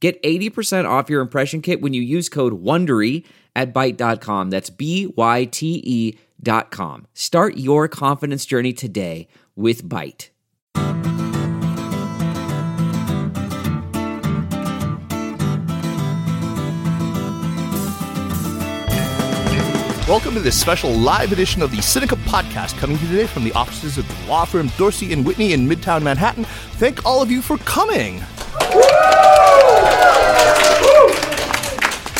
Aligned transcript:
Get 0.00 0.22
80% 0.22 0.88
off 0.88 1.10
your 1.10 1.20
impression 1.20 1.60
kit 1.60 1.80
when 1.80 1.92
you 1.92 2.02
use 2.02 2.28
code 2.28 2.62
WONDERY 2.62 3.24
at 3.56 3.74
Byte.com. 3.74 4.50
That's 4.50 4.70
B-Y-T-E 4.70 6.18
dot 6.40 6.70
com. 6.70 7.08
Start 7.14 7.56
your 7.56 7.88
confidence 7.88 8.46
journey 8.46 8.72
today 8.72 9.26
with 9.56 9.82
Byte. 9.82 10.28
Welcome 20.06 20.34
to 20.34 20.40
this 20.40 20.58
special 20.58 20.92
live 20.92 21.32
edition 21.32 21.60
of 21.60 21.72
the 21.72 21.78
Sinica 21.78 22.16
Podcast, 22.24 22.78
coming 22.78 22.96
to 22.98 23.04
you 23.04 23.10
today 23.10 23.26
from 23.26 23.42
the 23.42 23.52
offices 23.52 23.98
of 23.98 24.06
the 24.06 24.28
law 24.28 24.44
firm 24.44 24.68
Dorsey 24.78 25.12
and 25.12 25.26
Whitney 25.26 25.52
in 25.52 25.68
Midtown 25.68 26.02
Manhattan. 26.02 26.44
Thank 26.44 27.04
all 27.04 27.20
of 27.20 27.32
you 27.32 27.42
for 27.42 27.58
coming. 27.58 28.22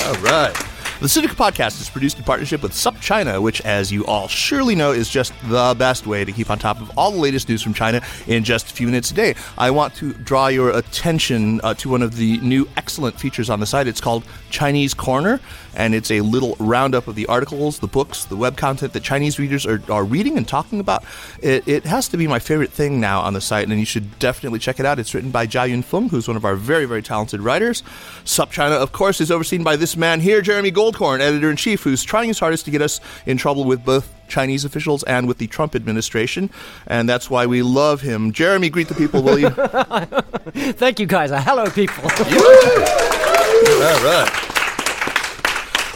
All 0.06 0.14
right. 0.22 0.54
The 1.00 1.06
Sinica 1.06 1.36
Podcast 1.36 1.80
is 1.80 1.88
produced 1.88 2.18
in 2.18 2.24
partnership 2.24 2.60
with 2.60 2.72
SupChina, 2.72 3.40
which, 3.40 3.60
as 3.60 3.92
you 3.92 4.04
all 4.06 4.26
surely 4.26 4.74
know, 4.74 4.90
is 4.90 5.08
just 5.08 5.32
the 5.44 5.76
best 5.78 6.08
way 6.08 6.24
to 6.24 6.32
keep 6.32 6.50
on 6.50 6.58
top 6.58 6.80
of 6.80 6.90
all 6.98 7.12
the 7.12 7.18
latest 7.18 7.48
news 7.48 7.62
from 7.62 7.72
China 7.72 8.02
in 8.26 8.42
just 8.42 8.68
a 8.72 8.74
few 8.74 8.88
minutes 8.88 9.12
a 9.12 9.14
day. 9.14 9.36
I 9.56 9.70
want 9.70 9.94
to 9.96 10.12
draw 10.12 10.48
your 10.48 10.76
attention 10.76 11.60
uh, 11.62 11.74
to 11.74 11.88
one 11.88 12.02
of 12.02 12.16
the 12.16 12.38
new 12.38 12.68
excellent 12.76 13.20
features 13.20 13.48
on 13.48 13.60
the 13.60 13.66
site. 13.66 13.86
It's 13.86 14.00
called 14.00 14.24
Chinese 14.50 14.92
Corner, 14.92 15.38
and 15.78 15.94
it's 15.94 16.10
a 16.10 16.20
little 16.20 16.56
roundup 16.58 17.06
of 17.06 17.14
the 17.14 17.24
articles, 17.26 17.78
the 17.78 17.86
books, 17.86 18.24
the 18.24 18.36
web 18.36 18.56
content 18.56 18.92
that 18.92 19.02
Chinese 19.02 19.38
readers 19.38 19.64
are, 19.64 19.80
are 19.88 20.04
reading 20.04 20.36
and 20.36 20.46
talking 20.46 20.80
about. 20.80 21.04
It, 21.40 21.66
it 21.66 21.84
has 21.84 22.08
to 22.08 22.16
be 22.16 22.26
my 22.26 22.40
favorite 22.40 22.72
thing 22.72 23.00
now 23.00 23.20
on 23.20 23.32
the 23.32 23.40
site, 23.40 23.68
and 23.68 23.78
you 23.78 23.86
should 23.86 24.18
definitely 24.18 24.58
check 24.58 24.80
it 24.80 24.84
out. 24.84 24.98
It's 24.98 25.14
written 25.14 25.30
by 25.30 25.46
Jia 25.46 25.70
Yun 25.70 25.82
Feng, 25.82 26.08
who's 26.08 26.26
one 26.26 26.36
of 26.36 26.44
our 26.44 26.56
very, 26.56 26.84
very 26.84 27.00
talented 27.00 27.40
writers. 27.40 27.82
SupChina, 28.24 28.72
of 28.72 28.90
course, 28.90 29.20
is 29.20 29.30
overseen 29.30 29.62
by 29.62 29.76
this 29.76 29.96
man 29.96 30.20
here, 30.20 30.42
Jeremy 30.42 30.72
Goldkorn, 30.72 31.20
editor 31.20 31.48
in 31.48 31.56
chief, 31.56 31.84
who's 31.84 32.02
trying 32.02 32.26
his 32.26 32.40
hardest 32.40 32.64
to 32.64 32.72
get 32.72 32.82
us 32.82 33.00
in 33.24 33.36
trouble 33.36 33.64
with 33.64 33.84
both 33.84 34.12
Chinese 34.26 34.64
officials 34.64 35.04
and 35.04 35.28
with 35.28 35.38
the 35.38 35.46
Trump 35.46 35.76
administration, 35.76 36.50
and 36.88 37.08
that's 37.08 37.30
why 37.30 37.46
we 37.46 37.62
love 37.62 38.00
him. 38.00 38.32
Jeremy, 38.32 38.68
greet 38.68 38.88
the 38.88 38.94
people, 38.96 39.22
will 39.22 39.38
you? 39.38 39.50
Thank 40.72 40.98
you, 40.98 41.06
guys. 41.06 41.30
Hello, 41.30 41.70
people. 41.70 42.02
All 43.82 44.04
right. 44.04 44.47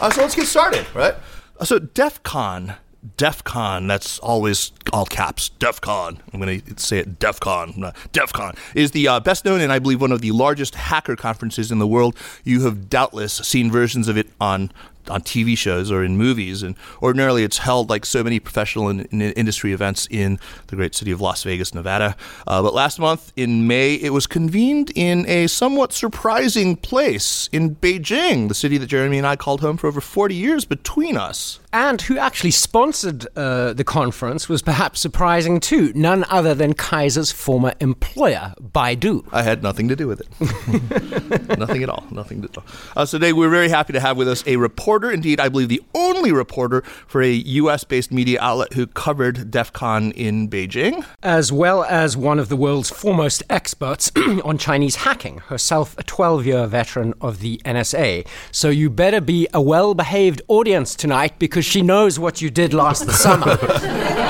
Uh, 0.02 0.10
so 0.10 0.20
let's 0.20 0.34
get 0.34 0.48
started, 0.48 0.84
right? 0.96 1.14
Uh, 1.60 1.64
so 1.64 1.78
DEF 1.78 2.20
CON, 2.24 2.74
DEF 3.16 3.44
CON, 3.44 3.86
that's 3.86 4.18
always 4.18 4.72
all 4.92 5.06
caps, 5.06 5.50
DEF 5.50 5.80
CON. 5.80 6.20
I'm 6.32 6.40
going 6.40 6.60
to 6.60 6.76
say 6.76 6.98
it 6.98 7.20
DEF 7.20 7.38
CON. 7.38 7.92
DEF 8.10 8.32
CON 8.32 8.56
is 8.74 8.90
the 8.90 9.06
uh, 9.06 9.20
best 9.20 9.44
known 9.44 9.60
and 9.60 9.72
I 9.72 9.78
believe 9.78 10.00
one 10.00 10.10
of 10.10 10.20
the 10.20 10.32
largest 10.32 10.74
hacker 10.74 11.14
conferences 11.14 11.70
in 11.70 11.78
the 11.78 11.86
world. 11.86 12.16
You 12.42 12.62
have 12.62 12.90
doubtless 12.90 13.34
seen 13.34 13.70
versions 13.70 14.08
of 14.08 14.16
it 14.16 14.28
on 14.40 14.72
on 15.08 15.22
TV 15.22 15.56
shows 15.56 15.90
or 15.90 16.04
in 16.04 16.16
movies. 16.16 16.62
And 16.62 16.76
ordinarily, 17.02 17.44
it's 17.44 17.58
held 17.58 17.90
like 17.90 18.04
so 18.04 18.22
many 18.22 18.40
professional 18.40 18.88
and, 18.88 19.06
and 19.12 19.22
industry 19.22 19.72
events 19.72 20.06
in 20.10 20.38
the 20.68 20.76
great 20.76 20.94
city 20.94 21.10
of 21.10 21.20
Las 21.20 21.42
Vegas, 21.42 21.74
Nevada. 21.74 22.16
Uh, 22.46 22.62
but 22.62 22.74
last 22.74 22.98
month 22.98 23.32
in 23.36 23.66
May, 23.66 23.94
it 23.94 24.10
was 24.10 24.26
convened 24.26 24.92
in 24.94 25.26
a 25.28 25.46
somewhat 25.46 25.92
surprising 25.92 26.76
place 26.76 27.48
in 27.52 27.76
Beijing, 27.76 28.48
the 28.48 28.54
city 28.54 28.78
that 28.78 28.86
Jeremy 28.86 29.18
and 29.18 29.26
I 29.26 29.36
called 29.36 29.60
home 29.60 29.76
for 29.76 29.86
over 29.86 30.00
40 30.00 30.34
years 30.34 30.64
between 30.64 31.16
us. 31.16 31.58
And 31.74 32.02
who 32.02 32.18
actually 32.18 32.50
sponsored 32.50 33.26
uh, 33.34 33.72
the 33.72 33.84
conference 33.84 34.46
was 34.46 34.60
perhaps 34.60 35.00
surprising 35.00 35.58
too. 35.58 35.90
None 35.94 36.24
other 36.28 36.54
than 36.54 36.74
Kaiser's 36.74 37.32
former 37.32 37.72
employer, 37.80 38.52
Baidu. 38.60 39.26
I 39.32 39.42
had 39.42 39.62
nothing 39.62 39.88
to 39.88 39.96
do 39.96 40.06
with 40.06 40.20
it. 40.20 41.58
nothing 41.58 41.82
at 41.82 41.88
all. 41.88 42.04
Nothing 42.10 42.44
at 42.44 42.58
all. 42.58 42.64
Uh, 42.94 43.06
so 43.06 43.18
today 43.18 43.32
we're 43.32 43.48
very 43.48 43.70
happy 43.70 43.94
to 43.94 44.00
have 44.00 44.18
with 44.18 44.28
us 44.28 44.44
a 44.46 44.56
reporter, 44.56 44.91
indeed, 45.00 45.40
I 45.40 45.48
believe 45.48 45.68
the 45.68 45.82
only 45.94 46.32
reporter 46.32 46.82
for 47.06 47.22
a 47.22 47.30
U.S. 47.32 47.84
based 47.84 48.12
media 48.12 48.38
outlet 48.40 48.74
who 48.74 48.86
covered 48.86 49.50
DEF 49.50 49.72
CON 49.72 50.12
in 50.12 50.48
Beijing. 50.48 51.04
As 51.22 51.50
well 51.52 51.84
as 51.84 52.16
one 52.16 52.38
of 52.38 52.48
the 52.48 52.56
world's 52.56 52.90
foremost 52.90 53.42
experts 53.48 54.10
on 54.44 54.58
Chinese 54.58 54.96
hacking, 54.96 55.38
herself 55.38 55.96
a 55.98 56.02
12 56.02 56.46
year 56.46 56.66
veteran 56.66 57.14
of 57.20 57.40
the 57.40 57.58
NSA. 57.64 58.26
So 58.50 58.68
you 58.68 58.90
better 58.90 59.20
be 59.20 59.48
a 59.54 59.62
well 59.62 59.94
behaved 59.94 60.42
audience 60.48 60.94
tonight 60.94 61.38
because 61.38 61.64
she 61.64 61.82
knows 61.82 62.18
what 62.18 62.42
you 62.42 62.50
did 62.50 62.74
last 62.74 63.08
summer. 63.10 63.58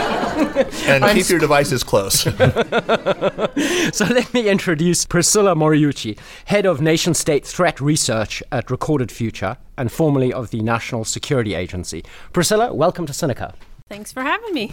and 0.86 1.04
I'm 1.04 1.16
keep 1.16 1.28
your 1.28 1.38
devices 1.38 1.84
close. 1.84 2.20
so 3.92 4.04
let 4.06 4.32
me 4.32 4.48
introduce 4.48 5.04
Priscilla 5.06 5.54
Moriuchi, 5.54 6.18
head 6.46 6.66
of 6.66 6.80
nation 6.80 7.14
state 7.14 7.46
threat 7.46 7.80
research 7.80 8.42
at 8.50 8.70
Recorded 8.70 9.12
Future 9.12 9.56
and 9.76 9.90
formerly 9.90 10.32
of 10.32 10.50
the 10.50 10.60
National 10.60 11.04
Security 11.04 11.54
Agency. 11.54 12.04
Priscilla, 12.32 12.72
welcome 12.74 13.06
to 13.06 13.12
Sinica. 13.12 13.54
Thanks 13.88 14.12
for 14.12 14.22
having 14.22 14.54
me. 14.54 14.70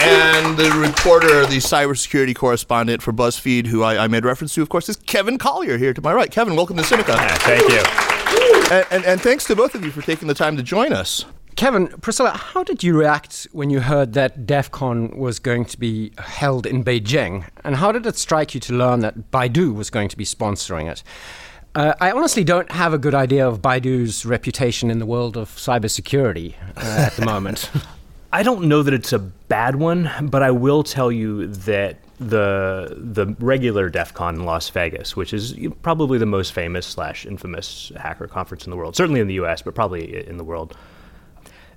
And 0.00 0.58
the 0.58 0.70
reporter, 0.72 1.46
the 1.46 1.56
cybersecurity 1.56 2.34
correspondent 2.34 3.00
for 3.00 3.12
BuzzFeed, 3.12 3.66
who 3.66 3.82
I, 3.82 4.04
I, 4.04 4.08
made 4.08 4.24
reference 4.24 4.52
to, 4.54 4.62
of 4.62 4.68
course, 4.68 4.90
is 4.90 4.96
Kevin 4.96 5.38
Collier 5.38 5.78
here 5.78 5.94
to 5.94 6.02
my 6.02 6.12
right. 6.12 6.30
Kevin, 6.30 6.56
welcome 6.56 6.76
to 6.76 6.82
Sinica. 6.82 7.16
Yeah, 7.16 7.34
thank 7.36 7.70
you. 7.70 8.74
And, 8.76 8.86
and, 8.90 9.04
and 9.06 9.20
thanks 9.20 9.44
to 9.44 9.56
both 9.56 9.74
of 9.74 9.82
you 9.82 9.90
for 9.90 10.02
taking 10.02 10.28
the 10.28 10.34
time 10.34 10.58
to 10.58 10.62
join 10.62 10.92
us. 10.92 11.24
Kevin, 11.56 11.88
Priscilla, 12.00 12.30
how 12.30 12.64
did 12.64 12.82
you 12.82 12.96
react 12.96 13.46
when 13.52 13.70
you 13.70 13.80
heard 13.80 14.12
that 14.14 14.46
DEF 14.46 14.70
CON 14.70 15.16
was 15.16 15.38
going 15.38 15.64
to 15.66 15.78
be 15.78 16.12
held 16.18 16.66
in 16.66 16.82
Beijing? 16.82 17.44
And 17.62 17.76
how 17.76 17.92
did 17.92 18.06
it 18.06 18.16
strike 18.16 18.54
you 18.54 18.60
to 18.60 18.72
learn 18.72 19.00
that 19.00 19.30
Baidu 19.30 19.74
was 19.74 19.90
going 19.90 20.08
to 20.08 20.16
be 20.16 20.24
sponsoring 20.24 20.90
it? 20.90 21.02
Uh, 21.74 21.94
I 22.00 22.12
honestly 22.12 22.44
don't 22.44 22.70
have 22.70 22.92
a 22.92 22.98
good 22.98 23.14
idea 23.14 23.46
of 23.46 23.60
Baidu's 23.60 24.24
reputation 24.24 24.90
in 24.90 24.98
the 24.98 25.06
world 25.06 25.36
of 25.36 25.48
cybersecurity 25.50 26.54
uh, 26.76 26.80
at 26.80 27.12
the 27.14 27.24
moment. 27.24 27.70
I 28.32 28.42
don't 28.42 28.64
know 28.64 28.82
that 28.82 28.94
it's 28.94 29.12
a 29.12 29.18
bad 29.20 29.76
one, 29.76 30.10
but 30.22 30.42
I 30.42 30.50
will 30.50 30.82
tell 30.82 31.12
you 31.12 31.46
that 31.46 31.98
the 32.18 32.94
the 32.96 33.26
regular 33.38 33.88
DEF 33.88 34.14
CON 34.14 34.36
in 34.36 34.44
Las 34.44 34.68
Vegas, 34.70 35.16
which 35.16 35.32
is 35.32 35.56
probably 35.82 36.18
the 36.18 36.26
most 36.26 36.52
famous 36.52 36.86
slash 36.86 37.26
infamous 37.26 37.92
hacker 37.96 38.26
conference 38.26 38.64
in 38.64 38.70
the 38.70 38.76
world, 38.76 38.96
certainly 38.96 39.20
in 39.20 39.26
the 39.26 39.34
U.S., 39.34 39.62
but 39.62 39.74
probably 39.74 40.26
in 40.26 40.36
the 40.36 40.44
world. 40.44 40.76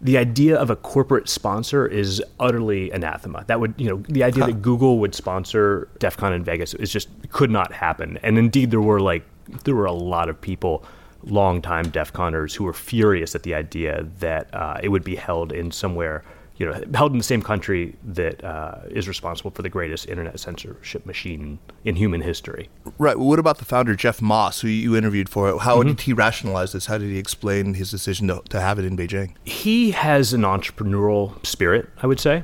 The 0.01 0.17
idea 0.17 0.57
of 0.57 0.69
a 0.69 0.75
corporate 0.75 1.27
sponsor 1.27 1.87
is 1.87 2.23
utterly 2.39 2.91
anathema. 2.91 3.43
That 3.47 3.59
would, 3.59 3.73
you 3.77 3.89
know, 3.89 4.03
the 4.07 4.23
idea 4.23 4.43
huh. 4.43 4.51
that 4.51 4.61
Google 4.61 4.99
would 4.99 5.15
sponsor 5.15 5.87
DEF 5.99 6.17
CON 6.17 6.33
in 6.33 6.43
Vegas 6.43 6.73
is 6.75 6.91
just 6.91 7.09
could 7.31 7.51
not 7.51 7.71
happen. 7.73 8.17
And 8.23 8.37
indeed, 8.37 8.71
there 8.71 8.81
were 8.81 8.99
like 8.99 9.23
there 9.63 9.75
were 9.75 9.85
a 9.85 9.93
lot 9.93 10.29
of 10.29 10.39
people, 10.39 10.83
longtime 11.23 11.89
DEF 11.89 12.13
CONers, 12.13 12.53
who 12.55 12.63
were 12.63 12.73
furious 12.73 13.33
at 13.33 13.43
the 13.43 13.55
idea 13.55 14.05
that 14.19 14.53
uh, 14.53 14.77
it 14.83 14.89
would 14.89 15.03
be 15.03 15.15
held 15.15 15.51
in 15.51 15.71
somewhere 15.71 16.23
you 16.57 16.65
know, 16.65 16.83
held 16.93 17.11
in 17.11 17.19
the 17.19 17.23
same 17.23 17.41
country 17.41 17.95
that 18.03 18.43
uh, 18.43 18.79
is 18.89 19.07
responsible 19.07 19.51
for 19.51 19.61
the 19.61 19.69
greatest 19.69 20.09
internet 20.09 20.39
censorship 20.39 21.05
machine 21.05 21.59
in 21.85 21.95
human 21.95 22.21
history. 22.21 22.69
Right. 22.97 23.17
Well, 23.17 23.27
What 23.27 23.39
about 23.39 23.59
the 23.59 23.65
founder, 23.65 23.95
Jeff 23.95 24.21
Moss, 24.21 24.61
who 24.61 24.67
you 24.67 24.95
interviewed 24.95 25.29
for 25.29 25.49
it? 25.49 25.59
How 25.59 25.77
mm-hmm. 25.77 25.89
did 25.89 26.01
he 26.01 26.13
rationalize 26.13 26.71
this? 26.71 26.87
How 26.87 26.97
did 26.97 27.09
he 27.09 27.19
explain 27.19 27.75
his 27.75 27.91
decision 27.91 28.27
to, 28.27 28.41
to 28.49 28.59
have 28.59 28.79
it 28.79 28.85
in 28.85 28.97
Beijing? 28.97 29.35
He 29.45 29.91
has 29.91 30.33
an 30.33 30.41
entrepreneurial 30.41 31.45
spirit, 31.45 31.89
I 32.01 32.07
would 32.07 32.19
say. 32.19 32.43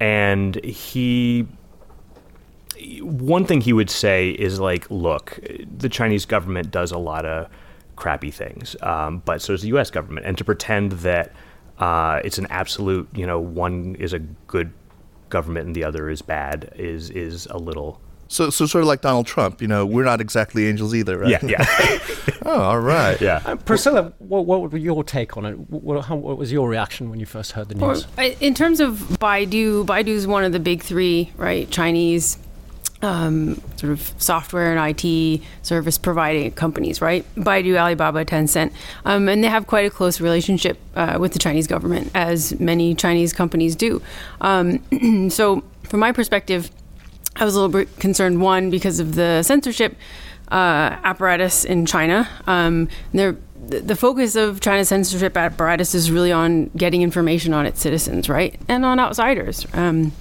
And 0.00 0.62
he 0.64 1.46
one 3.00 3.46
thing 3.46 3.60
he 3.60 3.72
would 3.72 3.90
say 3.90 4.30
is 4.30 4.58
like, 4.58 4.90
look, 4.90 5.38
the 5.76 5.88
Chinese 5.88 6.26
government 6.26 6.70
does 6.70 6.90
a 6.90 6.98
lot 6.98 7.24
of 7.24 7.48
crappy 7.96 8.30
things, 8.30 8.74
um, 8.82 9.22
but 9.24 9.40
so 9.40 9.52
does 9.52 9.62
the 9.62 9.68
U.S. 9.68 9.90
government, 9.90 10.26
and 10.26 10.36
to 10.38 10.44
pretend 10.44 10.92
that 10.92 11.32
uh, 11.82 12.20
it's 12.22 12.38
an 12.38 12.46
absolute, 12.48 13.08
you 13.12 13.26
know, 13.26 13.40
one 13.40 13.96
is 13.96 14.12
a 14.12 14.20
good 14.20 14.72
government 15.30 15.66
and 15.66 15.74
the 15.74 15.82
other 15.82 16.08
is 16.08 16.22
bad 16.22 16.72
is 16.76 17.10
is 17.10 17.46
a 17.46 17.58
little. 17.58 18.00
So, 18.28 18.50
so 18.50 18.66
sort 18.66 18.82
of 18.82 18.88
like 18.88 19.00
Donald 19.00 19.26
Trump, 19.26 19.60
you 19.60 19.66
know, 19.66 19.84
we're 19.84 20.04
not 20.04 20.20
exactly 20.20 20.68
angels 20.68 20.94
either, 20.94 21.18
right? 21.18 21.42
Yeah, 21.42 21.58
yeah. 21.58 21.98
oh, 22.46 22.62
all 22.62 22.80
right. 22.80 23.20
Yeah. 23.20 23.42
Uh, 23.44 23.56
Priscilla, 23.56 24.12
what, 24.20 24.46
what 24.46 24.70
was 24.70 24.80
your 24.80 25.02
take 25.02 25.36
on 25.36 25.44
it? 25.44 25.54
What, 25.70 26.04
how, 26.04 26.14
what, 26.14 26.38
was 26.38 26.52
your 26.52 26.68
reaction 26.68 27.10
when 27.10 27.18
you 27.18 27.26
first 27.26 27.52
heard 27.52 27.68
the 27.68 27.74
news? 27.74 28.06
Well, 28.16 28.32
in 28.40 28.54
terms 28.54 28.78
of 28.80 29.00
Baidu, 29.20 29.84
Baidu 29.84 30.08
is 30.08 30.26
one 30.26 30.44
of 30.44 30.52
the 30.52 30.60
big 30.60 30.82
three, 30.82 31.32
right? 31.36 31.68
Chinese 31.70 32.38
um, 33.02 33.60
sort 33.76 33.92
of 33.92 34.14
software 34.18 34.76
and 34.76 34.98
IT 35.04 35.42
service 35.62 35.98
providing 35.98 36.50
companies, 36.52 37.00
right? 37.00 37.24
Baidu, 37.36 37.76
Alibaba, 37.76 38.24
Tencent, 38.24 38.72
um, 39.04 39.28
and 39.28 39.42
they 39.42 39.48
have 39.48 39.66
quite 39.66 39.86
a 39.86 39.90
close 39.90 40.20
relationship 40.20 40.78
uh, 40.94 41.18
with 41.20 41.32
the 41.32 41.38
Chinese 41.38 41.66
government, 41.66 42.10
as 42.14 42.58
many 42.60 42.94
Chinese 42.94 43.32
companies 43.32 43.76
do. 43.76 44.00
Um, 44.40 45.28
so, 45.30 45.64
from 45.82 46.00
my 46.00 46.12
perspective, 46.12 46.70
I 47.36 47.44
was 47.44 47.54
a 47.54 47.60
little 47.60 47.72
bit 47.72 47.98
concerned. 47.98 48.40
One, 48.40 48.70
because 48.70 49.00
of 49.00 49.14
the 49.14 49.42
censorship 49.42 49.96
uh, 50.52 50.98
apparatus 51.02 51.64
in 51.64 51.86
China. 51.86 52.28
Um, 52.46 52.88
the, 53.12 53.36
the 53.54 53.96
focus 53.96 54.36
of 54.36 54.60
China's 54.60 54.88
censorship 54.88 55.36
apparatus 55.36 55.94
is 55.94 56.10
really 56.10 56.30
on 56.30 56.66
getting 56.76 57.02
information 57.02 57.54
on 57.54 57.64
its 57.64 57.80
citizens, 57.80 58.28
right, 58.28 58.60
and 58.68 58.84
on 58.84 59.00
outsiders. 59.00 59.66
Um, 59.72 60.12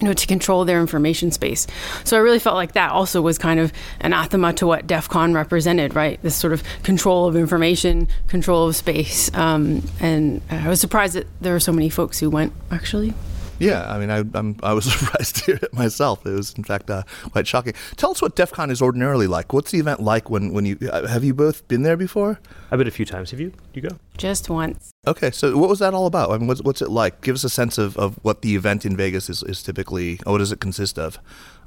you 0.00 0.06
know, 0.06 0.12
to 0.14 0.26
control 0.26 0.64
their 0.64 0.80
information 0.80 1.30
space. 1.30 1.66
So 2.04 2.16
I 2.16 2.20
really 2.20 2.38
felt 2.38 2.56
like 2.56 2.72
that 2.72 2.90
also 2.90 3.20
was 3.20 3.38
kind 3.38 3.60
of 3.60 3.72
anathema 4.00 4.52
to 4.54 4.66
what 4.66 4.86
DEF 4.86 5.08
CON 5.08 5.34
represented, 5.34 5.94
right? 5.94 6.20
This 6.22 6.36
sort 6.36 6.52
of 6.52 6.62
control 6.82 7.26
of 7.26 7.36
information, 7.36 8.08
control 8.28 8.68
of 8.68 8.76
space. 8.76 9.32
Um, 9.34 9.82
and 10.00 10.40
I 10.50 10.68
was 10.68 10.80
surprised 10.80 11.14
that 11.14 11.26
there 11.40 11.52
were 11.52 11.60
so 11.60 11.72
many 11.72 11.90
folks 11.90 12.18
who 12.18 12.30
went, 12.30 12.52
actually. 12.70 13.14
Yeah, 13.60 13.92
I 13.92 13.98
mean, 13.98 14.10
I, 14.10 14.24
I'm, 14.36 14.56
i 14.62 14.72
was 14.72 14.84
surprised 14.92 15.36
to 15.36 15.44
hear 15.44 15.58
it 15.62 15.72
myself. 15.74 16.24
It 16.26 16.30
was, 16.30 16.54
in 16.54 16.64
fact, 16.64 16.90
uh, 16.90 17.02
quite 17.30 17.46
shocking. 17.46 17.74
Tell 17.96 18.10
us 18.10 18.22
what 18.22 18.34
DEF 18.34 18.50
CON 18.52 18.70
is 18.70 18.80
ordinarily 18.80 19.26
like. 19.26 19.52
What's 19.52 19.70
the 19.70 19.78
event 19.78 20.00
like 20.00 20.30
when, 20.30 20.52
when 20.52 20.64
you 20.64 20.78
uh, 20.90 21.06
have 21.06 21.22
you 21.22 21.34
both 21.34 21.68
been 21.68 21.82
there 21.82 21.96
before? 21.96 22.40
I've 22.70 22.78
been 22.78 22.88
a 22.88 22.90
few 22.90 23.04
times. 23.04 23.30
Have 23.30 23.40
you? 23.40 23.52
You 23.74 23.82
go? 23.82 23.98
Just 24.16 24.48
once. 24.48 24.90
Okay, 25.06 25.30
so 25.30 25.56
what 25.56 25.68
was 25.68 25.78
that 25.78 25.92
all 25.92 26.06
about? 26.06 26.30
I 26.30 26.38
mean, 26.38 26.46
what's, 26.46 26.62
what's 26.62 26.82
it 26.82 26.90
like? 26.90 27.20
Give 27.20 27.34
us 27.34 27.44
a 27.44 27.50
sense 27.50 27.76
of, 27.78 27.96
of 27.98 28.18
what 28.22 28.42
the 28.42 28.54
event 28.54 28.86
in 28.86 28.96
Vegas 28.96 29.28
is, 29.28 29.42
is 29.42 29.62
typically. 29.62 30.20
What 30.24 30.38
does 30.38 30.52
it 30.52 30.60
consist 30.60 30.98
of? 30.98 31.18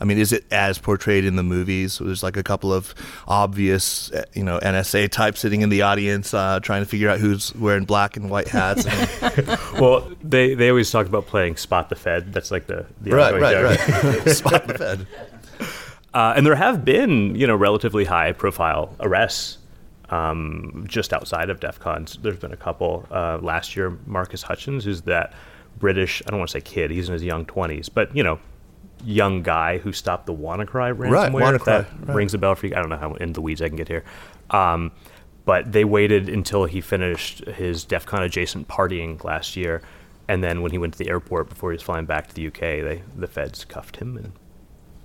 I 0.03 0.05
mean, 0.05 0.17
is 0.17 0.33
it 0.33 0.43
as 0.51 0.79
portrayed 0.79 1.23
in 1.23 1.37
the 1.37 1.43
movies? 1.43 1.97
There's 1.97 2.23
like 2.23 2.35
a 2.35 2.43
couple 2.43 2.73
of 2.73 2.93
obvious, 3.25 4.11
eh, 4.11 4.25
you 4.33 4.43
know, 4.43 4.59
NSA 4.59 5.09
types 5.09 5.39
sitting 5.39 5.61
in 5.61 5.69
the 5.69 5.83
audience 5.83 6.33
uh, 6.33 6.59
trying 6.59 6.83
to 6.83 6.85
figure 6.85 7.09
out 7.09 7.21
who's 7.21 7.55
wearing 7.55 7.85
black 7.85 8.17
and 8.17 8.29
white 8.29 8.49
hats. 8.49 8.85
well, 9.79 10.11
they, 10.21 10.55
they 10.55 10.67
always 10.67 10.91
talk 10.91 11.07
about 11.07 11.27
playing 11.27 11.55
Spot 11.55 11.87
the 11.87 11.95
Fed. 11.95 12.33
That's 12.33 12.51
like 12.51 12.67
the, 12.67 12.85
the 12.99 13.11
right, 13.11 13.39
right, 13.39 13.63
right. 13.63 14.29
Spot 14.29 14.67
the 14.67 14.77
Fed. 14.77 15.07
Uh, 16.13 16.31
and 16.37 16.45
there 16.45 16.53
have 16.53 16.85
been, 16.85 17.33
you 17.33 17.47
know, 17.47 17.55
relatively 17.55 18.05
high 18.05 18.31
profile 18.33 18.95
arrests 18.99 19.57
um, 20.09 20.85
just 20.87 21.11
outside 21.11 21.49
of 21.49 21.59
DEF 21.59 21.79
CON. 21.79 22.05
There's 22.21 22.37
been 22.37 22.51
a 22.51 22.55
couple. 22.55 23.07
Uh, 23.09 23.39
last 23.41 23.75
year, 23.75 23.97
Marcus 24.05 24.43
Hutchins, 24.43 24.85
who's 24.85 25.01
that 25.01 25.33
British, 25.79 26.21
I 26.27 26.29
don't 26.29 26.37
want 26.37 26.51
to 26.51 26.53
say 26.53 26.61
kid, 26.61 26.91
he's 26.91 27.07
in 27.07 27.13
his 27.13 27.23
young 27.23 27.45
20s, 27.45 27.89
but, 27.91 28.15
you 28.15 28.21
know, 28.21 28.37
young 29.03 29.43
guy 29.43 29.77
who 29.77 29.91
stopped 29.91 30.25
the 30.25 30.33
WannaCry 30.33 30.95
ransomware. 30.95 31.11
Right, 31.11 31.31
WannaCry. 31.31 31.65
That 31.65 32.07
right. 32.07 32.15
rings 32.15 32.33
a 32.33 32.37
bell 32.37 32.55
for 32.55 32.67
you. 32.67 32.75
I 32.75 32.79
don't 32.79 32.89
know 32.89 32.97
how 32.97 33.13
in 33.15 33.33
the 33.33 33.41
weeds 33.41 33.61
I 33.61 33.67
can 33.67 33.77
get 33.77 33.87
here. 33.87 34.03
Um, 34.49 34.91
but 35.45 35.71
they 35.71 35.83
waited 35.83 36.29
until 36.29 36.65
he 36.65 36.81
finished 36.81 37.45
his 37.45 37.83
DEF 37.83 38.05
CON 38.05 38.23
adjacent 38.23 38.67
partying 38.67 39.23
last 39.23 39.55
year. 39.55 39.81
And 40.27 40.43
then 40.43 40.61
when 40.61 40.71
he 40.71 40.77
went 40.77 40.93
to 40.93 40.99
the 40.99 41.09
airport 41.09 41.49
before 41.49 41.71
he 41.71 41.75
was 41.75 41.81
flying 41.81 42.05
back 42.05 42.27
to 42.27 42.33
the 42.33 42.47
UK, 42.47 42.59
they, 42.59 43.03
the 43.15 43.27
feds 43.27 43.65
cuffed 43.65 43.97
him. 43.97 44.15
And, 44.17 44.31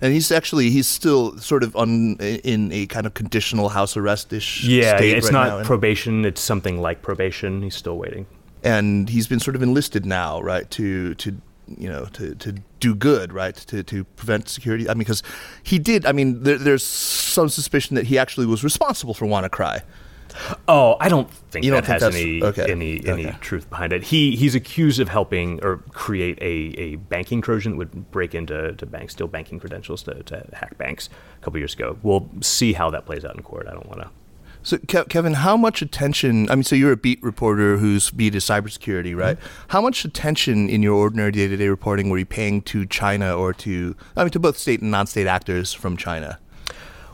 and 0.00 0.12
he's 0.12 0.30
actually 0.30 0.70
he's 0.70 0.86
still 0.86 1.36
sort 1.38 1.64
of 1.64 1.74
on 1.74 2.14
in 2.18 2.70
a 2.70 2.86
kind 2.86 3.04
of 3.04 3.14
conditional 3.14 3.70
house 3.70 3.96
arrest 3.96 4.32
ish. 4.32 4.62
Yeah, 4.62 4.96
state 4.96 5.16
it's 5.16 5.26
right 5.26 5.32
not 5.32 5.58
now. 5.58 5.64
probation. 5.64 6.24
It's 6.24 6.40
something 6.40 6.80
like 6.80 7.02
probation. 7.02 7.62
He's 7.62 7.74
still 7.74 7.98
waiting. 7.98 8.26
and 8.62 9.08
he's 9.08 9.26
been 9.26 9.40
sort 9.40 9.56
of 9.56 9.62
enlisted 9.62 10.06
now, 10.06 10.40
right, 10.40 10.70
to 10.70 11.14
to 11.16 11.40
you 11.76 11.88
know 11.88 12.06
to 12.14 12.34
to 12.36 12.52
do 12.80 12.94
good, 12.94 13.32
right, 13.32 13.54
to 13.54 13.82
to 13.82 14.04
prevent 14.04 14.48
security. 14.48 14.88
I 14.88 14.94
mean, 14.94 14.98
because 14.98 15.22
he 15.62 15.78
did. 15.78 16.06
I 16.06 16.12
mean, 16.12 16.42
there, 16.42 16.58
there's 16.58 16.84
some 16.84 17.48
suspicion 17.48 17.96
that 17.96 18.06
he 18.06 18.18
actually 18.18 18.46
was 18.46 18.64
responsible 18.64 19.14
for 19.14 19.26
WannaCry. 19.26 19.82
Oh, 20.68 20.96
I 21.00 21.08
don't 21.08 21.30
think 21.30 21.64
You 21.64 21.72
that 21.72 21.86
think 21.86 22.02
has 22.02 22.14
any 22.14 22.42
okay, 22.42 22.70
any 22.70 23.06
any 23.06 23.26
okay. 23.28 23.36
truth 23.40 23.68
behind 23.70 23.92
it. 23.92 24.04
He 24.04 24.36
he's 24.36 24.54
accused 24.54 25.00
of 25.00 25.08
helping 25.08 25.62
or 25.64 25.78
create 25.92 26.38
a, 26.40 26.80
a 26.80 26.96
banking 26.96 27.40
trojan 27.40 27.72
that 27.72 27.78
would 27.78 28.10
break 28.10 28.34
into 28.34 28.72
to 28.74 28.86
banks, 28.86 29.14
steal 29.14 29.26
banking 29.26 29.58
credentials 29.58 30.02
to, 30.04 30.22
to 30.24 30.46
hack 30.52 30.76
banks 30.78 31.08
a 31.40 31.44
couple 31.44 31.58
years 31.58 31.74
ago. 31.74 31.98
We'll 32.02 32.28
see 32.40 32.72
how 32.72 32.90
that 32.90 33.06
plays 33.06 33.24
out 33.24 33.36
in 33.36 33.42
court. 33.42 33.66
I 33.68 33.72
don't 33.72 33.88
want 33.88 34.02
to. 34.02 34.10
So, 34.62 34.78
Ke- 34.78 35.08
Kevin, 35.08 35.34
how 35.34 35.56
much 35.56 35.82
attention? 35.82 36.50
I 36.50 36.54
mean, 36.54 36.64
so 36.64 36.76
you're 36.76 36.92
a 36.92 36.96
beat 36.96 37.22
reporter 37.22 37.78
whose 37.78 38.10
beat 38.10 38.34
is 38.34 38.44
cybersecurity, 38.44 39.16
right? 39.16 39.38
How 39.68 39.80
much 39.80 40.04
attention 40.04 40.68
in 40.68 40.82
your 40.82 40.94
ordinary 40.94 41.32
day-to-day 41.32 41.68
reporting 41.68 42.10
were 42.10 42.18
you 42.18 42.26
paying 42.26 42.62
to 42.62 42.84
China 42.86 43.36
or 43.36 43.52
to, 43.54 43.96
I 44.16 44.24
mean, 44.24 44.30
to 44.30 44.40
both 44.40 44.58
state 44.58 44.80
and 44.80 44.90
non-state 44.90 45.26
actors 45.26 45.72
from 45.72 45.96
China? 45.96 46.38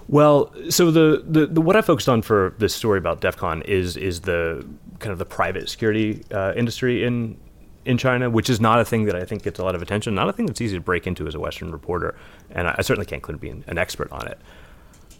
Well, 0.09 0.53
so 0.69 0.91
the, 0.91 1.23
the, 1.27 1.47
the 1.47 1.61
what 1.61 1.77
I 1.77 1.83
focused 1.83 2.09
on 2.09 2.23
for 2.23 2.55
this 2.59 2.75
story 2.75 2.99
about 2.99 3.21
DEF 3.21 3.37
CON 3.37 3.63
is 3.63 3.97
is 3.97 4.21
the 4.21 4.67
kind 4.99 5.13
of 5.13 5.19
the 5.19 5.25
private 5.25 5.69
security 5.69 6.25
uh, 6.31 6.53
industry 6.55 7.05
in 7.05 7.39
in 7.87 7.99
China, 7.99 8.31
which 8.31 8.51
is 8.51 8.61
not 8.61 8.81
a 8.81 8.85
thing 8.85 9.05
that 9.05 9.15
I 9.15 9.25
think 9.25 9.43
gets 9.43 9.59
a 9.59 9.65
lot 9.65 9.75
of 9.75 9.83
attention, 9.83 10.15
not 10.15 10.29
a 10.29 10.33
thing 10.33 10.47
that's 10.47 10.61
easy 10.61 10.77
to 10.77 10.83
break 10.83 11.07
into 11.07 11.27
as 11.27 11.35
a 11.35 11.41
Western 11.41 11.71
reporter, 11.71 12.15
and 12.51 12.69
I, 12.69 12.77
I 12.79 12.83
certainly 12.83 13.07
can't 13.07 13.23
claim 13.23 13.39
to 13.39 13.41
be 13.41 13.51
an, 13.51 13.65
an 13.67 13.79
expert 13.79 14.11
on 14.13 14.27
it. 14.29 14.39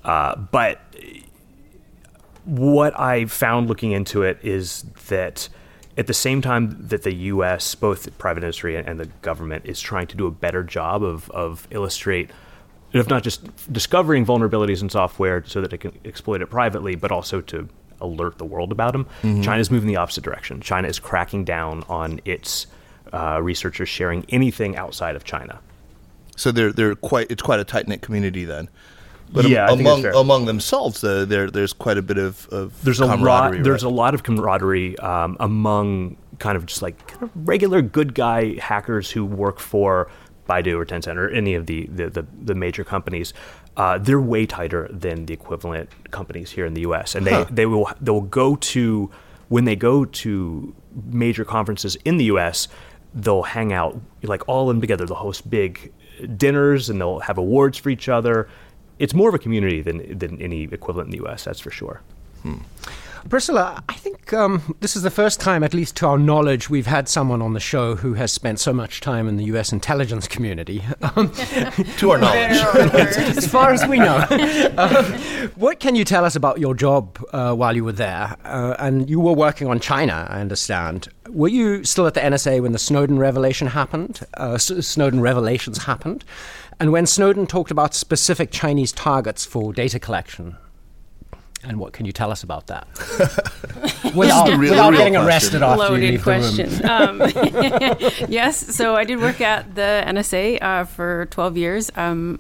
Uh, 0.05 0.37
but 0.37 0.81
what 2.45 2.99
I 2.99 3.27
found 3.27 3.69
looking 3.69 3.93
into 3.93 4.23
it 4.23 4.39
is 4.43 4.85
that 5.09 5.49
at 5.97 6.07
the 6.07 6.15
same 6.15 6.43
time 6.43 6.77
that 6.89 7.03
the 7.03 7.15
U.S., 7.15 7.75
both 7.75 8.17
private 8.19 8.43
industry 8.43 8.77
and 8.77 8.99
the 8.99 9.07
government, 9.23 9.65
is 9.67 9.81
trying 9.81 10.07
to 10.09 10.17
do 10.17 10.27
a 10.27 10.31
better 10.31 10.63
job 10.63 11.03
of, 11.03 11.31
of 11.31 11.69
illustrate, 11.71 12.31
of 12.93 13.09
not 13.09 13.23
just 13.23 13.73
discovering 13.73 14.27
vulnerabilities 14.27 14.83
in 14.83 14.91
software 14.91 15.45
so 15.47 15.61
that 15.61 15.73
it 15.73 15.79
can 15.79 15.99
exploit 16.05 16.43
it 16.43 16.51
privately, 16.51 16.95
but 16.97 17.13
also 17.13 17.41
to 17.43 17.69
alert 18.01 18.39
the 18.39 18.45
world 18.45 18.73
about 18.73 18.93
them. 18.93 19.07
China's 19.43 19.71
moving 19.71 19.89
the 19.89 19.97
opposite 19.97 20.25
direction. 20.25 20.61
China 20.61 20.89
is 20.89 20.99
cracking 20.99 21.45
down 21.45 21.85
on 21.89 22.21
its 22.25 22.67
uh, 23.13 23.41
researchers 23.41 23.89
sharing 23.89 24.25
anything 24.29 24.77
outside 24.77 25.15
of 25.17 25.25
China. 25.25 25.61
So 26.37 26.51
they're 26.51 26.73
they're 26.73 26.97
quite 26.97 27.31
it's 27.31 27.43
quite 27.43 27.61
a 27.61 27.65
tight 27.65 27.87
knit 27.87 28.03
community 28.03 28.45
then. 28.45 28.69
But 29.35 29.49
Yeah, 29.49 29.67
among 29.69 30.07
among 30.07 30.47
themselves, 30.47 31.03
uh, 31.05 31.25
there 31.27 31.51
there's 31.51 31.73
quite 31.73 31.99
a 31.99 32.03
bit 32.03 32.19
of, 32.19 32.49
of 32.51 32.83
there's 32.85 33.01
a 33.01 33.07
lot 33.07 33.17
camaraderie, 33.19 33.63
there's 33.63 33.83
right? 33.85 33.93
a 33.93 33.95
lot 33.95 34.15
of 34.15 34.23
camaraderie 34.23 34.97
um, 35.01 35.37
among 35.41 36.17
kind 36.39 36.57
of 36.57 36.65
just 36.67 36.83
like 36.83 36.97
kind 37.09 37.23
of 37.25 37.31
regular 37.35 37.83
good 37.83 38.15
guy 38.15 38.55
hackers 38.61 39.11
who 39.11 39.25
work 39.25 39.59
for 39.59 40.09
Baidu 40.49 40.77
or 40.79 40.85
Tencent 40.87 41.17
or 41.17 41.29
any 41.31 41.55
of 41.55 41.67
the 41.67 41.87
the, 41.89 42.09
the, 42.11 42.25
the 42.45 42.55
major 42.55 42.85
companies. 42.85 43.35
Uh, 43.77 43.99
they're 43.99 44.21
way 44.21 44.47
tighter 44.47 44.89
than 44.93 45.27
the 45.27 45.35
equivalent 45.35 45.91
companies 46.13 46.53
here 46.53 46.65
in 46.65 46.75
the 46.75 46.83
U.S. 46.83 47.17
and 47.17 47.27
they 47.27 47.33
Huh. 47.33 47.47
they 47.51 47.67
will 47.67 47.91
they 48.01 48.13
will 48.13 48.21
go 48.43 48.55
to 48.57 49.11
when 49.49 49.65
they 49.65 49.75
go 49.77 50.05
to 50.05 50.75
major 51.11 51.45
conferences 51.45 51.97
in 52.05 52.19
the 52.19 52.25
U.S. 52.27 52.69
They'll 53.15 53.43
hang 53.43 53.73
out 53.73 54.01
like 54.23 54.49
all 54.49 54.71
in 54.71 54.81
together. 54.81 55.07
They'll 55.07 55.17
host 55.17 55.51
big 55.51 55.93
dinners 56.37 56.89
and 56.89 57.01
they'll 57.01 57.19
have 57.21 57.37
awards 57.39 57.79
for 57.79 57.91
each 57.91 58.09
other. 58.09 58.49
It's 58.99 59.15
more 59.15 59.29
of 59.29 59.35
a 59.35 59.39
community 59.39 59.83
than 59.83 60.19
than 60.19 60.41
any 60.41 60.65
equivalent 60.65 61.09
in 61.09 61.11
the 61.13 61.25
U.S. 61.25 61.45
That's 61.45 61.61
for 61.61 61.71
sure. 61.71 62.01
Priscilla, 63.31 63.83
I 63.89 63.95
think 63.95 64.35
um, 64.35 64.77
this 64.81 64.97
is 64.97 65.03
the 65.03 65.11
first 65.11 65.41
time, 65.41 65.63
at 65.65 65.73
least 65.73 65.97
to 65.97 66.07
our 66.07 66.19
knowledge, 66.19 66.69
we've 66.69 66.87
had 66.87 67.09
someone 67.09 67.41
on 67.41 67.55
the 67.55 67.61
show 67.61 67.97
who 67.97 68.13
has 68.15 68.31
spent 68.31 68.61
so 68.61 68.71
much 68.73 69.01
time 69.01 69.27
in 69.29 69.37
the 69.39 69.45
U.S. 69.45 69.73
intelligence 69.73 70.29
community. 70.29 70.85
Um, 71.17 71.31
to 71.97 72.11
our 72.11 72.19
knowledge. 72.19 72.59
as 73.39 73.47
far 73.47 73.73
as 73.73 73.87
we 73.87 73.99
know. 73.99 74.25
Um, 74.77 75.05
what 75.55 75.79
can 75.79 75.95
you 75.95 76.05
tell 76.05 76.25
us 76.25 76.35
about 76.37 76.59
your 76.59 76.75
job 76.75 77.19
uh, 77.33 77.55
while 77.55 77.77
you 77.77 77.85
were 77.85 77.93
there? 77.93 78.37
Uh, 78.45 78.75
and 78.79 79.09
you 79.09 79.21
were 79.21 79.33
working 79.33 79.69
on 79.69 79.79
China, 79.79 80.27
I 80.29 80.41
understand. 80.41 81.09
Were 81.31 81.49
you 81.49 81.85
still 81.85 82.07
at 82.07 82.15
the 82.15 82.21
NSA 82.21 82.61
when 82.61 82.73
the 82.73 82.79
Snowden 82.79 83.19
revelation 83.19 83.69
happened? 83.69 84.21
Uh, 84.37 84.53
S- 84.55 84.87
Snowden 84.87 85.21
revelations 85.21 85.85
happened, 85.85 86.25
and 86.81 86.93
when 86.93 87.07
Snowden 87.07 87.47
talked 87.47 87.71
about 87.71 87.95
specific 87.95 88.51
Chinese 88.51 88.93
targets 88.93 89.45
for 89.45 89.73
data 89.73 89.99
collection. 89.99 90.57
And 91.67 91.79
what 91.79 91.95
can 91.95 92.05
you 92.05 92.13
tell 92.13 92.31
us 92.31 92.43
about 92.43 92.67
that? 92.67 92.87
without 94.15 94.47
the 94.47 94.57
real- 94.59 94.73
without 94.73 94.91
real 94.91 94.99
getting 94.99 95.15
question. 95.15 95.27
arrested 95.27 95.63
after 95.63 95.83
you 95.85 95.89
Loaded 95.89 96.11
leave 96.11 96.23
question. 96.23 96.69
the 96.69 97.47
room. 97.89 98.23
Um, 98.27 98.29
yes, 98.31 98.75
so 98.77 98.95
I 98.95 99.05
did 99.05 99.19
work 99.19 99.41
at 99.41 99.75
the 99.75 100.05
NSA 100.07 100.63
uh, 100.63 100.85
for 100.85 101.27
12 101.31 101.57
years. 101.57 101.91
Um, 101.97 102.39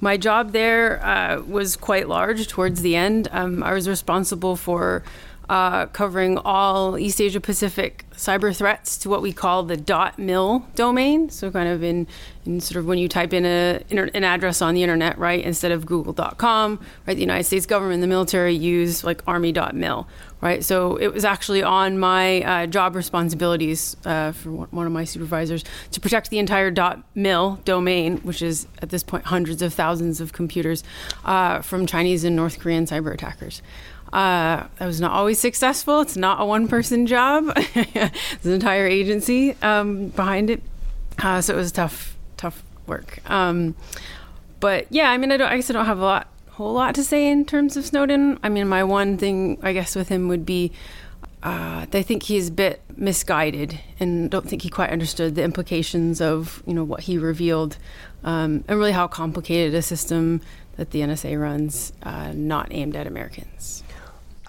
my 0.00 0.16
job 0.16 0.52
there 0.52 1.04
uh, 1.04 1.42
was 1.42 1.76
quite 1.76 2.08
large 2.08 2.48
towards 2.48 2.80
the 2.80 2.96
end. 2.96 3.28
Um, 3.30 3.62
I 3.62 3.74
was 3.74 3.86
responsible 3.88 4.56
for 4.56 5.02
uh, 5.48 5.86
covering 5.86 6.38
all 6.38 6.98
East 6.98 7.20
Asia 7.20 7.40
Pacific 7.40 8.04
cyber 8.12 8.54
threats 8.54 8.96
to 8.98 9.08
what 9.08 9.22
we 9.22 9.32
call 9.32 9.62
the 9.62 9.76
dot 9.76 10.18
.mil 10.18 10.66
domain. 10.74 11.28
So 11.30 11.50
kind 11.50 11.68
of 11.68 11.82
in, 11.82 12.06
in 12.44 12.60
sort 12.60 12.78
of 12.78 12.86
when 12.86 12.98
you 12.98 13.08
type 13.08 13.32
in 13.32 13.44
a, 13.44 13.82
an 13.90 14.24
address 14.24 14.62
on 14.62 14.74
the 14.74 14.82
internet, 14.82 15.18
right, 15.18 15.44
instead 15.44 15.72
of 15.72 15.86
google.com, 15.86 16.78
right, 17.06 17.14
the 17.14 17.20
United 17.20 17.44
States 17.44 17.66
government, 17.66 18.00
the 18.00 18.06
military 18.06 18.54
use 18.54 19.02
like 19.02 19.22
army.mil, 19.26 20.06
right? 20.40 20.64
So 20.64 20.96
it 20.96 21.08
was 21.08 21.24
actually 21.24 21.62
on 21.62 21.98
my 21.98 22.42
uh, 22.42 22.66
job 22.66 22.94
responsibilities 22.94 23.96
uh, 24.04 24.32
for 24.32 24.50
one 24.50 24.86
of 24.86 24.92
my 24.92 25.04
supervisors 25.04 25.64
to 25.90 26.00
protect 26.00 26.30
the 26.30 26.38
entire 26.38 26.70
dot 26.70 27.02
.mil 27.14 27.60
domain, 27.64 28.18
which 28.18 28.42
is 28.42 28.66
at 28.80 28.90
this 28.90 29.02
point 29.02 29.24
hundreds 29.24 29.62
of 29.62 29.74
thousands 29.74 30.20
of 30.20 30.32
computers, 30.32 30.84
uh, 31.24 31.60
from 31.60 31.86
Chinese 31.86 32.24
and 32.24 32.36
North 32.36 32.58
Korean 32.58 32.86
cyber 32.86 33.12
attackers. 33.12 33.62
Uh, 34.12 34.66
that 34.78 34.86
was 34.86 35.00
not 35.00 35.12
always 35.12 35.38
successful. 35.38 36.00
It's 36.00 36.16
not 36.16 36.40
a 36.40 36.44
one 36.44 36.68
person 36.68 37.06
job. 37.06 37.54
There's 37.74 38.44
an 38.44 38.52
entire 38.52 38.86
agency 38.86 39.56
um, 39.62 40.08
behind 40.08 40.50
it. 40.50 40.62
Uh, 41.18 41.40
so 41.40 41.54
it 41.54 41.56
was 41.56 41.72
tough, 41.72 42.16
tough 42.36 42.62
work. 42.86 43.18
Um, 43.30 43.74
but 44.60 44.86
yeah, 44.90 45.10
I 45.10 45.16
mean, 45.16 45.32
I, 45.32 45.36
don't, 45.36 45.48
I 45.48 45.56
guess 45.56 45.70
I 45.70 45.72
don't 45.72 45.86
have 45.86 45.98
a 45.98 46.04
lot, 46.04 46.28
whole 46.50 46.74
lot 46.74 46.94
to 46.96 47.04
say 47.04 47.26
in 47.28 47.44
terms 47.46 47.76
of 47.76 47.86
Snowden. 47.86 48.38
I 48.42 48.48
mean, 48.48 48.68
my 48.68 48.84
one 48.84 49.16
thing, 49.16 49.58
I 49.62 49.72
guess, 49.72 49.96
with 49.96 50.08
him 50.08 50.28
would 50.28 50.44
be 50.44 50.72
uh, 51.42 51.86
I 51.92 52.02
think 52.02 52.22
he's 52.22 52.48
a 52.48 52.52
bit 52.52 52.82
misguided 52.96 53.80
and 53.98 54.30
don't 54.30 54.48
think 54.48 54.62
he 54.62 54.68
quite 54.68 54.90
understood 54.90 55.34
the 55.34 55.42
implications 55.42 56.20
of 56.20 56.62
you 56.66 56.72
know 56.72 56.84
what 56.84 57.00
he 57.00 57.18
revealed 57.18 57.78
um, 58.22 58.62
and 58.68 58.78
really 58.78 58.92
how 58.92 59.08
complicated 59.08 59.74
a 59.74 59.82
system 59.82 60.40
that 60.76 60.90
the 60.92 61.00
NSA 61.00 61.40
runs, 61.40 61.92
uh, 62.02 62.32
not 62.32 62.68
aimed 62.70 62.96
at 62.96 63.06
Americans. 63.06 63.82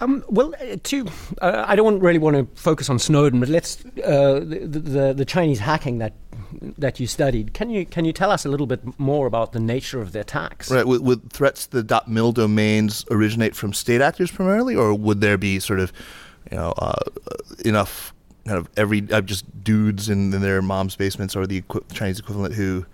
Um, 0.00 0.24
well, 0.28 0.54
uh, 0.60 0.76
to 0.82 1.06
uh, 1.40 1.64
I 1.66 1.76
don't 1.76 2.00
really 2.00 2.18
want 2.18 2.36
to 2.36 2.60
focus 2.60 2.90
on 2.90 2.98
Snowden, 2.98 3.40
but 3.40 3.48
let's 3.48 3.84
uh, 4.04 4.40
the, 4.40 4.66
the, 4.66 5.14
the 5.14 5.24
Chinese 5.24 5.60
hacking 5.60 5.98
that 5.98 6.14
that 6.78 6.98
you 6.98 7.06
studied. 7.06 7.54
Can 7.54 7.70
you 7.70 7.86
can 7.86 8.04
you 8.04 8.12
tell 8.12 8.30
us 8.30 8.44
a 8.44 8.48
little 8.48 8.66
bit 8.66 8.98
more 8.98 9.26
about 9.26 9.52
the 9.52 9.60
nature 9.60 10.00
of 10.00 10.12
the 10.12 10.20
attacks? 10.20 10.70
Right. 10.70 10.86
Would, 10.86 11.02
would 11.02 11.32
threats 11.32 11.66
to 11.68 11.82
the 11.82 12.02
.mil 12.06 12.32
domains 12.32 13.04
originate 13.10 13.54
from 13.54 13.72
state 13.72 14.00
actors 14.00 14.30
primarily, 14.30 14.74
or 14.74 14.94
would 14.94 15.20
there 15.20 15.38
be 15.38 15.60
sort 15.60 15.80
of 15.80 15.92
you 16.50 16.56
know 16.56 16.74
uh, 16.78 16.94
enough 17.64 18.12
kind 18.46 18.58
of 18.58 18.68
every 18.76 19.06
uh, 19.10 19.20
just 19.20 19.64
dudes 19.64 20.08
in, 20.08 20.34
in, 20.34 20.42
their 20.42 20.60
mom's 20.60 20.96
basements 20.96 21.34
or 21.34 21.46
the 21.46 21.58
equi- 21.58 21.80
Chinese 21.92 22.18
equivalent 22.18 22.54
who 22.54 22.84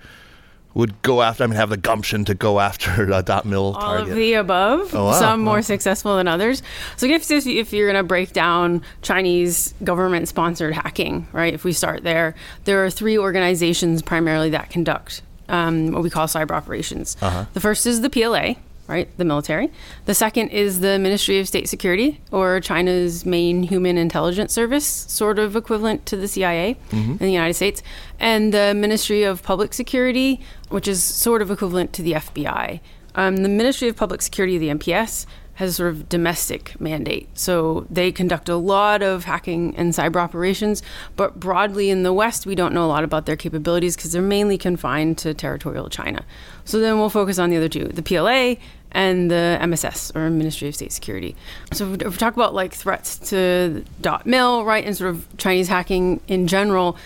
would 0.74 1.02
go 1.02 1.22
after, 1.22 1.44
I 1.44 1.46
mean, 1.46 1.56
have 1.56 1.70
the 1.70 1.76
gumption 1.76 2.24
to 2.26 2.34
go 2.34 2.60
after 2.60 3.10
a 3.12 3.22
dot 3.22 3.44
mil 3.44 3.74
All 3.74 3.74
target. 3.74 4.08
of 4.10 4.14
the 4.14 4.34
above. 4.34 4.94
Oh, 4.94 5.06
wow. 5.06 5.12
Some 5.12 5.40
more 5.40 5.62
successful 5.62 6.16
than 6.16 6.28
others. 6.28 6.62
So 6.96 7.06
if 7.06 7.30
if 7.30 7.72
you're 7.72 7.90
going 7.90 8.02
to 8.02 8.06
break 8.06 8.32
down 8.32 8.82
Chinese 9.02 9.74
government 9.82 10.28
sponsored 10.28 10.74
hacking, 10.74 11.26
right? 11.32 11.52
If 11.52 11.64
we 11.64 11.72
start 11.72 12.04
there, 12.04 12.34
there 12.64 12.84
are 12.84 12.90
three 12.90 13.18
organizations 13.18 14.02
primarily 14.02 14.50
that 14.50 14.70
conduct 14.70 15.22
um, 15.50 15.90
what 15.92 16.02
we 16.02 16.10
call 16.10 16.26
cyber 16.26 16.52
operations. 16.52 17.16
Uh-huh. 17.20 17.44
The 17.52 17.60
first 17.60 17.86
is 17.86 18.00
the 18.00 18.10
PLA, 18.10 18.54
right? 18.90 19.08
The 19.16 19.24
military. 19.24 19.70
The 20.06 20.14
second 20.14 20.48
is 20.48 20.80
the 20.80 20.98
Ministry 20.98 21.38
of 21.38 21.46
State 21.46 21.68
Security, 21.68 22.20
or 22.32 22.60
China's 22.60 23.24
main 23.24 23.62
human 23.62 23.96
intelligence 23.96 24.52
service, 24.52 24.84
sort 24.84 25.38
of 25.38 25.54
equivalent 25.54 26.04
to 26.06 26.16
the 26.16 26.26
CIA 26.26 26.76
mm-hmm. 26.90 27.12
in 27.12 27.18
the 27.18 27.30
United 27.30 27.54
States, 27.54 27.82
and 28.18 28.52
the 28.52 28.74
Ministry 28.74 29.22
of 29.22 29.42
Public 29.42 29.72
Security, 29.72 30.40
which 30.68 30.88
is 30.88 31.02
sort 31.02 31.40
of 31.40 31.50
equivalent 31.50 31.92
to 31.94 32.02
the 32.02 32.12
FBI. 32.12 32.80
Um, 33.14 33.38
the 33.38 33.48
Ministry 33.48 33.88
of 33.88 33.96
Public 33.96 34.22
Security, 34.22 34.58
the 34.58 34.68
MPS, 34.68 35.26
has 35.60 35.72
a 35.72 35.74
sort 35.74 35.90
of 35.90 36.08
domestic 36.08 36.80
mandate. 36.80 37.28
So 37.34 37.86
they 37.90 38.10
conduct 38.10 38.48
a 38.48 38.56
lot 38.56 39.02
of 39.02 39.24
hacking 39.24 39.76
and 39.76 39.92
cyber 39.92 40.16
operations, 40.16 40.82
but 41.16 41.38
broadly 41.38 41.90
in 41.90 42.02
the 42.02 42.14
West, 42.14 42.46
we 42.46 42.54
don't 42.54 42.72
know 42.72 42.86
a 42.86 42.88
lot 42.88 43.04
about 43.04 43.26
their 43.26 43.36
capabilities 43.36 43.94
because 43.94 44.12
they're 44.12 44.22
mainly 44.22 44.56
confined 44.56 45.18
to 45.18 45.34
territorial 45.34 45.90
China. 45.90 46.24
So 46.64 46.78
then 46.80 46.98
we'll 46.98 47.10
focus 47.10 47.38
on 47.38 47.50
the 47.50 47.58
other 47.58 47.68
two 47.68 47.84
the 47.88 48.02
PLA 48.02 48.54
and 48.92 49.30
the 49.30 49.58
MSS 49.60 50.12
or 50.14 50.30
Ministry 50.30 50.68
of 50.68 50.74
State 50.74 50.92
Security. 50.92 51.36
So 51.72 51.92
if 51.92 52.04
we 52.04 52.16
talk 52.16 52.34
about 52.34 52.54
like 52.54 52.74
threats 52.74 53.18
to 53.30 53.84
.dot 54.00 54.26
.mil, 54.26 54.64
right, 54.64 54.84
and 54.84 54.96
sort 54.96 55.10
of 55.10 55.26
Chinese 55.36 55.68
hacking 55.68 56.20
in 56.28 56.46
general, 56.46 56.96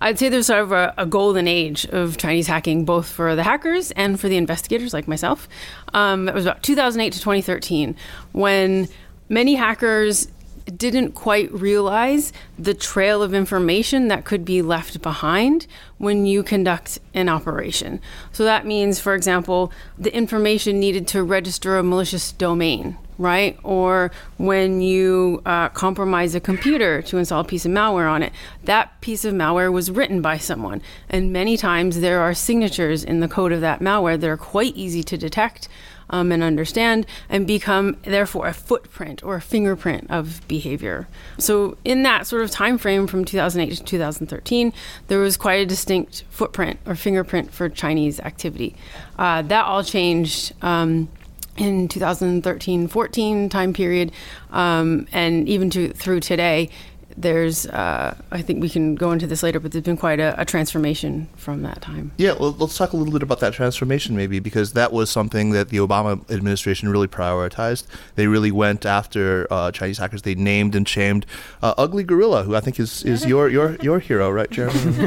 I'd 0.00 0.18
say 0.18 0.28
there's 0.28 0.46
sort 0.46 0.60
of 0.60 0.72
a, 0.72 0.92
a, 0.98 1.06
golden 1.06 1.48
age 1.48 1.86
of 1.86 2.18
Chinese 2.18 2.46
hacking, 2.46 2.84
both 2.84 3.08
for 3.08 3.34
the 3.36 3.42
hackers 3.42 3.90
and 3.92 4.20
for 4.20 4.28
the 4.28 4.36
investigators 4.36 4.92
like 4.92 5.08
myself. 5.08 5.48
Um, 5.94 6.28
it 6.28 6.34
was 6.34 6.44
about 6.44 6.62
2008 6.62 7.12
to 7.12 7.20
2013 7.20 7.96
when 8.32 8.88
many 9.28 9.54
hackers 9.54 10.28
didn't 10.64 11.12
quite 11.12 11.52
realize 11.52 12.32
the 12.58 12.74
trail 12.74 13.22
of 13.22 13.34
information 13.34 14.08
that 14.08 14.24
could 14.24 14.44
be 14.44 14.62
left 14.62 15.02
behind 15.02 15.66
when 15.98 16.26
you 16.26 16.42
conduct 16.42 16.98
an 17.12 17.28
operation. 17.28 18.00
So 18.32 18.44
that 18.44 18.66
means, 18.66 18.98
for 18.98 19.14
example, 19.14 19.72
the 19.98 20.14
information 20.14 20.80
needed 20.80 21.06
to 21.08 21.22
register 21.22 21.76
a 21.76 21.82
malicious 21.82 22.32
domain, 22.32 22.96
right? 23.18 23.58
Or 23.62 24.10
when 24.38 24.80
you 24.80 25.42
uh, 25.44 25.68
compromise 25.70 26.34
a 26.34 26.40
computer 26.40 27.02
to 27.02 27.18
install 27.18 27.40
a 27.40 27.44
piece 27.44 27.66
of 27.66 27.72
malware 27.72 28.10
on 28.10 28.22
it, 28.22 28.32
that 28.64 29.00
piece 29.00 29.24
of 29.24 29.34
malware 29.34 29.72
was 29.72 29.90
written 29.90 30.22
by 30.22 30.38
someone. 30.38 30.80
And 31.10 31.32
many 31.32 31.56
times 31.56 32.00
there 32.00 32.20
are 32.20 32.34
signatures 32.34 33.04
in 33.04 33.20
the 33.20 33.28
code 33.28 33.52
of 33.52 33.60
that 33.60 33.80
malware 33.80 34.18
that 34.18 34.30
are 34.30 34.36
quite 34.36 34.74
easy 34.74 35.02
to 35.04 35.18
detect 35.18 35.68
um, 36.14 36.30
and 36.30 36.44
understand 36.44 37.06
and 37.28 37.44
become 37.44 37.96
therefore 38.04 38.46
a 38.46 38.52
footprint 38.52 39.24
or 39.24 39.34
a 39.34 39.40
fingerprint 39.40 40.08
of 40.08 40.46
behavior. 40.46 41.08
So 41.38 41.76
in 41.84 42.04
that 42.04 42.28
sort 42.28 42.42
of 42.42 42.52
time 42.52 42.78
frame 42.78 43.08
from 43.08 43.24
2008 43.24 43.74
to 43.78 43.84
2013 43.84 44.72
there 45.08 45.18
was 45.18 45.36
quite 45.36 45.60
a 45.60 45.66
distinct 45.66 46.22
footprint 46.30 46.78
or 46.86 46.94
fingerprint 46.94 47.52
for 47.52 47.68
chinese 47.68 48.20
activity. 48.20 48.76
Uh, 49.18 49.42
that 49.42 49.64
all 49.64 49.82
changed 49.82 50.52
um, 50.62 51.08
in 51.56 51.88
2013 51.88 52.86
14 52.86 53.48
time 53.48 53.72
period 53.72 54.12
um, 54.52 55.08
and 55.12 55.48
even 55.48 55.68
to, 55.70 55.92
through 55.94 56.20
today 56.20 56.70
there's 57.16 57.66
uh, 57.66 58.16
I 58.30 58.42
think 58.42 58.60
we 58.60 58.68
can 58.68 58.94
go 58.96 59.12
into 59.12 59.26
this 59.26 59.42
later, 59.42 59.60
but 59.60 59.72
there's 59.72 59.84
been 59.84 59.96
quite 59.96 60.18
a, 60.20 60.40
a, 60.40 60.44
transformation 60.44 61.28
from 61.36 61.62
that 61.62 61.80
time. 61.80 62.12
Yeah, 62.16 62.32
well, 62.32 62.52
let's 62.58 62.76
talk 62.76 62.92
a 62.92 62.96
little 62.96 63.12
bit 63.12 63.22
about 63.22 63.40
that 63.40 63.52
transformation, 63.52 64.16
maybe, 64.16 64.40
because 64.40 64.72
that 64.72 64.92
was 64.92 65.10
something 65.10 65.50
that 65.50 65.68
the 65.68 65.76
Obama 65.78 66.28
administration 66.30 66.88
really 66.88 67.06
prioritized. 67.06 67.86
They 68.16 68.26
really 68.26 68.50
went 68.50 68.84
after 68.84 69.46
uh, 69.50 69.70
Chinese 69.70 69.98
hackers. 69.98 70.22
They 70.22 70.34
named 70.34 70.74
and 70.74 70.88
shamed 70.88 71.24
uh, 71.62 71.74
Ugly 71.78 72.04
Gorilla, 72.04 72.42
who 72.42 72.56
I 72.56 72.60
think 72.60 72.80
is, 72.80 73.04
is 73.04 73.24
your 73.24 73.48
your 73.48 73.76
your 73.76 74.00
hero, 74.00 74.30
right, 74.30 74.50
Jeremy? 74.50 75.06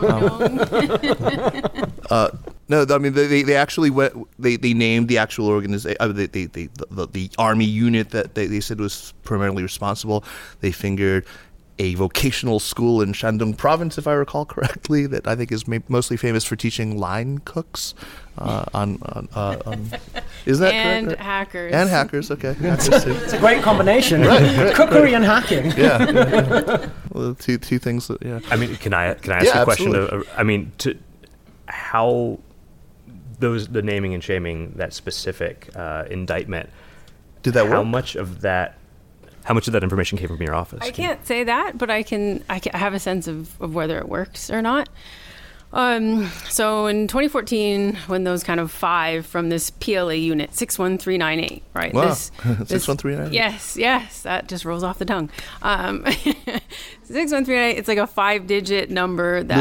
um, 0.00 0.60
uh, 2.10 2.30
no, 2.70 2.86
I 2.88 2.98
mean 2.98 3.14
they, 3.14 3.42
they 3.42 3.56
actually 3.56 3.90
went. 3.90 4.14
They, 4.38 4.54
they 4.56 4.74
named 4.74 5.08
the 5.08 5.18
actual 5.18 5.48
organization, 5.48 5.96
uh, 5.98 6.06
the, 6.06 6.26
the, 6.26 6.46
the, 6.46 6.70
the, 6.90 7.06
the 7.08 7.30
army 7.36 7.64
unit 7.64 8.10
that 8.10 8.36
they, 8.36 8.46
they 8.46 8.60
said 8.60 8.78
was 8.78 9.12
primarily 9.24 9.64
responsible. 9.64 10.24
They 10.60 10.70
fingered 10.70 11.26
a 11.80 11.94
vocational 11.94 12.60
school 12.60 13.02
in 13.02 13.12
Shandong 13.12 13.56
province, 13.56 13.98
if 13.98 14.06
I 14.06 14.12
recall 14.12 14.44
correctly, 14.44 15.06
that 15.06 15.26
I 15.26 15.34
think 15.34 15.50
is 15.50 15.66
ma- 15.66 15.78
mostly 15.88 16.16
famous 16.16 16.44
for 16.44 16.54
teaching 16.54 16.96
line 16.96 17.38
cooks. 17.38 17.94
Uh, 18.38 18.64
on, 18.72 18.98
on, 19.02 19.28
uh, 19.34 19.56
on, 19.66 19.90
is 20.46 20.60
that 20.60 20.70
correct? 20.70 20.74
and 20.74 21.06
correct? 21.06 21.22
hackers 21.22 21.72
and 21.72 21.90
hackers? 21.90 22.30
Okay, 22.30 22.54
it's 22.60 23.32
a 23.32 23.38
great 23.38 23.62
combination. 23.62 24.20
right, 24.26 24.40
right, 24.58 24.74
Cookery 24.74 25.00
right. 25.00 25.14
and 25.14 25.24
hacking. 25.24 25.72
Yeah, 25.72 26.10
yeah. 26.10 26.88
well, 27.12 27.34
two 27.34 27.58
two 27.58 27.80
things. 27.80 28.06
That, 28.06 28.22
yeah. 28.22 28.38
I 28.48 28.56
mean, 28.56 28.76
can 28.76 28.94
I 28.94 29.14
can 29.14 29.32
I 29.32 29.36
ask 29.38 29.46
yeah, 29.46 29.62
a 29.62 29.64
question? 29.64 29.96
Of, 29.96 30.28
I 30.36 30.44
mean, 30.44 30.70
to 30.78 30.96
how 31.66 32.38
those 33.40 33.68
the 33.68 33.82
naming 33.82 34.14
and 34.14 34.22
shaming 34.22 34.72
that 34.76 34.92
specific 34.92 35.70
uh, 35.74 36.04
indictment. 36.10 36.70
Did 37.42 37.54
that 37.54 37.66
how 37.66 37.80
work? 37.80 37.88
much 37.88 38.16
of 38.16 38.42
that? 38.42 38.76
How 39.44 39.54
much 39.54 39.66
of 39.66 39.72
that 39.72 39.82
information 39.82 40.18
came 40.18 40.28
from 40.28 40.42
your 40.42 40.54
office? 40.54 40.80
I 40.82 40.90
can't 40.90 41.26
say 41.26 41.44
that, 41.44 41.78
but 41.78 41.90
I 41.90 42.02
can. 42.02 42.44
I, 42.48 42.58
can, 42.58 42.74
I 42.74 42.78
have 42.78 42.94
a 42.94 43.00
sense 43.00 43.26
of, 43.26 43.60
of 43.60 43.74
whether 43.74 43.98
it 43.98 44.08
works 44.08 44.50
or 44.50 44.60
not. 44.62 44.88
Um, 45.72 46.26
so 46.48 46.86
in 46.86 47.06
2014, 47.06 47.94
when 48.06 48.24
those 48.24 48.42
kind 48.42 48.58
of 48.58 48.72
five 48.72 49.24
from 49.24 49.50
this 49.50 49.70
PLA 49.70 50.10
unit, 50.14 50.54
61398, 50.54 51.62
right? 51.74 51.94
Wow. 51.94 52.08
This, 52.08 52.30
61398? 52.42 53.32
Yes, 53.32 53.76
yes, 53.76 54.22
that 54.22 54.48
just 54.48 54.64
rolls 54.64 54.82
off 54.82 54.98
the 54.98 55.04
tongue. 55.04 55.30
Um, 55.62 56.04
6138, 57.04 57.78
it's 57.78 57.88
like 57.88 57.98
a 57.98 58.06
five 58.06 58.46
digit 58.46 58.90
number 58.90 59.44
that. 59.44 59.58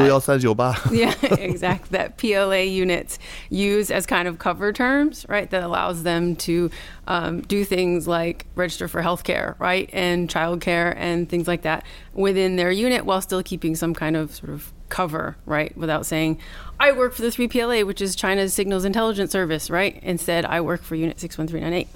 yeah, 0.92 1.13
exactly. 1.36 1.98
That 1.98 2.18
PLA 2.18 2.62
units 2.62 3.20
use 3.50 3.92
as 3.92 4.06
kind 4.06 4.28
of 4.28 4.39
cover 4.39 4.74
terms, 4.74 5.25
right? 5.30 5.50
That 5.50 5.63
allows 5.63 6.04
them 6.04 6.36
to 6.38 6.72
um, 7.08 7.42
do 7.42 7.63
things 7.63 8.08
like 8.08 8.48
register 8.56 8.88
for 8.88 9.01
healthcare, 9.01 9.60
right? 9.60 9.89
And 9.94 10.28
childcare 10.28 10.96
and 10.98 11.30
things 11.30 11.48
like 11.48 11.62
that 11.63 11.86
within 12.13 12.56
their 12.56 12.72
unit 12.72 13.06
while 13.06 13.22
still 13.22 13.44
keeping 13.44 13.75
some 13.75 13.94
kind 13.94 14.16
of 14.16 14.34
sort 14.34 14.51
of 14.51 14.74
cover, 14.89 15.38
right? 15.46 15.75
Without 15.77 16.05
saying, 16.05 16.39
I 16.79 16.91
work 16.91 17.13
for 17.13 17.22
the 17.22 17.29
3PLA, 17.29 17.86
which 17.86 18.01
is 18.01 18.15
China's 18.15 18.53
signals 18.53 18.86
intelligence 18.86 19.31
service, 19.31 19.69
right? 19.69 20.00
Instead, 20.03 20.46
I 20.46 20.62
work 20.62 20.84
for 20.84 20.96
Unit 20.96 21.19
61398. 21.19 21.88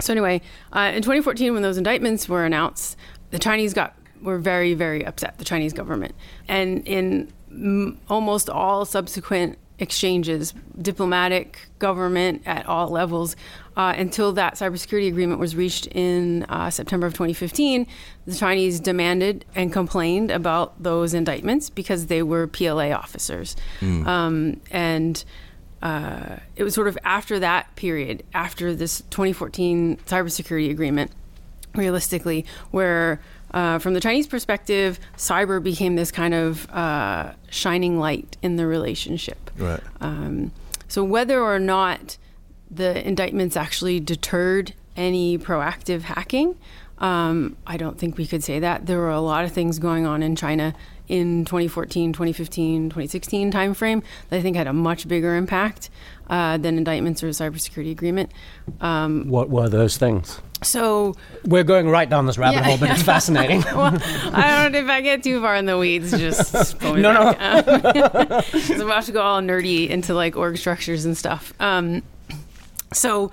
So 0.00 0.12
anyway, 0.12 0.42
uh, 0.72 0.92
in 0.94 1.02
2014, 1.02 1.54
when 1.54 1.62
those 1.62 1.78
indictments 1.78 2.28
were 2.28 2.44
announced, 2.44 2.96
the 3.30 3.38
Chinese 3.38 3.72
got 3.74 3.94
were 4.22 4.38
very 4.38 4.74
very 4.74 5.04
upset. 5.04 5.38
The 5.38 5.44
Chinese 5.44 5.72
government, 5.72 6.14
and 6.48 6.86
in 6.86 7.32
m- 7.50 7.98
almost 8.08 8.48
all 8.48 8.84
subsequent 8.84 9.58
exchanges, 9.78 10.54
diplomatic, 10.80 11.68
government 11.78 12.42
at 12.46 12.66
all 12.66 12.88
levels, 12.88 13.36
uh, 13.76 13.94
until 13.96 14.32
that 14.32 14.54
cybersecurity 14.54 15.08
agreement 15.08 15.38
was 15.38 15.54
reached 15.54 15.86
in 15.88 16.44
uh, 16.44 16.70
September 16.70 17.06
of 17.06 17.12
2015, 17.12 17.86
the 18.26 18.34
Chinese 18.34 18.80
demanded 18.80 19.44
and 19.54 19.72
complained 19.72 20.30
about 20.30 20.82
those 20.82 21.12
indictments 21.12 21.68
because 21.68 22.06
they 22.06 22.22
were 22.22 22.46
PLA 22.46 22.90
officers, 22.90 23.56
um, 24.06 24.60
and. 24.70 25.24
Uh, 25.82 26.38
it 26.56 26.64
was 26.64 26.74
sort 26.74 26.88
of 26.88 26.96
after 27.04 27.38
that 27.38 27.76
period, 27.76 28.24
after 28.32 28.74
this 28.74 29.02
2014 29.10 29.98
cybersecurity 30.06 30.70
agreement, 30.70 31.12
realistically, 31.74 32.46
where 32.70 33.20
uh, 33.52 33.78
from 33.78 33.94
the 33.94 34.00
Chinese 34.00 34.26
perspective, 34.26 34.98
cyber 35.16 35.62
became 35.62 35.96
this 35.96 36.10
kind 36.10 36.34
of 36.34 36.70
uh, 36.70 37.32
shining 37.50 37.98
light 37.98 38.36
in 38.42 38.56
the 38.56 38.66
relationship. 38.66 39.50
Right. 39.56 39.80
Um, 40.00 40.52
so 40.88 41.02
whether 41.04 41.40
or 41.40 41.58
not 41.58 42.16
the 42.70 43.06
indictments 43.06 43.56
actually 43.56 44.00
deterred 44.00 44.74
any 44.96 45.38
proactive 45.38 46.02
hacking, 46.02 46.56
um, 46.98 47.56
I 47.66 47.76
don't 47.76 47.98
think 47.98 48.16
we 48.16 48.26
could 48.26 48.42
say 48.42 48.58
that. 48.60 48.86
There 48.86 48.98
were 48.98 49.10
a 49.10 49.20
lot 49.20 49.44
of 49.44 49.52
things 49.52 49.78
going 49.78 50.06
on 50.06 50.22
in 50.22 50.34
China 50.36 50.74
in 51.08 51.44
2014, 51.44 52.12
2015, 52.12 52.88
2016 52.88 53.52
timeframe 53.52 54.02
that 54.28 54.38
I 54.38 54.42
think 54.42 54.56
had 54.56 54.66
a 54.66 54.72
much 54.72 55.06
bigger 55.06 55.36
impact 55.36 55.90
uh, 56.28 56.56
than 56.56 56.78
indictments 56.78 57.22
or 57.22 57.28
a 57.28 57.30
cybersecurity 57.30 57.90
agreement. 57.90 58.32
Um, 58.80 59.28
What 59.28 59.50
were 59.50 59.68
those 59.68 59.96
things? 59.96 60.40
So 60.66 61.14
We're 61.44 61.64
going 61.64 61.88
right 61.88 62.08
down 62.08 62.26
this 62.26 62.38
rabbit 62.38 62.56
Yeah. 62.58 62.62
hole, 62.64 62.78
but 62.78 62.90
it's 62.90 63.02
fascinating. 63.02 63.60
well, 63.74 63.96
I 64.32 64.62
don't 64.62 64.72
know 64.72 64.78
if 64.80 64.88
I 64.88 65.00
get 65.00 65.22
too 65.22 65.40
far 65.40 65.56
in 65.56 65.66
the 65.66 65.78
weeds. 65.78 66.10
Just 66.10 66.78
pull 66.80 66.94
me 66.94 67.00
No, 67.02 67.12
no. 67.12 67.32
back. 67.32 67.66
Um, 67.70 68.42
so 68.60 68.74
I'm 68.74 68.80
about 68.82 69.04
to 69.04 69.12
go 69.12 69.22
all 69.22 69.40
nerdy 69.40 69.88
into 69.88 70.14
like 70.14 70.36
org 70.36 70.58
structures 70.58 71.04
and 71.04 71.16
stuff. 71.16 71.52
Um, 71.60 72.02
so 72.92 73.32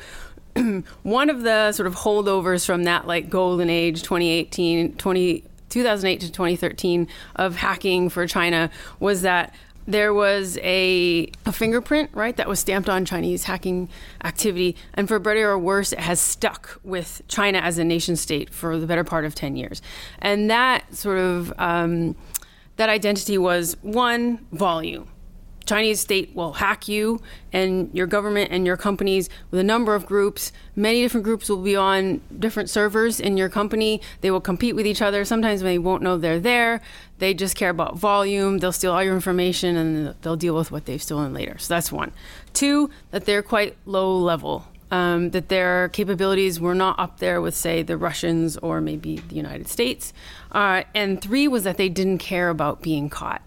one 1.03 1.29
of 1.29 1.41
the 1.43 1.71
sort 1.71 1.87
of 1.87 1.95
holdovers 1.95 2.65
from 2.65 2.83
that 2.83 3.07
like 3.07 3.29
golden 3.29 3.69
age 3.69 4.03
2018 4.03 4.93
20, 4.95 5.43
2008 5.69 6.19
to 6.21 6.31
2013 6.31 7.07
of 7.35 7.55
hacking 7.55 8.09
for 8.09 8.27
china 8.27 8.69
was 8.99 9.23
that 9.23 9.53
there 9.87 10.13
was 10.13 10.57
a, 10.59 11.29
a 11.45 11.51
fingerprint 11.51 12.09
right 12.13 12.37
that 12.37 12.47
was 12.47 12.59
stamped 12.59 12.89
on 12.89 13.05
chinese 13.05 13.45
hacking 13.45 13.89
activity. 14.23 14.75
And 14.93 15.07
for 15.07 15.19
better 15.19 15.49
or 15.49 15.59
worse 15.59 15.91
it 15.91 15.99
has 15.99 16.19
stuck 16.19 16.79
with 16.83 17.21
china 17.27 17.59
as 17.59 17.77
a 17.77 17.83
nation 17.83 18.15
state 18.15 18.49
for 18.49 18.77
the 18.79 18.87
better 18.87 19.03
part 19.03 19.25
of 19.25 19.35
10 19.35 19.55
years. 19.55 19.81
And 20.19 20.49
that 20.49 20.93
sort 20.95 21.17
of 21.17 21.53
um, 21.57 22.15
that 22.77 22.89
identity 22.89 23.37
was 23.37 23.77
one 23.81 24.45
volume 24.51 25.07
Chinese 25.65 25.99
state 25.99 26.35
will 26.35 26.53
hack 26.53 26.87
you 26.87 27.21
and 27.51 27.89
your 27.93 28.07
government 28.07 28.51
and 28.51 28.65
your 28.65 28.77
companies 28.77 29.29
with 29.51 29.59
a 29.59 29.63
number 29.63 29.95
of 29.95 30.05
groups. 30.05 30.51
Many 30.75 31.01
different 31.01 31.23
groups 31.23 31.49
will 31.49 31.61
be 31.61 31.75
on 31.75 32.21
different 32.37 32.69
servers 32.69 33.19
in 33.19 33.37
your 33.37 33.49
company. 33.49 34.01
They 34.21 34.31
will 34.31 34.41
compete 34.41 34.75
with 34.75 34.85
each 34.85 35.01
other. 35.01 35.23
Sometimes 35.25 35.61
they 35.61 35.77
won't 35.77 36.03
know 36.03 36.17
they're 36.17 36.39
there. 36.39 36.81
They 37.19 37.33
just 37.33 37.55
care 37.55 37.69
about 37.69 37.97
volume. 37.97 38.57
They'll 38.57 38.71
steal 38.71 38.91
all 38.91 39.03
your 39.03 39.15
information 39.15 39.77
and 39.77 40.15
they'll 40.21 40.35
deal 40.35 40.55
with 40.55 40.71
what 40.71 40.85
they've 40.85 41.01
stolen 41.01 41.33
later. 41.33 41.57
So 41.57 41.73
that's 41.73 41.91
one. 41.91 42.11
Two, 42.53 42.89
that 43.11 43.25
they're 43.25 43.43
quite 43.43 43.77
low 43.85 44.17
level. 44.17 44.67
Um, 44.91 45.31
that 45.31 45.49
their 45.49 45.89
capabilities 45.89 46.59
were 46.59 46.75
not 46.75 46.99
up 46.99 47.17
there 47.17 47.41
with, 47.41 47.55
say, 47.55 47.81
the 47.81 47.97
Russians 47.97 48.57
or 48.57 48.79
maybe 48.79 49.17
the 49.17 49.33
United 49.33 49.67
States. 49.67 50.13
Uh, 50.51 50.83
and 50.93 51.19
three 51.19 51.47
was 51.47 51.63
that 51.63 51.77
they 51.77 51.89
didn't 51.89 52.19
care 52.19 52.49
about 52.49 52.83
being 52.83 53.09
caught. 53.09 53.41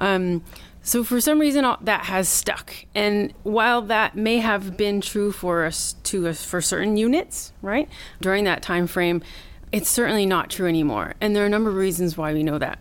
Um, 0.00 0.42
so 0.82 1.04
for 1.04 1.20
some 1.20 1.38
reason 1.38 1.64
that 1.82 2.04
has 2.04 2.28
stuck, 2.28 2.74
and 2.94 3.32
while 3.42 3.82
that 3.82 4.16
may 4.16 4.38
have 4.38 4.76
been 4.76 5.00
true 5.00 5.30
for 5.30 5.64
us 5.64 5.94
to 6.04 6.28
us 6.28 6.44
for 6.44 6.60
certain 6.60 6.96
units, 6.96 7.52
right 7.62 7.88
during 8.20 8.44
that 8.44 8.62
time 8.62 8.86
frame, 8.86 9.22
it's 9.72 9.88
certainly 9.88 10.26
not 10.26 10.50
true 10.50 10.68
anymore. 10.68 11.14
And 11.20 11.36
there 11.36 11.42
are 11.42 11.46
a 11.46 11.50
number 11.50 11.70
of 11.70 11.76
reasons 11.76 12.16
why 12.16 12.32
we 12.32 12.42
know 12.42 12.58
that. 12.58 12.78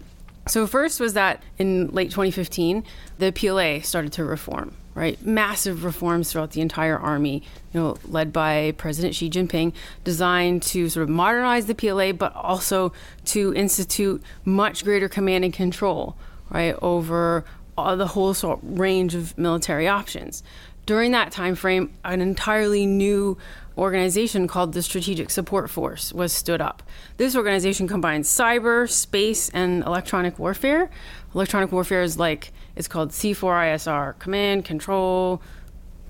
So 0.48 0.66
first 0.66 1.00
was 1.00 1.14
that 1.14 1.44
in 1.60 1.90
late 1.90 2.10
2015, 2.10 2.84
the 3.20 3.32
PLA 3.32 3.82
started 3.82 4.12
to 4.14 4.24
reform, 4.24 4.74
right? 4.96 5.24
Massive 5.24 5.84
reforms 5.84 6.32
throughout 6.32 6.52
the 6.52 6.62
entire 6.62 6.98
army, 6.98 7.44
you 7.72 7.80
know, 7.80 7.98
led 8.06 8.34
by 8.34 8.74
President 8.78 9.14
Xi 9.14 9.30
Jinping, 9.30 9.74
designed 10.04 10.64
to 10.64 10.90
sort 10.90 11.04
of 11.04 11.10
modernize 11.10 11.68
the 11.68 11.76
PLA, 11.76 12.14
but 12.14 12.36
also 12.36 12.92
to 13.26 13.54
institute 13.54 14.24
much 14.44 14.84
greater 14.84 15.08
command 15.08 15.44
and 15.44 15.54
control, 15.54 16.16
right, 16.50 16.76
over 16.82 17.46
all 17.88 17.98
the 17.98 18.08
whole 18.08 18.34
sort 18.34 18.60
range 18.64 19.16
of 19.16 19.38
military 19.38 19.88
options. 19.88 20.44
During 20.86 21.12
that 21.12 21.32
time 21.32 21.56
frame, 21.56 21.94
an 22.04 22.20
entirely 22.22 22.86
new 22.86 23.38
organization 23.78 24.48
called 24.48 24.74
the 24.74 24.82
Strategic 24.82 25.30
Support 25.30 25.70
Force 25.70 26.12
was 26.12 26.34
stood 26.34 26.62
up. 26.62 26.84
This 27.18 27.36
organization 27.36 27.88
combines 27.88 28.28
cyber, 28.28 28.90
space, 28.90 29.50
and 29.50 29.84
electronic 29.84 30.38
warfare. 30.40 30.90
Electronic 31.34 31.72
warfare 31.72 32.02
is 32.02 32.18
like 32.18 32.52
it's 32.76 32.88
called 32.88 33.12
C4ISR, 33.12 34.18
command, 34.20 34.66
control, 34.66 35.42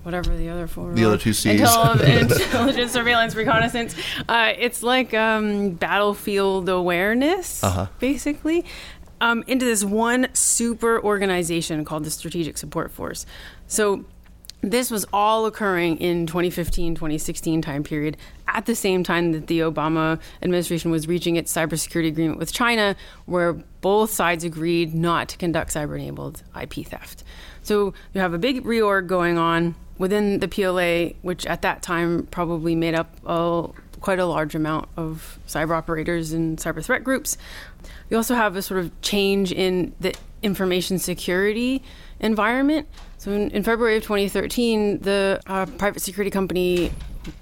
whatever 0.02 0.34
the 0.36 0.48
other 0.48 0.66
four. 0.66 0.92
The 0.94 1.04
are. 1.04 1.08
other 1.08 1.18
two 1.18 1.32
Cs. 1.34 1.60
Intel- 1.60 2.00
intelligence, 2.46 2.90
surveillance, 2.92 3.34
reconnaissance. 3.34 3.94
Uh, 4.28 4.52
it's 4.58 4.82
like 4.82 5.12
um, 5.14 5.70
battlefield 5.72 6.68
awareness, 6.68 7.62
Uh-huh. 7.62 7.86
basically. 7.98 8.64
Um, 9.22 9.44
into 9.46 9.66
this 9.66 9.84
one 9.84 10.28
super 10.32 11.02
organization 11.02 11.84
called 11.84 12.04
the 12.04 12.10
Strategic 12.10 12.56
Support 12.56 12.90
Force. 12.90 13.26
So 13.66 14.06
this 14.62 14.90
was 14.90 15.06
all 15.12 15.46
occurring 15.46 15.96
in 15.98 16.26
2015 16.26 16.94
2016 16.94 17.62
time 17.62 17.82
period 17.82 18.16
at 18.48 18.66
the 18.66 18.74
same 18.74 19.02
time 19.02 19.32
that 19.32 19.46
the 19.46 19.60
obama 19.60 20.20
administration 20.42 20.90
was 20.90 21.08
reaching 21.08 21.36
its 21.36 21.52
cybersecurity 21.52 22.08
agreement 22.08 22.38
with 22.38 22.52
china 22.52 22.94
where 23.26 23.54
both 23.80 24.10
sides 24.10 24.44
agreed 24.44 24.94
not 24.94 25.28
to 25.28 25.36
conduct 25.38 25.72
cyber-enabled 25.72 26.42
ip 26.60 26.74
theft 26.74 27.24
so 27.62 27.94
you 28.12 28.20
have 28.20 28.34
a 28.34 28.38
big 28.38 28.62
reorg 28.64 29.06
going 29.06 29.38
on 29.38 29.74
within 29.98 30.40
the 30.40 30.48
pla 30.48 31.16
which 31.22 31.46
at 31.46 31.62
that 31.62 31.82
time 31.82 32.26
probably 32.30 32.74
made 32.74 32.94
up 32.94 33.16
a, 33.24 33.68
quite 34.00 34.18
a 34.18 34.26
large 34.26 34.54
amount 34.54 34.88
of 34.96 35.38
cyber 35.46 35.76
operators 35.76 36.32
and 36.32 36.58
cyber 36.58 36.84
threat 36.84 37.04
groups 37.04 37.36
you 38.10 38.16
also 38.16 38.34
have 38.34 38.56
a 38.56 38.62
sort 38.62 38.80
of 38.80 39.00
change 39.00 39.52
in 39.52 39.94
the 40.00 40.14
information 40.42 40.98
security 40.98 41.82
environment. 42.18 42.88
So 43.18 43.30
in, 43.30 43.50
in 43.50 43.62
February 43.62 43.96
of 43.96 44.02
2013, 44.02 45.00
the 45.00 45.40
uh, 45.46 45.66
private 45.66 46.00
security 46.00 46.30
company 46.30 46.92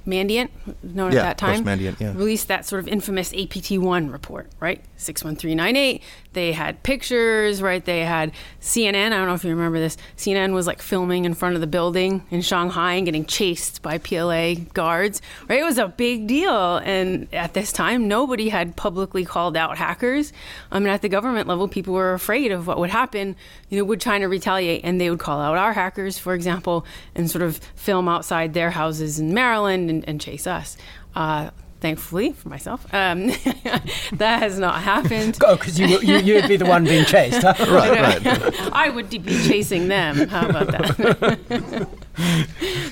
Mandiant, 0.07 0.51
known 0.83 1.13
Yeah, 1.13 1.21
at 1.21 1.23
that 1.23 1.39
time, 1.39 1.65
Mandiant, 1.65 2.01
yeah. 2.01 2.13
released 2.13 2.49
that 2.49 2.67
sort 2.67 2.81
of 2.81 2.89
infamous 2.89 3.33
APT1 3.33 4.13
report, 4.13 4.51
right? 4.61 4.85
61398. 4.99 6.03
They 6.33 6.53
had 6.53 6.83
pictures, 6.83 7.63
right? 7.63 7.85
They 7.85 8.05
had 8.05 8.33
CNN. 8.61 9.07
I 9.07 9.09
don't 9.11 9.27
know 9.27 9.35
if 9.35 9.45
you 9.45 9.51
remember 9.51 9.79
this. 9.79 9.97
CNN 10.17 10.53
was 10.53 10.67
like 10.67 10.83
filming 10.83 11.25
in 11.25 11.35
front 11.35 11.55
of 11.55 11.61
the 11.61 11.67
building 11.67 12.27
in 12.31 12.43
Shanghai 12.43 12.95
and 12.95 13.07
getting 13.07 13.25
chased 13.25 13.81
by 13.83 13.99
PLA 13.99 14.55
guards, 14.75 15.23
right? 15.49 15.61
It 15.61 15.65
was 15.65 15.79
a 15.79 15.89
big 15.89 16.27
deal. 16.27 16.77
And 16.79 17.33
at 17.33 17.55
this 17.55 17.73
time, 17.73 18.09
nobody 18.09 18.51
had 18.51 18.77
publicly 18.77 19.25
called 19.25 19.57
out 19.57 19.79
hackers. 19.79 20.33
I 20.71 20.79
mean, 20.79 20.89
at 20.89 21.03
the 21.03 21.09
government 21.09 21.49
level, 21.49 21.69
people 21.69 21.95
were 21.95 22.13
afraid 22.13 22.53
of 22.53 22.67
what 22.67 22.79
would 22.79 22.91
happen. 22.91 23.37
You 23.69 23.79
know, 23.79 23.85
would 23.85 24.01
China 24.01 24.29
retaliate? 24.29 24.83
And 24.85 25.01
they 25.01 25.11
would 25.11 25.21
call 25.21 25.41
out 25.41 25.57
our 25.57 25.73
hackers, 25.73 26.19
for 26.19 26.35
example, 26.35 26.85
and 27.15 27.31
sort 27.31 27.43
of 27.43 27.59
film 27.75 28.09
outside 28.09 28.55
their 28.55 28.71
houses 28.71 29.19
in 29.19 29.33
Maryland 29.33 29.91
and, 29.91 30.09
and 30.09 30.21
chase 30.21 30.47
us. 30.47 30.77
Uh, 31.15 31.51
thankfully 31.81 32.33
for 32.33 32.49
myself, 32.49 32.87
um, 32.93 33.27
that 34.13 34.43
has 34.43 34.59
not 34.59 34.83
happened. 34.83 35.39
Oh, 35.45 35.57
because 35.57 35.79
you, 35.79 35.87
you, 36.01 36.19
you'd 36.19 36.49
be 36.49 36.57
the 36.57 36.67
one 36.67 36.85
being 36.85 37.05
chased, 37.05 37.43
huh? 37.43 37.55
Right, 37.69 38.25
right. 38.25 38.73
I 38.73 38.89
would 38.89 39.11
be 39.11 39.19
chasing 39.19 39.89
them. 39.89 40.29
How 40.29 40.49
about 40.49 40.69
that? 40.69 41.89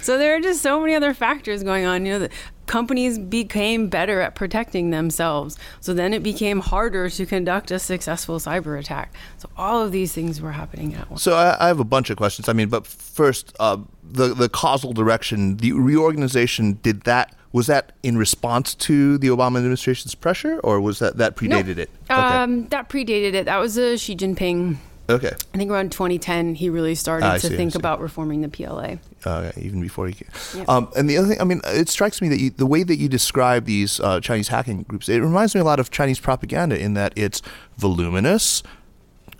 so 0.03 0.19
there 0.19 0.37
are 0.37 0.41
just 0.41 0.63
so 0.63 0.81
many 0.81 0.95
other 0.95 1.15
factors 1.15 1.63
going 1.63 1.85
on. 1.87 2.05
You 2.07 2.13
know, 2.13 2.19
the 2.21 2.31
companies 2.67 3.19
became 3.19 3.89
better 3.89 4.21
at 4.21 4.35
protecting 4.35 4.91
themselves. 4.91 5.57
So 5.81 5.95
then 5.95 6.13
it 6.13 6.23
became 6.23 6.61
harder 6.61 7.09
to 7.09 7.27
conduct 7.27 7.71
a 7.71 7.79
successful 7.79 8.39
cyber 8.39 8.79
attack. 8.79 9.15
So 9.39 9.49
all 9.57 9.83
of 9.83 9.93
these 9.93 10.13
things 10.13 10.41
were 10.41 10.53
happening 10.53 10.95
at 10.95 11.09
once. 11.11 11.23
So 11.23 11.35
I, 11.35 11.65
I 11.65 11.69
have 11.69 11.81
a 11.81 11.85
bunch 11.85 12.11
of 12.11 12.17
questions. 12.17 12.49
I 12.49 12.53
mean, 12.53 12.69
but 12.69 12.87
first, 12.87 13.55
uh, 13.59 13.79
the 14.11 14.35
the 14.35 14.49
causal 14.49 14.93
direction, 14.93 15.57
the 15.59 15.73
reorganization, 15.73 16.79
did 16.83 17.03
that 17.03 17.35
was 17.53 17.67
that 17.69 17.93
in 18.03 18.19
response 18.19 18.75
to 18.75 19.17
the 19.19 19.29
Obama 19.29 19.57
administration's 19.57 20.15
pressure, 20.15 20.61
or 20.61 20.81
was 20.81 20.99
that 20.99 21.17
that 21.19 21.37
predated 21.37 21.79
it? 21.79 21.91
Um, 22.11 22.69
that 22.69 22.89
predated 22.89 23.35
it. 23.35 23.45
That 23.47 23.59
was 23.59 23.77
a 23.77 23.97
Xi 23.97 24.15
Jinping 24.17 24.77
Okay. 25.09 25.31
I 25.55 25.57
think 25.57 25.71
around 25.71 25.93
2010 25.93 26.57
he 26.57 26.69
really 26.69 26.97
started 26.97 27.27
Ah, 27.27 27.35
to 27.35 27.41
see, 27.49 27.57
think 27.57 27.77
about 27.77 28.01
reforming 28.01 28.41
the 28.41 28.49
PLA. 28.49 28.97
uh, 29.25 29.53
even 29.57 29.81
before 29.81 30.09
you 30.09 30.15
came. 30.15 30.29
Yeah. 30.57 30.65
Um, 30.67 30.89
and 30.97 31.09
the 31.09 31.17
other 31.17 31.29
thing, 31.29 31.41
I 31.41 31.45
mean, 31.45 31.61
it 31.67 31.89
strikes 31.89 32.21
me 32.21 32.29
that 32.29 32.41
you, 32.41 32.51
the 32.51 32.67
way 32.67 32.83
that 32.83 32.97
you 32.97 33.09
describe 33.09 33.67
these 33.67 34.01
uh, 34.01 34.19
Chinese 34.21 34.49
hacking 34.49 34.83
groups, 34.83 35.09
it 35.09 35.21
reminds 35.21 35.55
me 35.55 35.61
a 35.61 35.65
lot 35.65 35.79
of 35.79 35.93
Chinese 35.93 36.19
propaganda 36.19 36.77
in 36.77 36.95
that 36.95 37.13
it's 37.15 37.41
voluminous, 37.79 38.65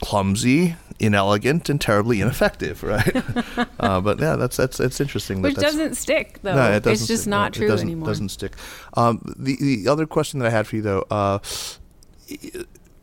clumsy, 0.01 0.77
inelegant, 0.99 1.69
and 1.69 1.81
terribly 1.81 2.21
ineffective, 2.21 2.83
right? 2.83 3.17
uh, 3.81 4.01
but 4.01 4.21
yeah, 4.21 4.37
that's 4.37 4.57
that's 4.57 4.79
that's 4.79 5.01
interesting. 5.01 5.43
that 5.43 5.49
Which 5.49 5.57
doesn't 5.57 5.95
stick 5.97 6.41
though. 6.43 6.55
No, 6.55 6.73
it 6.73 6.83
doesn't 6.83 6.93
it's 6.93 7.07
just 7.07 7.23
stick. 7.23 7.31
not 7.31 7.53
No, 7.53 7.59
true 7.59 7.67
it 7.67 7.71
doesn't, 7.71 7.87
anymore. 7.87 8.07
Doesn't 8.09 8.29
stick. 8.31 8.53
Um, 8.95 9.21
the 9.37 9.57
the 9.61 9.89
other 9.89 10.07
question 10.07 10.41
that 10.41 10.47
I 10.47 10.51
had 10.51 10.67
for 10.67 10.77
you 10.77 10.83
though, 10.83 11.05
uh, 11.11 11.39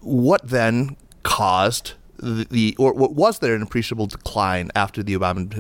what 0.02 0.48
then 0.48 0.98
caused 1.24 1.94
the, 2.18 2.46
the 2.50 2.76
or 2.80 2.94
what 2.94 3.14
was 3.14 3.40
there 3.40 3.56
an 3.56 3.62
appreciable 3.62 4.08
decline 4.08 4.72
after 4.76 5.04
the 5.04 5.18
Obama 5.18 5.52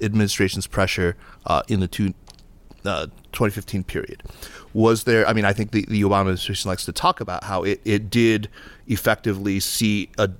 administration's 0.00 0.66
pressure 0.66 1.16
uh, 1.46 1.62
in 1.68 1.80
the 1.80 1.88
two, 1.88 2.14
uh, 2.84 3.06
2015 3.32 3.84
period? 3.84 4.22
Was 4.72 5.04
there? 5.04 5.26
I 5.26 5.32
mean, 5.32 5.44
I 5.44 5.52
think 5.52 5.72
the, 5.72 5.84
the 5.86 6.02
Obama 6.02 6.20
administration 6.20 6.68
likes 6.68 6.84
to 6.84 6.92
talk 6.92 7.20
about 7.20 7.44
how 7.44 7.64
it, 7.64 7.80
it 7.84 8.08
did 8.10 8.48
effectively 8.86 9.58
see 9.60 10.10
a 10.18 10.30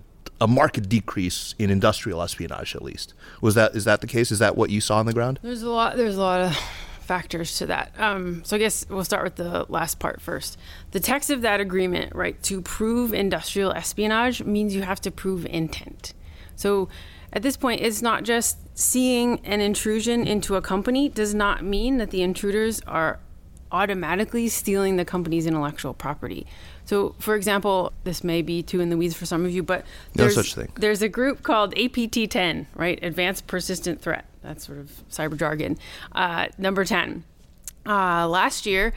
a 0.41 0.49
marked 0.49 0.89
decrease 0.89 1.55
in 1.59 1.71
industrial 1.71 2.23
espionage. 2.23 2.75
At 2.75 2.83
least 2.83 3.15
was 3.41 3.55
that 3.55 3.75
is 3.75 3.85
that 3.85 4.01
the 4.01 4.07
case? 4.07 4.31
Is 4.31 4.39
that 4.39 4.57
what 4.57 4.71
you 4.71 4.81
saw 4.81 4.99
on 4.99 5.07
the 5.07 5.13
ground? 5.13 5.39
There's 5.43 5.63
a 5.63 5.71
lot. 5.71 5.97
There's 5.97 6.17
a 6.17 6.21
lot 6.21 6.41
of 6.41 6.57
factors 7.01 7.59
to 7.59 7.67
that. 7.67 7.93
Um, 7.99 8.45
so 8.45 8.55
I 8.55 8.61
guess 8.61 8.87
we'll 8.89 9.03
start 9.03 9.25
with 9.25 9.35
the 9.35 9.67
last 9.69 9.99
part 9.99 10.21
first. 10.21 10.57
The 10.93 11.01
text 11.01 11.29
of 11.29 11.43
that 11.43 11.61
agreement, 11.61 12.15
right, 12.15 12.41
to 12.45 12.63
prove 12.63 13.13
industrial 13.13 13.73
espionage 13.73 14.45
means 14.45 14.77
you 14.77 14.83
have 14.83 15.01
to 15.01 15.11
prove 15.11 15.45
intent. 15.47 16.15
So 16.55 16.89
at 17.33 17.43
this 17.43 17.57
point, 17.57 17.81
it's 17.81 18.01
not 18.01 18.23
just 18.23 18.59
seeing 18.79 19.41
an 19.45 19.61
intrusion 19.61 20.25
into 20.25 20.55
a 20.55 20.63
company 20.63 21.09
does 21.09 21.35
not 21.35 21.65
mean 21.65 21.99
that 21.99 22.13
the 22.13 22.23
intruders 22.23 22.81
are 22.87 23.19
automatically 23.73 24.49
stealing 24.49 24.97
the 24.97 25.05
company's 25.05 25.47
intellectual 25.47 25.95
property. 25.95 26.47
So, 26.91 27.15
for 27.21 27.37
example, 27.37 27.93
this 28.03 28.25
may 28.25 28.43
be 28.43 28.65
too 28.65 28.81
in 28.81 28.91
the 28.91 28.97
weeds 28.97 29.15
for 29.15 29.25
some 29.25 29.45
of 29.45 29.53
you, 29.53 29.63
but 29.63 29.85
No 30.17 30.25
there's, 30.25 30.35
such 30.35 30.57
thing. 30.57 30.73
there's 30.75 31.03
a 31.03 31.09
group 31.09 31.45
called 31.45 31.73
APT10, 31.77 32.67
right? 32.75 32.99
Advanced 33.01 33.47
Persistent 33.47 34.03
Threat. 34.03 34.25
That's 34.43 34.67
sort 34.67 34.81
of 34.81 34.91
cyber 35.09 35.39
jargon. 35.39 35.79
Uh, 36.11 36.49
number 36.59 36.85
10. 36.85 37.23
Uh, 37.87 38.27
last 38.27 38.67
year, 38.67 38.93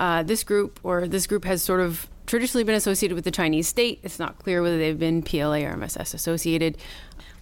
uh, 0.00 0.24
this 0.24 0.42
group 0.42 0.80
or 0.82 1.06
this 1.06 1.28
group 1.28 1.44
has 1.44 1.62
sort 1.62 1.78
of 1.78 2.08
traditionally 2.26 2.64
been 2.64 2.74
associated 2.74 3.14
with 3.14 3.22
the 3.22 3.30
Chinese 3.30 3.68
state. 3.68 4.00
It's 4.02 4.18
not 4.18 4.40
clear 4.40 4.60
whether 4.60 4.76
they've 4.76 4.98
been 4.98 5.22
PLA 5.22 5.60
or 5.60 5.76
MSS 5.76 6.14
associated. 6.14 6.76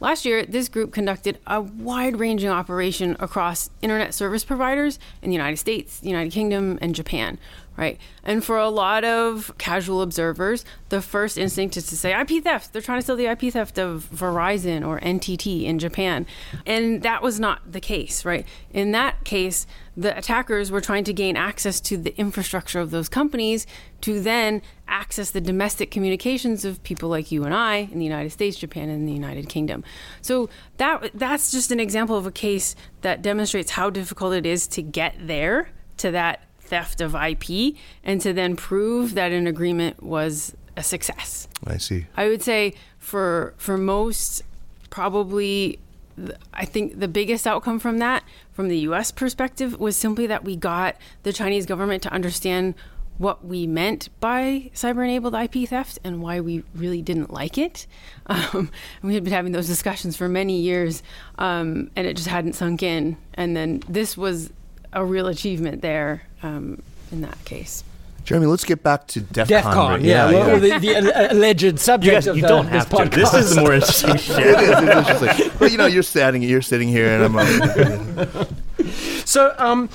Last 0.01 0.27
year, 0.27 0.45
this 0.45 0.69
group 0.69 0.93
conducted 0.93 1.39
a 1.47 1.63
wide 1.63 2.19
ranging 2.19 2.51
operation 2.51 3.17
across 3.21 3.71
internet 3.81 4.13
service 4.13 4.45
providers 4.45 4.99
in 5.23 5.31
the 5.31 5.35
United 5.35 5.57
States, 5.57 6.01
the 6.01 6.09
United 6.09 6.31
Kingdom, 6.31 6.79
and 6.83 6.95
Japan, 6.95 7.39
right? 7.77 7.99
And 8.23 8.45
for 8.45 8.59
a 8.59 8.69
lot 8.69 9.05
of 9.05 9.53
casual 9.59 10.03
observers, 10.03 10.65
the 10.89 11.03
first 11.03 11.37
instinct 11.37 11.77
is 11.77 11.87
to 11.87 11.97
say 11.97 12.19
IP 12.19 12.43
theft. 12.43 12.73
They're 12.73 12.83
trying 12.83 12.99
to 12.99 13.03
steal 13.03 13.17
the 13.17 13.27
IP 13.27 13.53
theft 13.53 13.79
of 13.79 14.09
Verizon 14.15 14.87
or 14.87 15.01
NTT 15.01 15.65
in 15.65 15.79
Japan. 15.79 16.27
And 16.67 17.03
that 17.03 17.23
was 17.23 17.41
not 17.41 17.73
the 17.73 17.81
case, 17.81 18.25
right? 18.25 18.47
In 18.71 18.93
that 18.93 19.25
case, 19.25 19.67
the 19.97 20.17
attackers 20.17 20.71
were 20.71 20.81
trying 20.81 21.05
to 21.05 21.13
gain 21.13 21.37
access 21.37 21.81
to 21.81 21.97
the 21.97 22.17
infrastructure 22.19 22.81
of 22.81 22.91
those 22.91 23.09
companies 23.09 23.67
to 24.03 24.21
then 24.21 24.61
access 24.89 25.31
the 25.31 25.41
domestic 25.41 25.91
communications 25.91 26.65
of 26.65 26.83
people 26.83 27.09
like 27.09 27.31
you 27.33 27.45
and 27.45 27.55
I 27.55 27.89
in 27.91 27.99
the 27.99 28.05
United 28.05 28.31
States, 28.31 28.57
Japan, 28.57 28.89
and 28.89 29.09
the 29.09 29.13
United 29.13 29.49
Kingdom. 29.49 29.85
So 30.21 30.49
that 30.79 31.11
that's 31.15 31.51
just 31.51 31.71
an 31.71 31.81
example 31.81 32.17
of 32.17 32.27
a 32.27 32.33
case 32.33 32.75
that 33.03 33.23
demonstrates 33.23 33.73
how 33.73 33.91
difficult 33.91 34.35
it 34.35 34.47
is 34.47 34.67
to 34.69 34.83
get 34.83 35.15
there 35.19 35.71
to 35.99 36.11
that 36.11 36.43
theft 36.65 37.01
of 37.01 37.15
IP 37.15 37.77
and 38.03 38.21
to 38.21 38.33
then 38.33 38.57
prove 38.57 39.15
that 39.15 39.33
an 39.33 39.47
agreement 39.47 40.03
was 40.03 40.55
a 40.77 40.83
success. 40.83 41.49
I 41.67 41.77
see. 41.77 42.07
I 42.17 42.29
would 42.29 42.43
say 42.43 42.75
for 42.99 43.55
for 43.57 43.77
most, 43.77 44.43
probably, 44.91 45.79
I 46.53 46.65
think 46.65 47.01
the 47.01 47.09
biggest 47.09 47.47
outcome 47.47 47.79
from 47.79 47.99
that, 47.99 48.25
from 48.53 48.69
the 48.69 48.79
U.S. 48.79 49.11
perspective, 49.11 49.79
was 49.79 49.97
simply 49.97 50.27
that 50.27 50.45
we 50.45 50.57
got 50.57 50.97
the 51.23 51.33
Chinese 51.33 51.67
government 51.67 52.03
to 52.05 52.13
understand 52.13 52.75
what 53.17 53.45
we 53.45 53.67
meant 53.67 54.09
by 54.19 54.71
cyber-enabled 54.75 55.35
IP 55.35 55.69
theft 55.69 55.99
and 56.03 56.21
why 56.21 56.41
we 56.41 56.65
really 56.75 57.01
didn't 57.01 57.33
like 57.33 57.59
it. 57.59 57.87
Um, 58.27 58.71
we 59.03 59.13
had 59.15 59.23
been 59.23 59.35
having 59.35 59.53
those 59.53 59.67
discussions 59.67 60.17
for 60.17 60.31
many 60.31 60.59
years, 60.59 61.03
um, 61.39 61.91
and 61.95 62.07
it 62.07 62.17
just 62.17 62.29
hadn't 62.29 62.55
sunk 62.55 62.83
in. 62.83 63.19
And 63.35 63.55
then 63.55 63.83
this 63.87 64.17
was 64.17 64.51
a 64.95 65.05
real 65.05 65.27
achievement 65.27 65.83
there 65.83 66.23
um, 66.43 66.83
in 67.13 67.21
that 67.21 67.45
case. 67.45 67.85
Jeremy, 68.25 68.47
let's 68.47 68.65
get 68.65 68.83
back 68.83 69.07
to 69.09 69.21
DEF 69.21 69.49
DEF 69.49 69.65
CON. 69.65 69.75
CON, 69.75 69.91
right? 69.91 70.01
yeah, 70.03 70.31
well, 70.31 70.59
the, 70.59 70.79
the 70.79 71.31
alleged 71.31 71.79
subject 71.79 72.07
You 72.07 72.13
guys, 72.13 72.27
of 72.27 72.37
you 72.37 72.43
the, 72.43 72.49
don't 72.49 72.71
this 72.71 72.85
have 72.89 73.11
to. 73.11 73.17
This 73.17 73.35
is 73.35 73.55
the 73.55 73.61
more 73.61 73.75
interesting 73.75 74.17
shit. 74.17 74.39
it 74.39 74.61
is. 74.61 74.71
It's 74.71 75.11
interesting. 75.21 75.51
But 75.59 75.73
you 75.73 75.77
know, 75.77 75.85
you're 75.87 76.03
standing, 76.03 76.43
you're 76.43 76.63
sitting 76.63 76.89
here, 76.89 77.07
and 77.23 77.25
I'm. 77.25 77.37
Uh, 77.37 78.45
So, 79.25 79.55
um, 79.59 79.89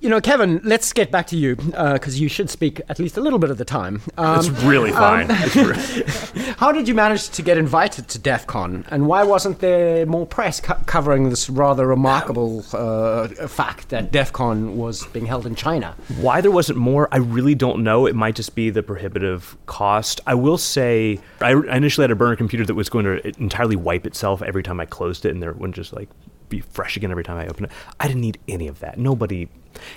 you 0.00 0.08
know, 0.08 0.20
Kevin, 0.20 0.60
let's 0.62 0.92
get 0.92 1.10
back 1.10 1.26
to 1.28 1.36
you 1.36 1.56
because 1.56 2.20
you 2.20 2.28
should 2.28 2.48
speak 2.50 2.80
at 2.88 2.98
least 3.00 3.16
a 3.16 3.20
little 3.20 3.38
bit 3.38 3.50
of 3.50 3.58
the 3.58 3.64
time. 3.64 4.00
Um, 4.16 4.38
It's 4.38 4.48
really 4.62 4.92
fine. 4.92 5.26
It's 5.30 5.56
re- 5.56 6.42
how 6.58 6.70
did 6.72 6.86
you 6.86 6.94
manage 6.94 7.28
to 7.30 7.42
get 7.42 7.58
invited 7.58 8.06
to 8.08 8.18
DEF 8.18 8.46
CON, 8.46 8.84
and 8.90 9.06
why 9.06 9.24
wasn't 9.24 9.58
there 9.58 10.06
more 10.06 10.26
press 10.26 10.60
co- 10.60 10.78
covering 10.86 11.30
this 11.30 11.50
rather 11.50 11.86
remarkable 11.86 12.64
uh, 12.72 13.28
fact 13.48 13.88
that 13.88 14.12
DEF 14.12 14.32
CON 14.32 14.76
was 14.76 15.04
being 15.08 15.26
held 15.26 15.46
in 15.46 15.54
China? 15.56 15.96
Why 16.20 16.40
there 16.40 16.50
wasn't 16.52 16.78
more, 16.78 17.08
I 17.10 17.16
really 17.18 17.54
don't 17.56 17.82
know. 17.82 18.06
It 18.06 18.14
might 18.14 18.36
just 18.36 18.54
be 18.54 18.70
the 18.70 18.82
prohibitive 18.82 19.56
cost. 19.66 20.20
I 20.26 20.34
will 20.34 20.58
say, 20.58 21.18
I 21.40 21.52
I 21.52 21.76
initially 21.76 22.04
had 22.04 22.10
a 22.12 22.16
burner 22.16 22.36
computer 22.36 22.64
that 22.66 22.74
was 22.74 22.88
going 22.88 23.04
to 23.04 23.26
entirely 23.40 23.76
wipe 23.76 24.06
itself 24.06 24.42
every 24.42 24.62
time 24.62 24.78
I 24.80 24.84
closed 24.84 25.24
it, 25.26 25.30
and 25.30 25.42
there 25.42 25.52
wouldn't 25.52 25.74
just 25.74 25.92
like 25.92 26.08
be 26.48 26.60
fresh 26.60 26.96
again 26.96 27.10
every 27.10 27.24
time 27.24 27.36
I 27.36 27.46
open 27.46 27.64
it. 27.66 27.70
I 28.00 28.06
didn't 28.08 28.22
need 28.22 28.38
any 28.48 28.68
of 28.68 28.80
that. 28.80 28.98
Nobody, 28.98 29.48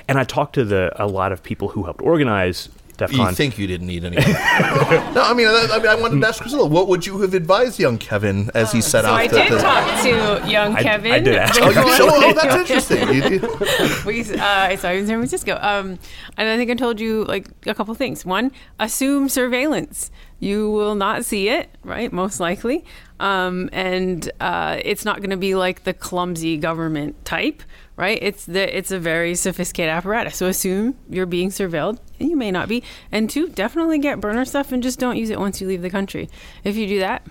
and 0.07 0.17
I 0.17 0.23
talked 0.23 0.55
to 0.55 0.65
the 0.65 0.91
a 1.01 1.07
lot 1.07 1.31
of 1.31 1.41
people 1.43 1.69
who 1.69 1.83
helped 1.83 2.01
organize 2.01 2.69
DEF 2.97 3.11
you 3.13 3.17
CON. 3.17 3.33
think 3.33 3.57
you 3.57 3.65
didn't 3.65 3.87
need 3.87 4.03
any? 4.03 4.15
no, 4.17 4.23
I 4.25 5.33
mean, 5.33 5.47
I, 5.47 5.67
I 5.71 5.77
mean, 5.79 5.87
I 5.87 5.95
wanted 5.95 6.21
to 6.21 6.27
ask 6.27 6.39
Priscilla, 6.41 6.67
what 6.67 6.87
would 6.87 7.05
you 7.05 7.19
have 7.21 7.33
advised 7.33 7.79
young 7.79 7.97
Kevin 7.97 8.51
as 8.53 8.71
he 8.71 8.79
set 8.81 9.05
out? 9.05 9.09
So 9.09 9.13
out? 9.13 9.19
I 9.19 9.27
to, 9.27 9.35
did 9.35 9.49
to- 9.49 9.57
talk 9.57 10.03
to 10.43 10.51
young 10.51 10.75
I- 10.75 10.83
Kevin. 10.83 11.11
I 11.11 11.19
did 11.19 11.35
ask. 11.35 11.59
Oh, 11.61 11.69
you 11.69 11.95
so, 11.95 12.09
oh, 12.11 12.33
that's 12.33 12.55
interesting. 12.55 13.07
You 13.13 13.21
did. 13.39 13.41
we, 14.05 14.21
uh, 14.21 14.43
I 14.45 14.75
saw 14.75 14.91
you 14.91 14.99
in 14.99 15.07
San 15.07 15.17
Francisco. 15.17 15.57
Um, 15.61 15.97
and 16.37 16.47
I 16.49 16.57
think 16.57 16.69
I 16.69 16.75
told 16.75 16.99
you 16.99 17.23
like 17.25 17.47
a 17.65 17.73
couple 17.73 17.93
things. 17.95 18.23
One, 18.25 18.51
assume 18.79 19.29
surveillance. 19.29 20.11
You 20.41 20.71
will 20.71 20.95
not 20.95 21.23
see 21.23 21.49
it, 21.49 21.69
right? 21.83 22.11
Most 22.11 22.39
likely. 22.39 22.83
Um, 23.19 23.69
and 23.71 24.29
uh, 24.39 24.79
it's 24.83 25.05
not 25.05 25.17
going 25.17 25.29
to 25.29 25.37
be 25.37 25.53
like 25.53 25.83
the 25.83 25.93
clumsy 25.93 26.57
government 26.57 27.23
type, 27.25 27.61
right? 27.95 28.17
It's 28.19 28.47
the 28.47 28.75
it's 28.75 28.89
a 28.89 28.97
very 28.97 29.35
sophisticated 29.35 29.91
apparatus. 29.91 30.35
So 30.35 30.47
assume 30.47 30.97
you're 31.07 31.27
being 31.27 31.49
surveilled, 31.49 31.99
and 32.19 32.27
you 32.27 32.35
may 32.35 32.49
not 32.49 32.67
be. 32.67 32.83
And 33.11 33.29
two, 33.29 33.49
definitely 33.49 33.99
get 33.99 34.19
burner 34.19 34.43
stuff 34.43 34.71
and 34.71 34.81
just 34.81 34.97
don't 34.97 35.15
use 35.15 35.29
it 35.29 35.39
once 35.39 35.61
you 35.61 35.67
leave 35.67 35.83
the 35.83 35.91
country. 35.91 36.27
If 36.63 36.75
you 36.75 36.87
do 36.87 36.97
that, 36.99 37.23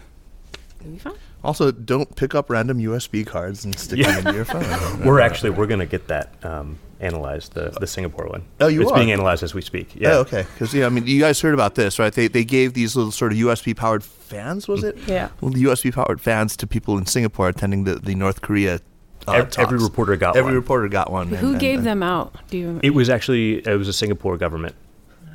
it'll 0.78 0.92
be 0.92 0.98
fine. 0.98 1.14
Also, 1.42 1.72
don't 1.72 2.14
pick 2.14 2.36
up 2.36 2.48
random 2.48 2.78
USB 2.78 3.26
cards 3.26 3.64
and 3.64 3.76
stick 3.76 4.06
them 4.06 4.18
into 4.18 4.34
your 4.34 4.44
phone. 4.44 5.00
We're 5.04 5.18
actually 5.18 5.50
we're 5.50 5.66
going 5.66 5.80
to 5.80 5.86
get 5.86 6.06
that 6.06 6.32
um, 6.44 6.78
analyzed, 7.00 7.54
the 7.54 7.70
the 7.80 7.86
Singapore 7.86 8.26
one. 8.28 8.42
Oh, 8.60 8.68
you 8.68 8.82
It's 8.82 8.90
are? 8.90 8.96
being 8.98 9.10
analyzed 9.12 9.42
as 9.42 9.54
we 9.54 9.62
speak. 9.62 9.94
Yeah. 9.94 10.08
Yeah. 10.08 10.14
Oh, 10.14 10.20
okay. 10.20 10.46
Because 10.52 10.72
yeah, 10.74 10.86
I 10.86 10.88
mean, 10.88 11.06
you 11.06 11.20
guys 11.20 11.40
heard 11.40 11.54
about 11.54 11.74
this, 11.74 11.98
right? 11.98 12.12
They 12.12 12.28
they 12.28 12.44
gave 12.44 12.74
these 12.74 12.94
little 12.96 13.12
sort 13.12 13.32
of 13.32 13.38
USB 13.38 13.74
powered 13.76 14.04
fans, 14.04 14.68
was 14.68 14.84
it? 14.84 14.96
Yeah. 15.06 15.28
Well, 15.40 15.50
the 15.52 15.62
USB 15.64 15.92
powered 15.92 16.20
fans 16.20 16.56
to 16.58 16.66
people 16.66 16.98
in 16.98 17.06
Singapore 17.06 17.48
attending 17.48 17.84
the, 17.84 17.94
the 17.96 18.14
North 18.14 18.40
Korea. 18.42 18.80
Uh, 19.28 19.32
Ev- 19.32 19.52
every 19.58 19.78
reporter 19.78 20.16
got 20.16 20.30
one 20.34 20.38
Every 20.38 20.52
one. 20.52 20.60
reporter 20.62 20.88
got 20.88 21.10
one. 21.10 21.28
Who 21.28 21.36
and- 21.36 21.44
and- 21.48 21.60
gave 21.60 21.78
and- 21.78 21.86
them 21.86 22.02
out? 22.02 22.34
Do 22.50 22.56
you? 22.58 22.80
It 22.82 22.90
was 22.90 23.08
actually 23.10 23.58
it 23.66 23.76
was 23.76 23.88
a 23.88 23.92
Singapore 23.92 24.36
government 24.36 24.74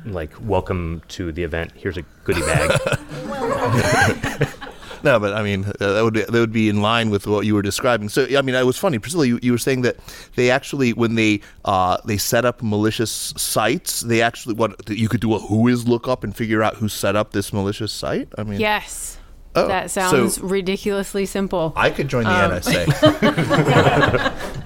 like 0.04 0.30
welcome 0.40 1.02
to 1.08 1.32
the 1.32 1.42
event. 1.42 1.72
Here's 1.76 1.96
a 1.96 2.02
goodie 2.24 2.40
bag. 2.42 2.70
No, 5.02 5.18
but 5.20 5.34
I 5.34 5.42
mean 5.42 5.64
uh, 5.80 5.92
that 5.92 6.04
would 6.04 6.14
be, 6.14 6.22
that 6.22 6.32
would 6.32 6.52
be 6.52 6.68
in 6.68 6.82
line 6.82 7.10
with 7.10 7.26
what 7.26 7.46
you 7.46 7.54
were 7.54 7.62
describing. 7.62 8.08
So 8.08 8.26
I 8.36 8.42
mean, 8.42 8.54
it 8.54 8.66
was 8.66 8.78
funny, 8.78 8.98
Priscilla. 8.98 9.26
You, 9.26 9.38
you 9.42 9.52
were 9.52 9.58
saying 9.58 9.82
that 9.82 9.96
they 10.36 10.50
actually, 10.50 10.92
when 10.92 11.14
they 11.14 11.40
uh, 11.64 11.98
they 12.04 12.16
set 12.18 12.44
up 12.44 12.62
malicious 12.62 13.10
sites, 13.36 14.00
they 14.00 14.22
actually 14.22 14.54
what 14.54 14.86
that 14.86 14.98
you 14.98 15.08
could 15.08 15.20
do 15.20 15.34
a 15.34 15.38
Whois 15.38 15.86
lookup 15.86 16.24
and 16.24 16.34
figure 16.34 16.62
out 16.62 16.76
who 16.76 16.88
set 16.88 17.16
up 17.16 17.32
this 17.32 17.52
malicious 17.52 17.92
site. 17.92 18.28
I 18.38 18.42
mean, 18.44 18.60
Yes. 18.60 19.18
Oh, 19.54 19.68
that 19.68 19.90
so- 19.90 20.10
sounds 20.10 20.40
ridiculously 20.40 21.24
simple. 21.24 21.72
I 21.76 21.90
could 21.90 22.08
join 22.08 22.24
the 22.24 22.30
Um, 22.30 22.50
NSA. 22.52 24.52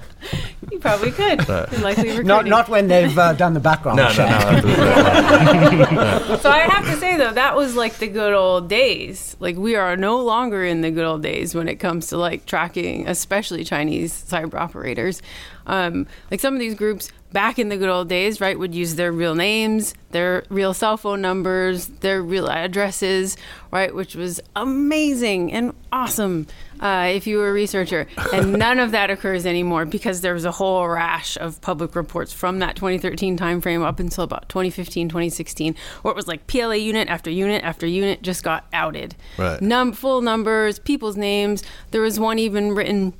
You 0.71 0.79
probably 0.79 1.11
could. 1.11 1.45
You're 1.47 1.81
likely 1.81 2.03
recruiting. 2.09 2.27
Not, 2.27 2.45
not 2.45 2.69
when 2.69 2.87
they've 2.87 3.15
uh, 3.17 3.33
done 3.33 3.53
the 3.53 3.59
background 3.59 3.97
No, 3.97 4.09
check. 4.09 4.63
no, 4.63 4.71
no. 6.29 6.37
So 6.37 6.49
I 6.49 6.59
have 6.59 6.85
to 6.85 6.95
say 6.97 7.17
though, 7.17 7.33
that 7.33 7.55
was 7.55 7.75
like 7.75 7.97
the 7.97 8.07
good 8.07 8.33
old 8.33 8.69
days. 8.69 9.35
Like 9.39 9.57
we 9.57 9.75
are 9.75 9.97
no 9.97 10.19
longer 10.21 10.63
in 10.63 10.81
the 10.81 10.89
good 10.91 11.03
old 11.05 11.21
days 11.23 11.53
when 11.53 11.67
it 11.67 11.75
comes 11.75 12.07
to 12.07 12.17
like 12.17 12.45
tracking, 12.45 13.07
especially 13.07 13.63
Chinese 13.65 14.13
cyber 14.29 14.55
operators. 14.55 15.21
Um, 15.67 16.07
like 16.31 16.39
some 16.39 16.53
of 16.53 16.59
these 16.59 16.73
groups 16.75 17.11
back 17.31 17.59
in 17.59 17.69
the 17.69 17.77
good 17.77 17.89
old 17.89 18.09
days, 18.09 18.41
right, 18.41 18.57
would 18.57 18.73
use 18.73 18.95
their 18.95 19.11
real 19.11 19.35
names, 19.35 19.93
their 20.09 20.43
real 20.49 20.73
cell 20.73 20.97
phone 20.97 21.21
numbers, 21.21 21.87
their 21.87 22.21
real 22.21 22.49
addresses, 22.49 23.37
right, 23.71 23.93
which 23.93 24.15
was 24.15 24.39
amazing 24.55 25.51
and 25.53 25.73
awesome 25.91 26.47
uh, 26.81 27.09
if 27.13 27.27
you 27.27 27.37
were 27.37 27.49
a 27.49 27.53
researcher. 27.53 28.07
And 28.33 28.53
none 28.59 28.79
of 28.79 28.91
that 28.91 29.09
occurs 29.09 29.45
anymore 29.45 29.85
because 29.85 30.21
there 30.21 30.33
was 30.33 30.45
a 30.45 30.51
whole 30.51 30.87
rash 30.87 31.37
of 31.37 31.61
public 31.61 31.95
reports 31.95 32.33
from 32.33 32.59
that 32.59 32.75
2013 32.75 33.37
timeframe 33.37 33.85
up 33.85 33.99
until 33.99 34.23
about 34.23 34.49
2015, 34.49 35.09
2016, 35.09 35.75
where 36.01 36.11
it 36.11 36.15
was 36.15 36.27
like 36.27 36.47
PLA 36.47 36.73
unit 36.73 37.07
after 37.07 37.29
unit 37.29 37.63
after 37.63 37.85
unit 37.85 38.21
just 38.21 38.43
got 38.43 38.65
outed. 38.73 39.15
Right. 39.37 39.61
Num- 39.61 39.93
full 39.93 40.21
numbers, 40.21 40.79
people's 40.79 41.17
names. 41.17 41.63
There 41.91 42.01
was 42.01 42.19
one 42.19 42.39
even 42.39 42.73
written 42.73 43.13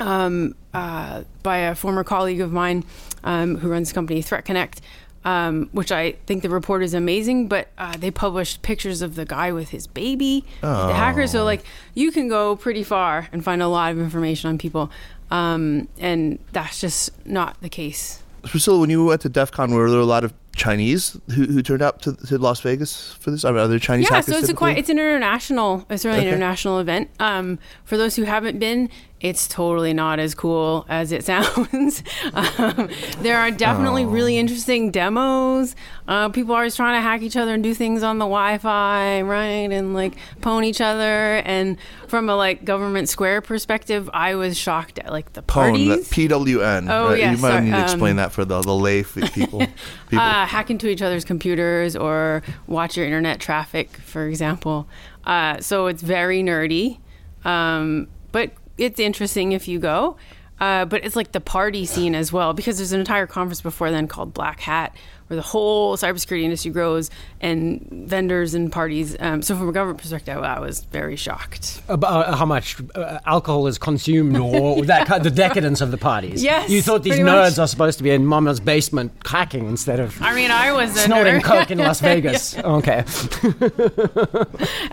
um, 0.00 0.54
uh, 0.74 1.24
by 1.42 1.58
a 1.58 1.74
former 1.74 2.04
colleague 2.04 2.40
of 2.40 2.52
mine 2.52 2.84
um, 3.24 3.56
who 3.56 3.68
runs 3.68 3.88
the 3.88 3.94
company 3.94 4.22
Threat 4.22 4.44
Connect, 4.44 4.80
um, 5.28 5.68
which 5.72 5.92
I 5.92 6.12
think 6.26 6.42
the 6.42 6.48
report 6.48 6.82
is 6.82 6.94
amazing. 6.94 7.48
But 7.48 7.68
uh, 7.76 7.96
they 7.98 8.10
published 8.10 8.62
pictures 8.62 9.02
of 9.02 9.14
the 9.14 9.26
guy 9.26 9.52
with 9.52 9.68
his 9.68 9.86
baby, 9.86 10.44
the 10.62 10.94
hacker. 10.94 11.26
So 11.26 11.44
like 11.44 11.64
you 11.94 12.10
can 12.10 12.28
go 12.28 12.56
pretty 12.56 12.82
far 12.82 13.28
and 13.30 13.44
find 13.44 13.60
a 13.60 13.68
lot 13.68 13.92
of 13.92 13.98
information 13.98 14.48
on 14.48 14.56
people, 14.56 14.90
um, 15.30 15.88
and 15.98 16.38
that's 16.52 16.80
just 16.80 17.10
not 17.26 17.60
the 17.60 17.68
case. 17.68 18.22
Priscilla, 18.44 18.78
when 18.78 18.88
you 18.88 19.04
went 19.04 19.20
to 19.22 19.28
DEF 19.28 19.50
CON, 19.50 19.72
were 19.72 19.90
there 19.90 20.00
a 20.00 20.04
lot 20.04 20.24
of 20.24 20.32
Chinese 20.56 21.18
who, 21.34 21.44
who 21.44 21.62
turned 21.62 21.82
out 21.82 22.00
to, 22.02 22.14
to 22.14 22.38
Las 22.38 22.60
Vegas 22.60 23.12
for 23.14 23.30
this? 23.30 23.44
I 23.44 23.50
mean, 23.50 23.60
are 23.60 23.68
there 23.68 23.78
Chinese 23.78 24.08
yeah, 24.08 24.16
hackers? 24.16 24.32
so 24.32 24.38
it's 24.38 24.44
a 24.44 24.46
typically? 24.48 24.56
quite 24.56 24.78
it's 24.78 24.88
an 24.88 24.98
international 24.98 25.84
it's 25.90 26.04
really 26.04 26.18
Okay. 26.18 26.28
an 26.28 26.34
international 26.34 26.78
event. 26.78 27.10
Um, 27.20 27.58
for 27.84 27.98
those 27.98 28.16
who 28.16 28.22
haven't 28.22 28.58
been, 28.58 28.88
it's 29.20 29.48
totally 29.48 29.92
not 29.92 30.20
as 30.20 30.34
cool 30.34 30.86
as 30.88 31.10
it 31.10 31.24
sounds. 31.30 32.02
um, 32.34 32.88
there 33.20 33.38
are 33.38 33.50
definitely 33.50 34.04
really 34.06 34.38
interesting 34.38 34.90
demos. 34.92 35.74
Uh, 36.06 36.28
people 36.28 36.54
are 36.54 36.58
always 36.58 36.76
trying 36.76 36.96
to 36.96 37.02
hack 37.02 37.22
each 37.22 37.36
other 37.36 37.52
and 37.54 37.62
do 37.62 37.74
things 37.74 38.02
on 38.04 38.18
the 38.18 38.24
Wi-Fi, 38.24 39.22
right? 39.22 39.70
And 39.72 39.92
like 39.92 40.14
pwn 40.40 40.64
each 40.64 40.80
other. 40.80 41.36
And 41.44 41.76
from 42.06 42.28
a 42.28 42.36
like 42.36 42.64
government 42.64 43.08
square 43.08 43.40
perspective, 43.40 44.08
I 44.14 44.36
was 44.36 44.56
shocked 44.56 44.98
at 45.00 45.10
like 45.10 45.32
the 45.32 45.42
Pwn, 45.42 45.46
parties. 45.46 46.08
that 46.08 46.14
PWN. 46.14 46.88
Oh, 46.90 47.08
right? 47.10 47.18
yeah, 47.18 47.32
You 47.32 47.38
might 47.38 47.48
sorry, 47.50 47.64
need 47.64 47.70
to 47.72 47.82
explain 47.82 48.10
um, 48.12 48.16
that 48.18 48.32
for 48.32 48.44
the, 48.44 48.60
the 48.62 48.74
lay 48.74 49.02
people. 49.32 49.66
people. 50.08 50.18
uh, 50.18 50.46
hack 50.46 50.70
into 50.70 50.88
each 50.88 51.02
other's 51.02 51.24
computers 51.24 51.96
or 51.96 52.42
watch 52.68 52.96
your 52.96 53.04
internet 53.04 53.40
traffic, 53.40 53.90
for 53.96 54.26
example. 54.28 54.88
Uh, 55.24 55.58
so 55.60 55.88
it's 55.88 56.02
very 56.02 56.42
nerdy, 56.42 56.98
um, 57.44 58.06
but 58.32 58.52
it's 58.78 58.98
interesting 58.98 59.52
if 59.52 59.68
you 59.68 59.78
go. 59.78 60.16
Uh, 60.60 60.84
but 60.84 61.04
it's 61.04 61.14
like 61.14 61.30
the 61.30 61.40
party 61.40 61.84
scene 61.86 62.16
as 62.16 62.32
well 62.32 62.52
because 62.52 62.78
there's 62.78 62.92
an 62.92 62.98
entire 62.98 63.28
conference 63.28 63.60
before 63.60 63.92
then 63.92 64.08
called 64.08 64.34
Black 64.34 64.58
Hat 64.60 64.92
where 65.28 65.36
the 65.36 65.42
whole 65.42 65.96
cybersecurity 65.96 66.42
industry 66.42 66.70
grows 66.70 67.10
and 67.40 67.86
vendors 67.90 68.54
and 68.54 68.70
parties. 68.72 69.16
Um, 69.20 69.40
so 69.42 69.56
from 69.56 69.68
a 69.68 69.72
government 69.72 70.00
perspective, 70.00 70.36
I 70.38 70.58
was 70.60 70.80
very 70.84 71.16
shocked. 71.16 71.80
About 71.88 72.36
how 72.38 72.44
much 72.46 72.76
uh, 72.94 73.18
alcohol 73.26 73.66
is 73.66 73.78
consumed 73.78 74.36
or 74.36 74.84
that 74.86 75.06
kind, 75.06 75.22
the 75.22 75.30
decadence 75.30 75.80
of 75.80 75.90
the 75.90 75.98
parties. 75.98 76.42
Yes, 76.42 76.68
You 76.70 76.82
thought 76.82 77.02
these 77.02 77.18
nerds 77.18 77.50
much. 77.50 77.58
are 77.58 77.66
supposed 77.68 77.98
to 77.98 78.04
be 78.04 78.10
in 78.10 78.26
mama's 78.26 78.58
basement 78.60 79.12
hacking 79.24 79.68
instead 79.68 80.00
of 80.00 80.20
I 80.22 80.34
mean, 80.34 80.50
I 80.50 80.72
was 80.72 80.92
snorting 80.98 81.40
coke 81.42 81.70
in 81.70 81.78
Las 81.78 82.00
Vegas. 82.08 82.56
Okay. 82.58 83.04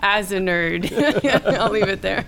as 0.00 0.32
a 0.32 0.38
nerd. 0.38 0.92
I'll 1.58 1.70
leave 1.70 1.88
it 1.88 2.02
there. 2.02 2.24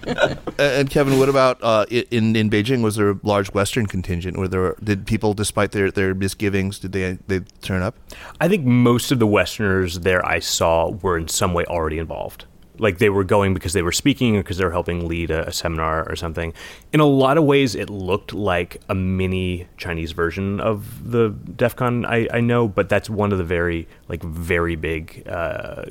and 0.58 0.88
Kevin, 0.90 1.18
what 1.18 1.28
about 1.28 1.58
uh, 1.62 1.84
in 1.90 2.34
in 2.36 2.50
Beijing? 2.50 2.82
Was 2.82 2.96
there 2.96 3.10
a 3.10 3.20
large 3.22 3.52
Western 3.52 3.86
contingent? 3.86 4.36
Were 4.36 4.48
there 4.48 4.74
did 4.82 5.06
people, 5.06 5.34
despite 5.34 5.72
their, 5.72 5.90
their 5.90 6.14
misgivings, 6.14 6.78
did 6.78 6.92
they 6.92 7.18
they 7.26 7.40
turn 7.62 7.82
up? 7.82 7.97
I 8.40 8.48
think 8.48 8.64
most 8.64 9.12
of 9.12 9.18
the 9.18 9.26
Westerners 9.26 10.00
there 10.00 10.24
I 10.26 10.38
saw 10.38 10.90
were 10.90 11.18
in 11.18 11.28
some 11.28 11.54
way 11.54 11.64
already 11.64 11.98
involved. 11.98 12.44
Like 12.80 12.98
they 12.98 13.10
were 13.10 13.24
going 13.24 13.54
because 13.54 13.72
they 13.72 13.82
were 13.82 13.92
speaking 13.92 14.36
or 14.36 14.42
because 14.42 14.58
they 14.58 14.64
were 14.64 14.70
helping 14.70 15.08
lead 15.08 15.32
a, 15.32 15.48
a 15.48 15.52
seminar 15.52 16.08
or 16.08 16.14
something. 16.14 16.54
In 16.92 17.00
a 17.00 17.06
lot 17.06 17.36
of 17.36 17.42
ways, 17.42 17.74
it 17.74 17.90
looked 17.90 18.32
like 18.32 18.80
a 18.88 18.94
mini 18.94 19.66
Chinese 19.76 20.12
version 20.12 20.60
of 20.60 21.10
the 21.10 21.30
DEF 21.30 21.74
CON 21.74 22.04
I, 22.06 22.28
I 22.32 22.40
know, 22.40 22.68
but 22.68 22.88
that's 22.88 23.10
one 23.10 23.32
of 23.32 23.38
the 23.38 23.44
very, 23.44 23.88
like, 24.06 24.22
very 24.22 24.76
big, 24.76 25.26
uh, 25.28 25.86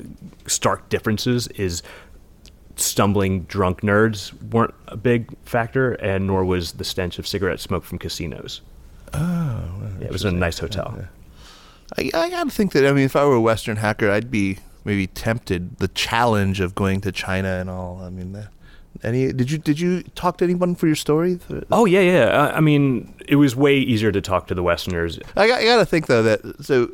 stark 0.46 0.88
differences 0.88 1.46
is 1.48 1.82
stumbling 2.76 3.42
drunk 3.42 3.82
nerds 3.82 4.32
weren't 4.50 4.74
a 4.86 4.96
big 4.96 5.36
factor, 5.44 5.92
and 5.94 6.26
nor 6.26 6.44
was 6.44 6.72
the 6.72 6.84
stench 6.84 7.18
of 7.18 7.26
cigarette 7.26 7.60
smoke 7.60 7.84
from 7.84 7.98
casinos. 7.98 8.62
Oh, 9.12 9.64
yeah, 10.00 10.06
it 10.06 10.12
was 10.12 10.24
in 10.24 10.34
a 10.34 10.38
nice 10.38 10.58
hotel. 10.58 11.06
I, 11.96 12.10
I 12.14 12.30
gotta 12.30 12.50
think 12.50 12.72
that 12.72 12.86
I 12.86 12.92
mean, 12.92 13.04
if 13.04 13.16
I 13.16 13.24
were 13.24 13.34
a 13.34 13.40
Western 13.40 13.76
hacker, 13.76 14.10
I'd 14.10 14.30
be 14.30 14.58
maybe 14.84 15.06
tempted. 15.06 15.78
The 15.78 15.88
challenge 15.88 16.60
of 16.60 16.74
going 16.74 17.00
to 17.02 17.12
China 17.12 17.48
and 17.48 17.70
all. 17.70 18.00
I 18.02 18.10
mean, 18.10 18.32
the, 18.32 18.48
any 19.02 19.32
did 19.32 19.50
you 19.50 19.58
did 19.58 19.80
you 19.80 20.02
talk 20.14 20.38
to 20.38 20.44
anyone 20.44 20.74
for 20.74 20.86
your 20.86 20.96
story? 20.96 21.38
Oh 21.70 21.84
yeah, 21.84 22.00
yeah. 22.00 22.24
Uh, 22.24 22.52
I 22.54 22.60
mean, 22.60 23.14
it 23.26 23.36
was 23.36 23.54
way 23.54 23.76
easier 23.78 24.12
to 24.12 24.20
talk 24.20 24.48
to 24.48 24.54
the 24.54 24.62
Westerners. 24.62 25.18
I 25.36 25.46
got, 25.46 25.60
I 25.60 25.64
got 25.64 25.76
to 25.76 25.86
think 25.86 26.06
though 26.06 26.22
that 26.22 26.64
so 26.64 26.90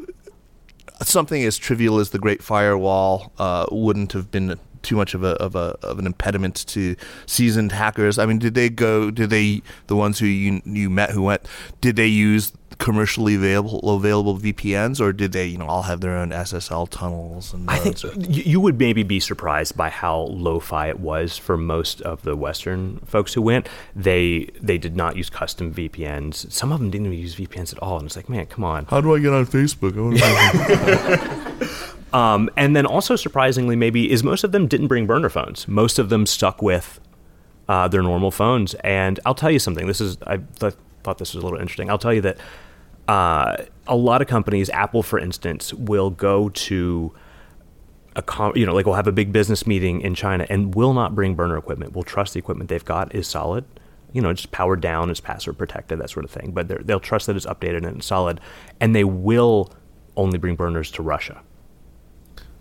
something 1.02 1.42
as 1.44 1.58
trivial 1.58 1.98
as 1.98 2.10
the 2.10 2.18
Great 2.18 2.42
Firewall 2.42 3.32
uh, 3.38 3.66
wouldn't 3.70 4.12
have 4.12 4.30
been 4.30 4.58
too 4.82 4.96
much 4.96 5.14
of 5.14 5.24
a 5.24 5.30
of 5.36 5.56
a 5.56 5.76
of 5.82 5.98
an 5.98 6.06
impediment 6.06 6.66
to 6.68 6.94
seasoned 7.26 7.72
hackers. 7.72 8.18
I 8.18 8.26
mean, 8.26 8.38
did 8.38 8.54
they 8.54 8.68
go? 8.68 9.10
Did 9.10 9.30
they 9.30 9.62
the 9.86 9.96
ones 9.96 10.18
who 10.18 10.26
you 10.26 10.62
you 10.64 10.90
met 10.90 11.10
who 11.10 11.22
went? 11.22 11.42
Did 11.80 11.96
they 11.96 12.06
use 12.06 12.52
commercially 12.78 13.34
available 13.34 13.96
available 13.96 14.38
VPNs, 14.38 15.00
or 15.00 15.12
did 15.12 15.32
they 15.32 15.46
you 15.46 15.58
know 15.58 15.66
all 15.66 15.82
have 15.82 16.00
their 16.00 16.16
own 16.16 16.30
SSL 16.30 16.88
tunnels 16.90 17.52
and 17.52 17.68
I 17.70 17.78
think 17.78 18.02
nodes? 18.04 18.28
you, 18.28 18.60
would 18.60 18.78
maybe 18.78 19.02
be 19.02 19.20
surprised 19.20 19.76
by 19.76 19.90
how 19.90 20.20
lo-fi 20.30 20.88
it 20.88 21.00
was 21.00 21.36
for 21.38 21.56
most 21.56 22.00
of 22.02 22.22
the 22.22 22.36
Western 22.36 22.98
folks 23.00 23.34
who 23.34 23.42
went. 23.42 23.68
They 23.94 24.50
they 24.60 24.78
did 24.78 24.96
not 24.96 25.16
use 25.16 25.30
custom 25.30 25.72
VPNs. 25.72 26.50
Some 26.50 26.72
of 26.72 26.80
them 26.80 26.90
didn't 26.90 27.06
even 27.08 27.18
use 27.18 27.36
VPNs 27.36 27.72
at 27.72 27.78
all, 27.80 27.98
and 27.98 28.06
it's 28.06 28.16
like, 28.16 28.28
man, 28.28 28.46
come 28.46 28.64
on. 28.64 28.86
How 28.86 29.00
do 29.00 29.14
I 29.14 29.18
get 29.18 29.32
on 29.32 29.46
Facebook? 29.46 29.94
Um, 32.14 32.48
and 32.56 32.76
then 32.76 32.86
also 32.86 33.16
surprisingly, 33.16 33.74
maybe 33.74 34.08
is 34.10 34.22
most 34.22 34.44
of 34.44 34.52
them 34.52 34.68
didn't 34.68 34.86
bring 34.86 35.04
burner 35.04 35.28
phones. 35.28 35.66
Most 35.66 35.98
of 35.98 36.10
them 36.10 36.26
stuck 36.26 36.62
with 36.62 37.00
uh, 37.68 37.88
their 37.88 38.02
normal 38.02 38.30
phones. 38.30 38.74
And 38.74 39.18
I'll 39.26 39.34
tell 39.34 39.50
you 39.50 39.58
something. 39.58 39.86
This 39.86 40.00
is 40.00 40.16
I 40.26 40.38
th- 40.58 40.74
thought 41.04 41.18
this 41.18 41.34
was 41.34 41.42
a 41.42 41.46
little 41.46 41.60
interesting. 41.60 41.90
I'll 41.90 41.98
tell 41.98 42.12
you 42.14 42.22
that 42.22 42.38
uh, 43.06 43.56
a 43.86 43.94
lot 43.96 44.22
of 44.22 44.28
companies, 44.28 44.68
Apple 44.70 45.02
for 45.02 45.18
instance, 45.18 45.72
will 45.74 46.10
go 46.10 46.48
to 46.48 47.14
a 48.16 48.22
com- 48.22 48.56
you 48.56 48.64
know 48.64 48.72
like 48.74 48.86
we'll 48.86 48.94
have 48.94 49.06
a 49.06 49.12
big 49.12 49.32
business 49.32 49.66
meeting 49.66 50.00
in 50.00 50.14
China 50.14 50.46
and 50.48 50.74
will 50.74 50.94
not 50.94 51.14
bring 51.14 51.34
burner 51.34 51.56
equipment. 51.56 51.92
We'll 51.92 52.04
trust 52.04 52.32
the 52.32 52.38
equipment 52.38 52.70
they've 52.70 52.84
got 52.84 53.14
is 53.14 53.26
solid. 53.28 53.64
You 54.12 54.22
know, 54.22 54.32
just 54.32 54.52
powered 54.52 54.80
down, 54.80 55.10
it's 55.10 55.18
password 55.20 55.58
protected, 55.58 55.98
that 55.98 56.08
sort 56.08 56.24
of 56.24 56.30
thing. 56.30 56.52
But 56.52 56.86
they'll 56.86 57.00
trust 57.00 57.26
that 57.26 57.34
it's 57.36 57.46
updated 57.46 57.78
and 57.78 57.96
it's 57.98 58.06
solid, 58.06 58.40
and 58.80 58.94
they 58.94 59.02
will 59.02 59.72
only 60.16 60.38
bring 60.38 60.54
burners 60.54 60.90
to 60.92 61.02
Russia. 61.02 61.42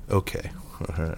okay. 0.10 0.50
Alright. 0.98 1.18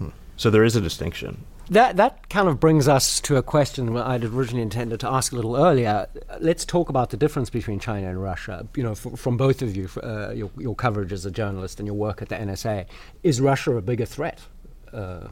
So 0.36 0.48
there 0.48 0.64
is 0.64 0.74
a 0.74 0.80
distinction. 0.80 1.44
That 1.70 1.96
that 1.98 2.28
kind 2.28 2.48
of 2.48 2.58
brings 2.58 2.88
us 2.88 3.20
to 3.20 3.36
a 3.36 3.42
question 3.44 3.96
I'd 3.96 4.24
originally 4.24 4.62
intended 4.62 4.98
to 5.00 5.08
ask 5.08 5.32
a 5.32 5.36
little 5.36 5.56
earlier. 5.56 6.08
Let's 6.40 6.64
talk 6.64 6.88
about 6.88 7.10
the 7.10 7.16
difference 7.16 7.48
between 7.48 7.78
China 7.78 8.08
and 8.08 8.20
Russia. 8.20 8.66
You 8.74 8.82
know, 8.82 8.90
f- 8.92 9.06
from 9.16 9.36
both 9.36 9.62
of 9.62 9.76
you, 9.76 9.88
uh, 10.02 10.32
your, 10.34 10.50
your 10.58 10.74
coverage 10.74 11.12
as 11.12 11.24
a 11.24 11.30
journalist 11.30 11.78
and 11.78 11.86
your 11.86 11.94
work 11.94 12.22
at 12.22 12.28
the 12.28 12.34
NSA, 12.34 12.86
is 13.22 13.40
Russia 13.40 13.76
a 13.76 13.82
bigger 13.82 14.04
threat? 14.04 14.40
Uh, 14.92 15.28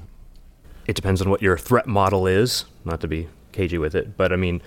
It 0.87 0.95
depends 0.95 1.21
on 1.21 1.29
what 1.29 1.43
your 1.43 1.59
threat 1.59 1.89
model 1.89 2.29
is. 2.29 2.67
Not 2.85 3.01
to 3.01 3.09
be 3.09 3.29
cagey 3.51 3.79
with 3.79 3.97
it, 3.97 4.17
but 4.17 4.33
I 4.33 4.37
mean, 4.37 4.63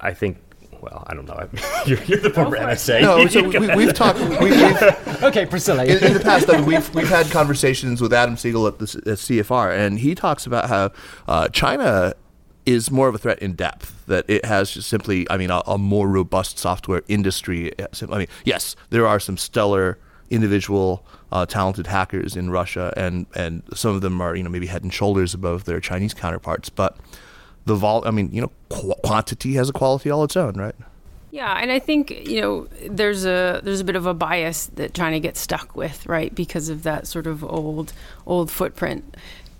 I 0.00 0.14
think. 0.14 0.38
Well, 0.80 1.04
I 1.06 1.14
don't 1.14 1.26
know. 1.26 1.48
you're, 1.86 2.02
you're 2.04 2.20
the 2.20 2.30
former 2.30 2.58
NSA. 2.58 3.02
No, 3.02 3.26
so 3.26 3.42
we, 3.42 3.74
we've 3.74 3.94
talked. 3.94 4.18
We, 4.18 4.50
we've, 4.50 4.82
okay, 5.22 5.46
Priscilla. 5.46 5.84
in, 5.84 6.02
in 6.02 6.12
the 6.12 6.20
past, 6.20 6.48
I 6.50 6.56
mean, 6.56 6.66
we've 6.66 6.94
we've 6.94 7.08
had 7.08 7.30
conversations 7.30 8.00
with 8.00 8.12
Adam 8.12 8.36
Segal 8.36 8.68
at 8.68 8.78
the 8.78 9.10
at 9.10 9.18
CFR, 9.18 9.76
and 9.76 9.98
he 9.98 10.14
talks 10.14 10.46
about 10.46 10.68
how 10.68 10.90
uh, 11.28 11.48
China 11.48 12.14
is 12.64 12.90
more 12.90 13.08
of 13.08 13.14
a 13.14 13.18
threat 13.18 13.38
in 13.38 13.54
depth. 13.54 14.04
That 14.06 14.24
it 14.28 14.44
has 14.44 14.72
just 14.72 14.88
simply, 14.88 15.28
I 15.30 15.36
mean, 15.36 15.50
a, 15.50 15.62
a 15.66 15.78
more 15.78 16.08
robust 16.08 16.58
software 16.58 17.02
industry. 17.08 17.72
I 17.80 18.18
mean, 18.18 18.28
yes, 18.44 18.76
there 18.90 19.06
are 19.06 19.20
some 19.20 19.36
stellar 19.36 19.98
individual 20.30 21.06
uh, 21.32 21.46
talented 21.46 21.86
hackers 21.86 22.36
in 22.36 22.50
Russia, 22.50 22.92
and 22.96 23.26
and 23.34 23.62
some 23.74 23.94
of 23.94 24.00
them 24.00 24.20
are 24.20 24.34
you 24.34 24.42
know 24.42 24.50
maybe 24.50 24.66
head 24.66 24.82
and 24.82 24.92
shoulders 24.92 25.34
above 25.34 25.64
their 25.64 25.80
Chinese 25.80 26.14
counterparts, 26.14 26.68
but 26.68 26.96
the 27.66 27.74
vol. 27.74 28.06
I 28.06 28.10
mean, 28.10 28.30
you 28.32 28.40
know, 28.40 28.50
qu- 28.70 28.94
quantity 29.04 29.54
has 29.54 29.68
a 29.68 29.72
quality 29.72 30.10
all 30.10 30.24
its 30.24 30.36
own, 30.36 30.54
right? 30.54 30.74
Yeah, 31.30 31.58
and 31.60 31.70
I 31.70 31.78
think 31.78 32.10
you 32.10 32.40
know 32.40 32.68
there's 32.88 33.26
a 33.26 33.60
there's 33.62 33.80
a 33.80 33.84
bit 33.84 33.96
of 33.96 34.06
a 34.06 34.14
bias 34.14 34.66
that 34.76 34.94
China 34.94 35.20
gets 35.20 35.38
stuck 35.38 35.76
with, 35.76 36.06
right, 36.06 36.34
because 36.34 36.70
of 36.70 36.82
that 36.84 37.06
sort 37.06 37.26
of 37.26 37.44
old 37.44 37.92
old 38.26 38.50
footprint. 38.50 39.16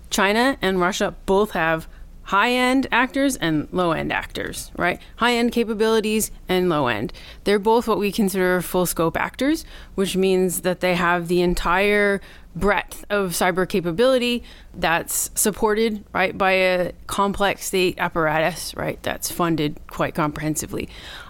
China 0.09 0.57
and 0.61 0.79
Russia 0.79 1.13
both 1.25 1.51
have 1.51 1.87
high 2.23 2.51
end 2.51 2.87
actors 2.91 3.35
and 3.37 3.67
low 3.71 3.91
end 3.91 4.11
actors, 4.11 4.71
right? 4.75 4.99
High 5.17 5.35
end 5.35 5.51
capabilities 5.51 6.31
and 6.49 6.67
low 6.67 6.87
end. 6.87 7.13
They're 7.43 7.59
both 7.59 7.87
what 7.87 7.99
we 7.99 8.11
consider 8.11 8.61
full 8.61 8.85
scope 8.85 9.15
actors, 9.15 9.63
which 9.95 10.17
means 10.17 10.61
that 10.61 10.81
they 10.81 10.95
have 10.95 11.27
the 11.27 11.41
entire 11.41 12.21
breadth 12.59 13.05
of 13.09 13.31
cyber 13.31 13.67
capability 13.67 14.43
that's 14.73 15.29
supported 15.35 16.03
right 16.13 16.37
by 16.37 16.51
a 16.51 16.91
complex 17.07 17.65
state 17.65 17.95
apparatus 17.97 18.75
right 18.75 19.01
that's 19.03 19.31
funded 19.31 19.79
quite 19.87 20.15
comprehensively. 20.15 20.89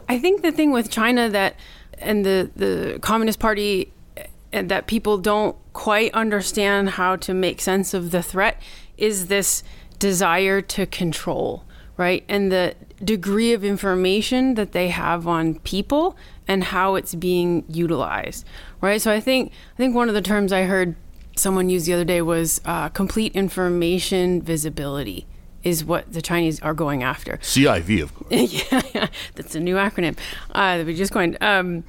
I 0.10 0.20
think 0.20 0.42
the 0.42 0.52
thing 0.52 0.72
with 0.72 0.90
china 0.90 1.30
that 1.30 1.56
and 2.00 2.26
the 2.26 2.50
the 2.56 3.00
communist 3.02 3.40
party 3.40 3.92
and 4.54 4.70
that 4.70 4.88
people 4.88 5.18
don't 5.18 5.56
quite 5.74 6.13
understand 6.13 6.92
how 6.92 7.16
to 7.18 7.34
make 7.34 7.60
sense 7.62 7.94
of 7.94 8.12
the 8.12 8.24
threat 8.24 8.62
is 8.98 9.28
this 9.28 9.63
desire 10.00 10.62
to 10.62 10.86
control 10.86 11.63
right 11.98 12.24
and 12.30 12.52
the 12.52 12.76
degree 13.04 13.54
of 13.54 13.63
information 13.63 14.56
that 14.56 14.72
they 14.72 14.88
have 14.90 15.28
on 15.28 15.56
people 15.60 16.16
and 16.48 16.66
how 16.66 16.96
it's 16.96 17.13
being 17.13 17.63
utilized 17.68 18.46
right? 18.82 19.02
So 19.02 19.12
i 19.12 19.20
think 19.20 19.52
i 19.74 19.78
think 19.78 19.96
one 19.96 20.08
of 20.08 20.16
the 20.16 20.22
terms 20.22 20.54
i 20.54 20.63
heard 20.63 20.96
someone 21.39 21.69
used 21.69 21.86
the 21.86 21.93
other 21.93 22.06
day 22.06 22.21
was 22.21 22.62
uh, 22.65 22.89
complete 22.89 23.36
information 23.36 24.41
visibility 24.41 25.28
is 25.63 25.84
what 25.84 26.12
the 26.12 26.21
Chinese 26.21 26.60
are 26.62 26.73
going 26.73 27.04
after. 27.04 27.38
CIV, 27.38 28.04
of 28.04 28.15
course. 28.15 28.32
yeah, 28.32 28.82
yeah, 28.95 29.08
that's 29.36 29.56
a 29.56 29.60
new 29.60 29.76
acronym 29.76 30.17
uh, 30.52 30.78
that 30.78 30.86
we 30.86 30.95
just 30.95 31.12
coined. 31.12 31.38
Um, 31.41 31.84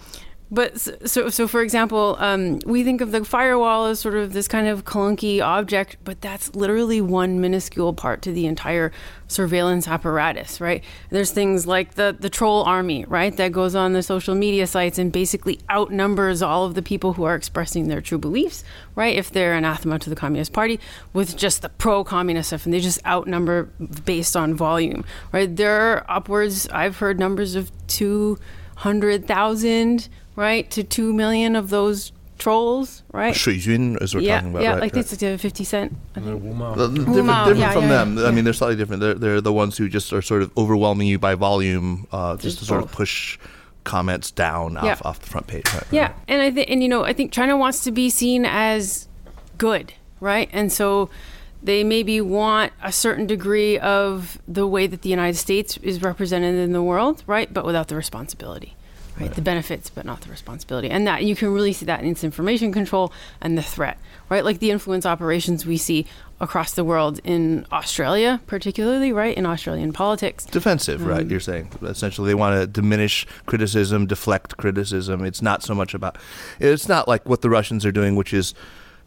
but 0.51 0.81
so, 0.81 1.29
so 1.29 1.47
for 1.47 1.63
example, 1.63 2.17
um, 2.19 2.61
we 2.65 2.83
think 2.83 3.01
of 3.01 3.13
the 3.13 3.25
firewall 3.25 3.87
as 3.87 4.01
sort 4.01 4.15
of 4.15 4.33
this 4.33 4.49
kind 4.49 4.67
of 4.67 4.85
clunky 4.85 5.43
object, 5.43 5.99
but 6.05 6.21
that's 6.21 6.55
literally 6.55 7.01
one 7.01 7.41
minuscule 7.41 7.93
part 7.93 8.23
to 8.23 8.33
the 8.33 8.47
entire 8.47 8.91
surveillance 9.27 9.87
apparatus, 9.87 10.61
right? 10.61 10.83
There's 11.11 11.31
things 11.31 11.67
like 11.67 11.95
the 11.95 12.17
the 12.19 12.31
troll 12.31 12.63
army, 12.65 13.05
right, 13.07 13.37
that 13.37 13.53
goes 13.53 13.75
on 13.75 13.93
the 13.93 14.03
social 14.03 14.35
media 14.35 14.67
sites 14.67 14.99
and 14.99 15.13
basically 15.13 15.61
outnumbers 15.69 16.41
all 16.41 16.65
of 16.65 16.75
the 16.75 16.83
people 16.83 17.13
who 17.13 17.25
are 17.25 17.35
expressing 17.35 17.89
their 17.89 18.01
true 18.01 18.19
beliefs, 18.19 18.65
right? 18.95 19.17
If 19.17 19.31
they're 19.31 19.55
anathema 19.55 19.99
to 19.99 20.11
the 20.11 20.17
Communist 20.17 20.53
Party, 20.53 20.81
with 21.13 21.37
just 21.37 21.63
the 21.63 21.69
pro-communist 21.69 22.49
stuff, 22.49 22.65
and 22.65 22.73
they 22.73 22.81
just 22.81 23.05
outnumber 23.07 23.65
based 24.05 24.35
on 24.35 24.55
volume, 24.55 25.05
right? 25.33 25.55
There 25.55 25.79
are 25.79 26.07
upwards. 26.09 26.69
I've 26.69 26.97
heard 26.99 27.19
numbers 27.19 27.55
of 27.55 27.71
two 27.87 28.39
hundred 28.77 29.27
thousand 29.27 30.09
right, 30.39 30.71
to 30.71 30.85
two 30.85 31.13
million 31.13 31.57
of 31.57 31.69
those 31.69 32.13
trolls, 32.39 33.03
right? 33.13 33.35
Shuijun, 33.35 34.01
as 34.01 34.15
we're 34.15 34.21
yeah, 34.21 34.37
talking 34.37 34.51
about. 34.51 34.63
yeah, 34.63 34.69
right, 34.71 34.81
like 34.81 34.95
right. 34.95 35.05
this, 35.07 35.21
like 35.21 35.41
fifty 35.41 35.65
cent. 35.65 35.97
I 36.15 36.21
think. 36.21 36.43
Wumao. 36.43 36.77
Different, 36.77 37.07
different 37.07 37.59
yeah, 37.59 37.73
from 37.73 37.83
yeah, 37.83 37.89
them. 37.89 38.17
yeah, 38.17 38.23
I 38.23 38.27
yeah. 38.27 38.31
mean, 38.31 38.45
they're 38.45 38.53
slightly 38.53 38.77
different. 38.77 39.01
They're, 39.01 39.15
they're 39.15 39.41
the 39.41 39.53
ones 39.53 39.77
who 39.77 39.89
just 39.89 40.13
are 40.13 40.23
sort 40.23 40.43
of 40.43 40.57
overwhelming 40.57 41.09
you 41.09 41.19
by 41.19 41.35
volume, 41.35 42.07
uh, 42.13 42.37
just 42.37 42.61
to 42.61 42.65
sort 42.65 42.85
of 42.85 42.93
push 42.93 43.39
comments 43.85 44.31
down 44.31 44.75
Yeah. 44.75 44.93
off, 44.93 45.05
off 45.05 45.21
the 45.21 45.29
front 45.29 45.47
page. 45.49 45.65
Right, 45.75 45.83
Yeah, 45.91 46.13
and 46.29 46.41
I 46.43 46.51
think, 46.51 46.71
and 46.71 46.83
you 46.83 46.89
know, 46.89 47.05
I 47.05 47.13
think 47.13 47.33
China 47.33 47.57
wants 47.57 47.83
to 47.85 47.91
be 47.91 48.09
seen 48.11 48.45
as 48.45 49.09
good, 49.57 49.95
right? 50.21 50.49
And 50.53 50.71
so 50.71 51.09
they 51.63 51.83
maybe 51.83 52.21
want 52.21 52.73
a 52.83 52.93
certain 52.93 53.27
degree 53.27 53.79
of 53.79 54.39
the 54.47 54.67
way 54.67 54.87
that 54.87 55.03
the 55.03 55.09
United 55.09 55.37
States 55.39 55.77
is 55.79 56.03
represented 56.03 56.55
in 56.55 56.73
the 56.73 56.83
world, 56.83 57.25
right? 57.27 57.53
But 57.53 57.65
without 57.65 57.89
the 57.89 57.97
responsibility, 57.97 58.77
right? 59.21 59.35
The 59.35 59.43
benefits, 59.43 59.91
but 59.91 60.05
not 60.05 60.21
the 60.21 60.31
responsibility. 60.31 60.91
And 60.91 61.07
that 61.07 61.25
you 61.25 61.35
can 61.37 61.53
really 61.53 61.73
see 61.73 61.87
that 61.87 62.01
in 62.03 62.11
its 62.11 62.25
information 62.25 62.73
control 62.73 63.13
and 63.41 63.57
the 63.57 63.63
threat, 63.63 63.99
right? 64.29 64.45
Like 64.45 64.59
the 64.59 64.71
influence 64.71 65.07
operations 65.07 65.67
we 65.67 65.77
see 65.77 66.07
across 66.41 66.75
the 66.75 66.85
world 66.85 67.21
in 67.25 67.67
Australia, 67.73 68.41
particularly, 68.47 69.13
right? 69.13 69.37
In 69.37 69.45
Australian 69.45 69.93
politics. 69.93 70.45
defensive, 70.45 71.05
right? 71.05 71.23
Mm-hmm. 71.23 71.31
You're 71.31 71.41
saying 71.41 71.71
essentially 71.83 72.29
they 72.29 72.35
want 72.35 72.61
to 72.61 72.67
diminish 72.67 73.27
criticism, 73.47 74.07
deflect 74.07 74.57
criticism. 74.57 75.25
It's 75.25 75.43
not 75.43 75.63
so 75.63 75.75
much 75.75 75.95
about. 75.95 76.19
It's 76.61 76.89
not 76.89 77.09
like 77.09 77.29
what 77.29 77.43
the 77.43 77.51
Russians 77.51 77.85
are 77.85 77.93
doing, 77.93 78.15
which 78.15 78.33
is, 78.33 78.55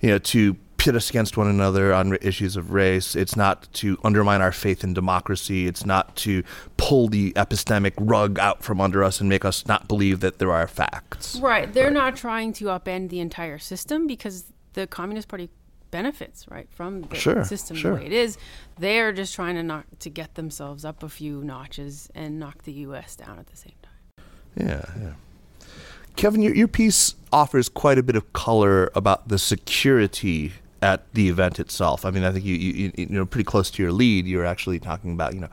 you 0.02 0.10
know, 0.10 0.18
to 0.18 0.58
pit 0.82 0.96
us 0.96 1.12
against 1.12 1.38
one 1.38 1.48
another 1.48 1.94
on 1.94 2.18
issues 2.24 2.56
of 2.56 2.72
race. 2.72 3.16
It's 3.16 3.36
not 3.36 3.72
to 3.74 4.00
undermine 4.04 4.42
our 4.42 4.52
faith 4.52 4.84
in 4.84 4.96
democracy. 4.96 5.68
It's 5.68 5.86
not 5.86 6.16
to 6.18 6.42
pull 6.78 7.08
the 7.08 7.34
epistemic 7.34 7.94
rug 8.00 8.40
out 8.40 8.64
from 8.64 8.82
under 8.82 9.04
us 9.04 9.20
and 9.20 9.30
make 9.30 9.46
us 9.46 9.68
not 9.68 9.88
believe 9.88 10.22
that 10.22 10.40
there 10.40 10.52
are 10.52 10.66
facts. 10.68 11.36
Right. 11.36 11.72
They're 11.72 11.92
not 11.92 12.16
trying 12.16 12.54
to 12.54 12.66
upend 12.66 13.10
the 13.10 13.20
entire 13.20 13.60
system 13.60 14.08
because 14.08 14.46
the 14.74 14.88
Communist 14.88 15.28
Party 15.28 15.52
benefits 15.92 16.48
right 16.50 16.68
from 16.72 17.04
the 17.04 17.16
Sure, 17.16 17.44
system 17.44 17.78
sure. 17.78 17.92
the 17.92 18.00
way 18.00 18.06
it 18.08 18.12
is. 18.12 18.40
They 18.80 19.02
are 19.02 19.14
just 19.14 19.36
trying 19.36 19.58
to 19.58 19.64
knock 19.64 19.86
to 20.00 20.10
get 20.10 20.34
themselves 20.34 20.84
up 20.84 21.04
a 21.04 21.10
few 21.10 21.44
notches 21.44 22.10
and 22.16 22.40
knock 22.40 22.64
the 22.64 22.74
U.S. 22.74 23.16
down 23.16 23.38
at 23.38 23.46
the 23.46 23.56
same 23.56 23.76
time. 23.84 24.26
Yeah, 24.58 24.86
yeah. 25.00 25.68
Kevin, 26.16 26.42
your, 26.42 26.56
your 26.56 26.68
piece 26.68 27.14
offers 27.32 27.70
quite 27.70 28.00
a 28.00 28.04
bit 28.04 28.16
of 28.16 28.34
color 28.34 28.90
about 28.96 29.28
the 29.28 29.38
security 29.38 30.54
at 30.82 31.12
the 31.14 31.30
event 31.30 31.60
itself. 31.60 32.06
I 32.06 32.12
mean, 32.12 32.24
I 32.24 32.32
think 32.32 32.44
you, 32.46 32.56
you, 32.56 32.92
you- 32.98 33.06
know, 33.08 33.26
pretty 33.26 33.44
close 33.44 33.70
to 33.72 33.84
your 33.84 33.92
lead, 33.92 34.26
you're 34.26 34.46
actually 34.46 34.80
talking 34.80 35.14
about, 35.14 35.34
you 35.36 35.42
know, 35.42 35.50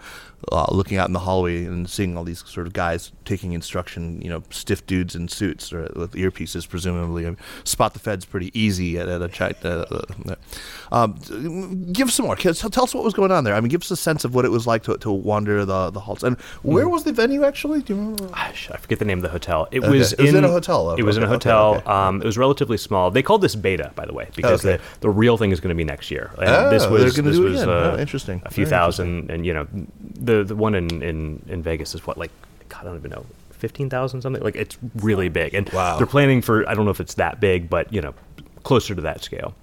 uh, 0.52 0.66
looking 0.70 0.96
out 0.96 1.06
in 1.08 1.12
the 1.12 1.18
hallway 1.18 1.64
and 1.64 1.90
seeing 1.90 2.16
all 2.16 2.22
these 2.24 2.42
sort 2.46 2.66
of 2.66 2.72
guys 2.72 3.10
taking 3.24 3.52
instruction, 3.52 4.22
you 4.22 4.30
know, 4.30 4.42
stiff 4.50 4.86
dudes 4.86 5.14
in 5.16 5.26
suits 5.28 5.72
or 5.72 5.82
with 5.96 6.12
earpieces, 6.12 6.66
presumably. 6.68 7.26
I 7.26 7.30
mean, 7.30 7.38
spot 7.64 7.92
the 7.92 7.98
feds 7.98 8.24
pretty 8.24 8.50
easy 8.58 8.98
at, 8.98 9.08
at 9.08 9.20
a 9.20 9.28
chat. 9.28 9.62
Uh, 9.64 9.84
um, 10.92 11.92
give 11.92 12.10
some 12.12 12.26
more. 12.26 12.36
Tell, 12.36 12.54
tell 12.54 12.84
us 12.84 12.94
what 12.94 13.04
was 13.04 13.14
going 13.14 13.30
on 13.32 13.44
there. 13.44 13.54
I 13.54 13.60
mean, 13.60 13.68
give 13.68 13.82
us 13.82 13.90
a 13.90 13.96
sense 13.96 14.24
of 14.24 14.34
what 14.34 14.44
it 14.44 14.50
was 14.50 14.66
like 14.66 14.84
to, 14.84 14.96
to 14.98 15.10
wander 15.10 15.64
the, 15.64 15.90
the 15.90 16.00
halls. 16.00 16.22
And 16.22 16.38
where 16.62 16.88
was 16.88 17.04
the 17.04 17.12
venue 17.12 17.44
actually? 17.44 17.82
Do 17.82 17.94
you 17.94 17.98
remember? 18.00 18.28
Gosh, 18.28 18.70
I 18.72 18.76
forget 18.76 18.98
the 18.98 19.04
name 19.04 19.18
of 19.18 19.22
the 19.22 19.28
hotel. 19.28 19.68
It 19.70 19.80
Okay. 19.80 19.90
was 19.98 20.12
It 20.14 20.20
was 20.20 20.30
in, 20.30 20.36
in 20.36 20.44
a 20.44 20.48
hotel. 20.48 20.92
It 20.94 21.02
was 21.02 21.16
in 21.16 21.22
a 21.24 21.28
hotel. 21.28 21.76
okay. 21.76 21.84
Um, 21.86 22.22
it 22.22 22.24
was 22.24 22.38
relatively 22.38 22.78
small. 22.78 23.10
They 23.10 23.22
called 23.22 23.42
this 23.42 23.54
beta, 23.56 23.92
by 23.94 24.06
the 24.06 24.12
way, 24.14 24.28
because 24.36 24.62
the, 24.62 24.80
the 25.00 25.10
real 25.18 25.36
thing 25.36 25.50
is 25.50 25.60
going 25.60 25.70
to 25.70 25.74
be 25.74 25.84
next 25.84 26.10
year. 26.10 26.30
And 26.38 26.48
Oh, 26.48 26.70
this 26.70 26.82
they're 26.82 26.90
was 26.92 27.14
this 27.16 27.36
do 27.36 27.46
it 27.46 27.50
was 27.50 27.62
again. 27.62 27.74
uh, 27.74 27.94
Oh, 27.96 27.98
interesting. 27.98 28.42
A 28.44 28.50
few 28.50 28.64
Very 28.66 28.70
thousand, 28.78 29.30
and 29.30 29.44
you 29.46 29.52
know, 29.54 29.66
the 30.20 30.44
the 30.44 30.56
one 30.56 30.74
in, 30.74 31.02
in, 31.02 31.42
in 31.48 31.62
Vegas 31.62 31.94
is 31.94 32.06
what 32.06 32.16
like 32.18 32.30
God, 32.68 32.82
I 32.82 32.84
don't 32.84 32.96
even 32.96 33.10
know. 33.10 33.24
Fifteen 33.52 33.90
thousand 33.90 34.22
something 34.22 34.42
like 34.42 34.54
it's 34.56 34.76
really 34.96 35.28
big, 35.28 35.54
and 35.54 35.68
Wow. 35.70 35.98
they're 35.98 36.06
planning 36.06 36.40
for 36.42 36.68
I 36.68 36.74
don't 36.74 36.84
know 36.84 36.92
if 36.92 37.00
it's 37.00 37.14
that 37.14 37.40
big, 37.40 37.68
but 37.68 37.92
you 37.92 38.00
know, 38.00 38.14
closer 38.62 38.94
to 38.94 39.02
that 39.02 39.22
scale. 39.24 39.54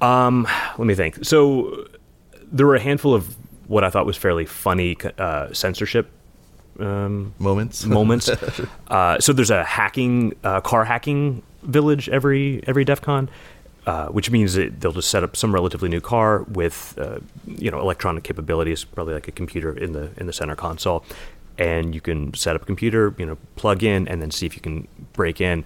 Um, 0.00 0.46
let 0.78 0.86
me 0.86 0.94
think. 0.94 1.24
So 1.24 1.86
there 2.52 2.66
were 2.66 2.76
a 2.76 2.80
handful 2.80 3.14
of 3.14 3.34
what 3.66 3.82
I 3.84 3.90
thought 3.90 4.06
was 4.06 4.16
fairly 4.16 4.44
funny 4.46 4.96
uh, 5.18 5.52
censorship 5.52 6.10
um, 6.78 7.32
Moments. 7.38 7.84
moments. 7.98 8.28
uh, 8.88 9.18
so 9.18 9.32
there's 9.32 9.50
a 9.50 9.64
hacking 9.64 10.34
uh, 10.44 10.60
car 10.60 10.84
hacking 10.84 11.42
village 11.62 12.08
every 12.10 12.62
every 12.66 12.84
DEF 12.84 13.00
CON, 13.00 13.28
uh, 13.86 14.08
which 14.08 14.30
means 14.32 14.54
that 14.54 14.80
they'll 14.80 14.92
just 14.92 15.10
set 15.10 15.22
up 15.22 15.36
some 15.36 15.54
relatively 15.54 15.88
new 15.88 16.00
car 16.00 16.42
with 16.42 16.94
uh, 16.98 17.20
you 17.46 17.70
know 17.70 17.80
electronic 17.80 18.24
capabilities, 18.24 18.82
probably 18.84 19.14
like 19.14 19.28
a 19.28 19.32
computer 19.32 19.76
in 19.76 19.92
the 19.92 20.10
in 20.16 20.26
the 20.26 20.32
center 20.32 20.56
console, 20.56 21.04
and 21.56 21.94
you 21.94 22.00
can 22.00 22.34
set 22.34 22.56
up 22.56 22.62
a 22.62 22.66
computer, 22.66 23.14
you 23.16 23.24
know, 23.24 23.38
plug 23.54 23.84
in, 23.84 24.08
and 24.08 24.20
then 24.20 24.30
see 24.30 24.44
if 24.44 24.56
you 24.56 24.60
can 24.60 24.88
break 25.12 25.40
in. 25.40 25.64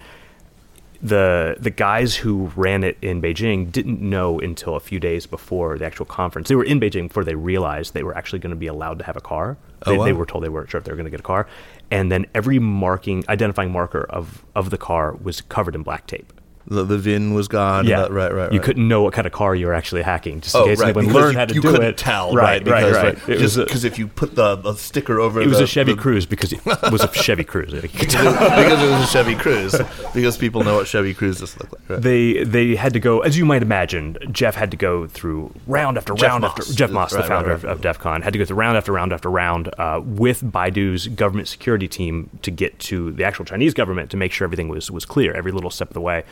The 1.01 1.55
the 1.59 1.71
guys 1.71 2.15
who 2.15 2.51
ran 2.55 2.83
it 2.83 2.95
in 3.01 3.23
Beijing 3.23 3.71
didn't 3.71 4.01
know 4.01 4.39
until 4.39 4.75
a 4.75 4.79
few 4.79 4.99
days 4.99 5.25
before 5.25 5.79
the 5.79 5.85
actual 5.85 6.05
conference. 6.05 6.47
They 6.47 6.53
were 6.55 6.63
in 6.63 6.79
Beijing 6.79 7.07
before 7.07 7.23
they 7.23 7.33
realized 7.33 7.95
they 7.95 8.03
were 8.03 8.15
actually 8.15 8.37
going 8.37 8.51
to 8.51 8.55
be 8.55 8.67
allowed 8.67 8.99
to 8.99 9.05
have 9.05 9.17
a 9.17 9.21
car. 9.21 9.57
Oh, 9.87 9.97
They, 9.97 10.11
they 10.11 10.13
were 10.13 10.27
told 10.27 10.43
they 10.43 10.49
weren't 10.49 10.69
sure 10.69 10.77
if 10.77 10.83
they 10.83 10.91
were 10.91 10.95
going 10.95 11.05
to 11.05 11.11
get 11.11 11.21
a 11.21 11.23
car, 11.23 11.47
and 11.89 12.11
then 12.11 12.27
every 12.35 12.59
marking, 12.59 13.23
identifying 13.27 13.71
marker 13.71 14.03
of 14.03 14.45
of 14.53 14.69
the 14.69 14.77
car 14.77 15.13
was 15.13 15.41
covered 15.41 15.73
in 15.73 15.81
black 15.81 16.05
tape. 16.05 16.31
The, 16.67 16.83
the 16.83 16.97
VIN 16.97 17.33
was 17.33 17.47
gone. 17.47 17.85
Yeah, 17.85 18.01
right, 18.01 18.11
right, 18.11 18.33
right. 18.33 18.53
You 18.53 18.59
couldn't 18.59 18.87
know 18.87 19.01
what 19.01 19.13
kind 19.13 19.25
of 19.25 19.33
car 19.33 19.55
you 19.55 19.65
were 19.65 19.73
actually 19.73 20.03
hacking, 20.03 20.41
just 20.41 20.53
in 20.55 20.61
Oh, 20.61 20.65
case 20.65 20.79
right. 20.79 20.95
anyone 20.95 21.13
learned 21.13 21.33
you, 21.33 21.39
how 21.39 21.45
to 21.45 21.53
you 21.55 21.61
do 21.61 21.71
couldn't 21.71 21.87
it. 21.87 21.97
tell, 21.97 22.33
right, 22.35 22.43
right? 22.43 22.63
Because, 22.63 22.95
right, 22.95 23.03
right. 23.15 23.23
A, 23.23 23.63
because 23.65 23.83
if 23.83 23.97
you 23.97 24.07
put 24.07 24.35
the, 24.35 24.55
the 24.57 24.75
sticker 24.75 25.19
over, 25.19 25.41
it 25.41 25.47
was 25.47 25.57
the, 25.57 25.63
a 25.63 25.67
Chevy 25.67 25.93
the- 25.93 26.01
Cruze 26.01 26.25
because 26.29 26.53
it 26.53 26.63
was 26.65 27.01
a 27.03 27.11
Chevy 27.13 27.43
Cruze. 27.43 27.73
You 27.73 27.89
could 27.89 28.09
tell. 28.09 28.31
because 28.31 28.81
it 28.83 28.91
was 28.91 29.03
a 29.03 29.11
Chevy 29.11 29.35
Cruze. 29.35 30.13
Because 30.13 30.37
people 30.37 30.63
know 30.63 30.75
what 30.75 30.87
Chevy 30.87 31.13
Cruzes 31.15 31.57
look 31.59 31.71
like. 31.71 31.89
Right? 31.89 32.01
they 32.01 32.43
they 32.43 32.75
had 32.75 32.93
to 32.93 32.99
go, 32.99 33.21
as 33.21 33.37
you 33.37 33.45
might 33.45 33.61
imagine. 33.63 34.17
Jeff 34.31 34.55
had 34.55 34.71
to 34.71 34.77
go 34.77 35.07
through 35.07 35.51
round 35.67 35.97
after 35.97 36.13
Jeff 36.13 36.29
round 36.29 36.41
Moss. 36.43 36.59
after 36.59 36.73
Jeff 36.73 36.91
Moss, 36.91 37.13
Right, 37.13 37.21
the 37.23 37.27
founder 37.27 37.49
right, 37.49 37.63
right. 37.63 37.71
of, 37.71 37.77
of 37.77 37.81
DEF 37.81 37.99
CON, 37.99 38.21
had 38.21 38.33
to 38.33 38.39
go 38.39 38.45
through 38.45 38.57
round 38.57 38.77
after 38.77 38.91
round 38.91 39.11
after 39.13 39.29
round 39.29 39.73
uh, 39.77 39.99
with 40.03 40.41
Baidu's 40.43 41.07
government 41.07 41.47
security 41.47 41.87
team 41.87 42.29
to 42.43 42.51
get 42.51 42.77
to 42.79 43.11
the 43.13 43.23
actual 43.23 43.45
Chinese 43.45 43.73
government 43.73 44.11
to 44.11 44.17
make 44.17 44.31
sure 44.31 44.45
everything 44.45 44.67
was 44.69 44.91
was 44.91 45.05
clear 45.05 45.33
every 45.33 45.51
little 45.51 45.69
step 45.71 45.87
of 45.89 45.93
the 45.93 46.01
way. 46.01 46.23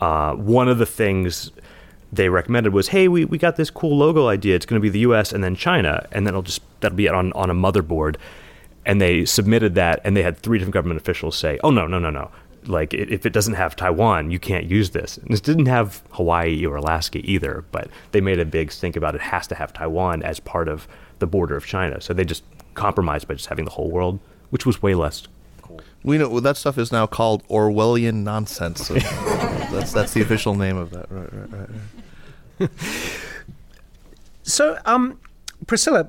Uh, 0.00 0.34
one 0.34 0.68
of 0.68 0.78
the 0.78 0.86
things 0.86 1.50
they 2.12 2.28
recommended 2.28 2.72
was, 2.72 2.88
"Hey, 2.88 3.08
we, 3.08 3.24
we 3.24 3.38
got 3.38 3.56
this 3.56 3.70
cool 3.70 3.96
logo 3.96 4.28
idea. 4.28 4.54
It's 4.54 4.66
going 4.66 4.80
to 4.80 4.82
be 4.82 4.90
the 4.90 5.00
U.S. 5.00 5.32
and 5.32 5.42
then 5.42 5.56
China, 5.56 6.06
and 6.12 6.26
then 6.26 6.32
it'll 6.32 6.42
just 6.42 6.62
that'll 6.80 6.96
be 6.96 7.08
on 7.08 7.32
on 7.32 7.50
a 7.50 7.54
motherboard." 7.54 8.16
and 8.86 9.00
they 9.00 9.24
submitted 9.24 9.74
that, 9.74 10.00
and 10.04 10.16
they 10.16 10.22
had 10.22 10.38
three 10.38 10.58
different 10.58 10.72
government 10.72 11.00
officials 11.00 11.36
say, 11.36 11.58
"Oh 11.62 11.70
no, 11.70 11.86
no, 11.86 11.98
no, 11.98 12.08
no." 12.08 12.30
Like 12.66 12.94
if 12.94 13.26
it 13.26 13.32
doesn't 13.32 13.54
have 13.54 13.76
Taiwan, 13.76 14.30
you 14.30 14.38
can't 14.38 14.64
use 14.64 14.90
this. 14.90 15.18
And 15.18 15.28
this 15.28 15.40
didn't 15.40 15.66
have 15.66 16.02
Hawaii 16.12 16.64
or 16.64 16.76
Alaska 16.76 17.20
either, 17.22 17.64
but 17.70 17.90
they 18.12 18.20
made 18.20 18.40
a 18.40 18.44
big 18.44 18.72
stink 18.72 18.96
about 18.96 19.14
it 19.14 19.20
has 19.20 19.46
to 19.48 19.54
have 19.54 19.72
Taiwan 19.72 20.22
as 20.22 20.40
part 20.40 20.68
of 20.68 20.88
the 21.18 21.26
border 21.26 21.56
of 21.56 21.66
China. 21.66 22.00
So 22.00 22.14
they 22.14 22.24
just 22.24 22.42
compromised 22.74 23.28
by 23.28 23.34
just 23.34 23.48
having 23.48 23.64
the 23.64 23.70
whole 23.72 23.90
world, 23.90 24.18
which 24.50 24.66
was 24.66 24.82
way 24.82 24.94
less 24.94 25.26
cool. 25.62 25.80
We 26.02 26.18
know 26.18 26.28
well, 26.28 26.40
that 26.40 26.56
stuff 26.56 26.78
is 26.78 26.90
now 26.90 27.06
called 27.06 27.46
Orwellian 27.48 28.22
nonsense. 28.22 28.90
That's 29.70 29.92
that's 29.92 30.12
the 30.14 30.22
official 30.22 30.54
name 30.54 30.76
of 30.76 30.90
that. 30.90 31.10
Right, 31.10 31.32
right, 31.32 31.50
right. 31.50 31.68
right. 32.58 32.70
so, 34.42 34.78
um, 34.84 35.18
Priscilla, 35.66 36.04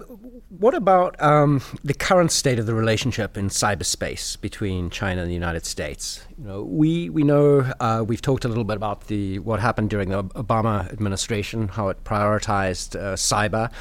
what 0.50 0.74
about 0.74 1.22
um, 1.22 1.62
the 1.84 1.94
current 1.94 2.32
state 2.32 2.60
of 2.60 2.66
the 2.66 2.74
relationship 2.74 3.38
in 3.38 3.50
cyberspace 3.50 4.40
between 4.40 4.90
China 4.90 5.22
and 5.22 5.30
the 5.30 5.34
United 5.34 5.66
States? 5.66 6.26
You 6.38 6.46
know, 6.46 6.64
we 6.64 7.10
we 7.10 7.24
know 7.24 7.72
uh, 7.80 8.04
we've 8.08 8.22
talked 8.22 8.46
a 8.46 8.48
little 8.48 8.64
bit 8.64 8.78
about 8.78 9.08
the 9.08 9.40
what 9.40 9.60
happened 9.60 9.90
during 9.90 10.10
the 10.10 10.24
Obama 10.24 10.92
administration, 10.92 11.68
how 11.68 11.90
it 11.90 12.04
prioritized 12.04 12.96
uh, 12.96 13.14
cyber, 13.16 13.72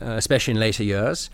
uh, 0.00 0.16
especially 0.16 0.52
in 0.52 0.60
later 0.60 0.84
years. 0.84 1.30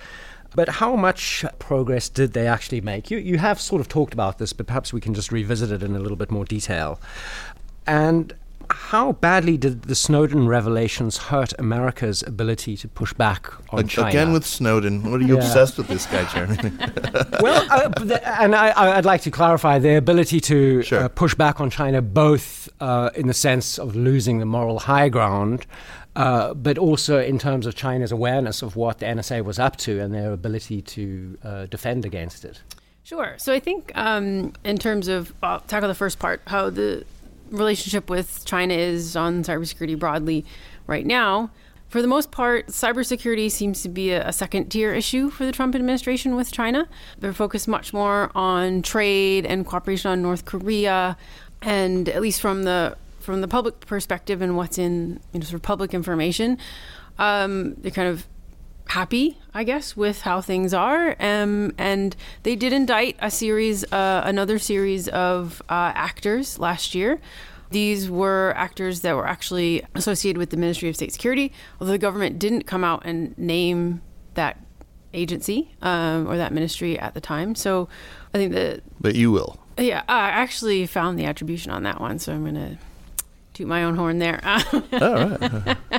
But 0.57 0.69
how 0.69 0.97
much 0.97 1.45
progress 1.61 2.09
did 2.09 2.33
they 2.33 2.49
actually 2.49 2.81
make? 2.81 3.11
You 3.11 3.19
you 3.19 3.39
have 3.39 3.61
sort 3.61 3.81
of 3.81 3.89
talked 3.89 4.13
about 4.13 4.39
this, 4.39 4.53
but 4.53 4.67
perhaps 4.67 4.93
we 4.93 5.01
can 5.01 5.15
just 5.15 5.31
revisit 5.31 5.71
it 5.71 5.83
in 5.83 5.95
a 5.95 6.01
little 6.01 6.17
bit 6.17 6.31
more 6.31 6.45
detail. 6.45 7.01
And 7.87 8.35
how 8.73 9.13
badly 9.13 9.57
did 9.57 9.83
the 9.83 9.95
Snowden 9.95 10.47
revelations 10.47 11.17
hurt 11.17 11.53
America's 11.59 12.23
ability 12.23 12.77
to 12.79 12.89
push 12.89 13.13
back 13.13 13.53
on 13.73 13.89
China? 13.89 14.09
Again 14.09 14.33
with 14.33 14.47
Snowden. 14.47 15.11
What 15.11 15.21
are 15.21 15.25
you 15.25 15.37
yeah. 15.37 15.45
obsessed 15.45 15.79
with 15.79 15.89
this 15.89 16.07
guy, 16.07 16.25
Jeremy? 16.33 16.57
well, 17.41 17.67
uh, 17.71 18.19
and 18.25 18.55
I, 18.55 18.97
would 18.97 19.05
like 19.05 19.23
to 19.23 19.31
clarify 19.31 19.79
the 19.79 19.97
ability 19.97 20.41
to 20.41 20.83
sure. 20.83 21.05
uh, 21.05 21.09
push 21.09 21.35
back 21.35 21.61
on 21.61 21.71
China, 21.71 22.03
both 22.03 22.69
uh, 22.81 23.11
in 23.15 23.27
the 23.27 23.35
sense 23.35 23.79
of 23.79 23.97
losing 23.97 24.39
the 24.39 24.47
moral 24.47 24.81
high 24.81 25.09
ground, 25.09 25.67
uh, 26.17 26.55
but 26.55 26.79
also 26.79 27.19
in 27.21 27.39
terms 27.39 27.67
of 27.67 27.75
China's 27.75 28.13
awareness 28.13 28.63
of 28.63 28.77
what 28.77 28.99
the 28.99 29.07
NSA 29.07 29.45
was 29.45 29.59
up 29.59 29.77
to 29.79 30.01
and 30.01 30.15
their 30.15 30.33
ability 30.33 30.83
to 30.83 31.39
uh, 31.45 31.67
defend 31.67 32.05
against 32.05 32.45
it. 32.45 32.61
Sure. 33.03 33.35
So 33.39 33.53
I 33.53 33.59
think 33.59 33.91
um, 33.97 34.53
in 34.65 34.79
terms 34.79 35.09
of, 35.09 35.33
I'll 35.43 35.61
tackle 35.61 35.89
the 35.89 35.95
first 35.95 36.19
part, 36.19 36.43
how 36.47 36.71
the 36.71 37.05
relationship 37.51 38.09
with 38.09 38.45
China 38.45 38.75
is 38.75 39.17
on 39.17 39.43
cybersecurity 39.43 39.99
broadly 39.99 40.45
right 40.87 41.07
now. 41.07 41.51
For 41.89 42.01
the 42.01 42.09
most 42.09 42.31
part, 42.31 42.69
cybersecurity 42.69 43.51
seems 43.51 43.83
to 43.83 43.89
be 43.89 44.13
a, 44.13 44.29
a 44.29 44.33
second 44.33 44.69
tier 44.69 44.95
issue 44.95 45.29
for 45.29 45.45
the 45.45 45.51
Trump 45.51 45.75
administration 45.75 46.37
with 46.37 46.53
China. 46.53 46.89
They're 47.19 47.33
focused 47.33 47.67
much 47.67 47.93
more 47.93 48.31
on 48.35 48.83
trade 48.83 49.45
and 49.45 49.67
cooperation 49.67 50.11
on 50.11 50.23
North 50.23 50.45
Korea, 50.45 51.17
and 51.63 52.09
at 52.09 52.23
least 52.23 52.41
from 52.41 52.63
the 52.63 52.97
from 53.19 53.41
the 53.41 53.49
public 53.49 53.81
perspective 53.81 54.41
and 54.41 54.57
what's 54.57 54.79
in 54.79 55.21
you 55.33 55.41
know, 55.41 55.45
sort 55.45 55.55
of 55.55 55.63
public 55.63 55.93
information, 55.93 56.59
um, 57.19 57.75
they're 57.75 57.91
kind 57.91 58.09
of 58.09 58.27
happy, 58.91 59.39
I 59.55 59.63
guess, 59.63 59.97
with 59.97 60.23
how 60.23 60.41
things 60.41 60.75
are. 60.75 61.17
Um, 61.21 61.73
and 61.79 62.17
they 62.43 62.57
did 62.57 62.73
indict 62.73 63.17
a 63.21 63.31
series, 63.31 63.85
uh, 63.93 64.23
another 64.25 64.59
series 64.59 65.07
of 65.09 65.63
uh, 65.69 65.93
actors 65.95 66.59
last 66.59 66.95
year. 66.95 67.21
These 67.71 68.11
were 68.11 68.53
actors 68.57 69.03
that 69.03 69.15
were 69.15 69.29
actually 69.29 69.85
associated 69.95 70.39
with 70.39 70.51
the 70.51 70.57
Ministry 70.57 70.89
of 70.89 70.97
State 70.97 71.13
Security, 71.13 71.53
although 71.81 71.93
the 71.93 71.99
government 71.99 72.41
didn't 72.41 72.65
come 72.65 72.83
out 72.83 73.03
and 73.05 73.39
name 73.39 74.03
that 74.35 74.59
agency 75.15 75.73
um, 75.83 76.29
or 76.29 76.37
that 76.37 76.53
ministry 76.53 76.99
at 76.99 77.15
the 77.15 77.21
time. 77.21 77.55
So 77.55 77.89
I 78.35 78.39
think 78.39 78.53
that. 78.55 78.83
But 79.01 79.15
you 79.15 79.31
will. 79.31 79.61
Yeah, 79.79 80.03
I 80.09 80.31
actually 80.31 80.85
found 80.87 81.17
the 81.17 81.27
attribution 81.27 81.71
on 81.71 81.85
that 81.85 82.01
one, 82.01 82.19
so 82.19 82.33
I'm 82.33 82.43
going 82.43 82.55
to 82.57 82.79
toot 83.61 83.69
my 83.69 83.85
own 83.85 83.95
horn 83.95 84.19
there. 84.19 84.41
All 84.45 84.63
right. 84.93 85.43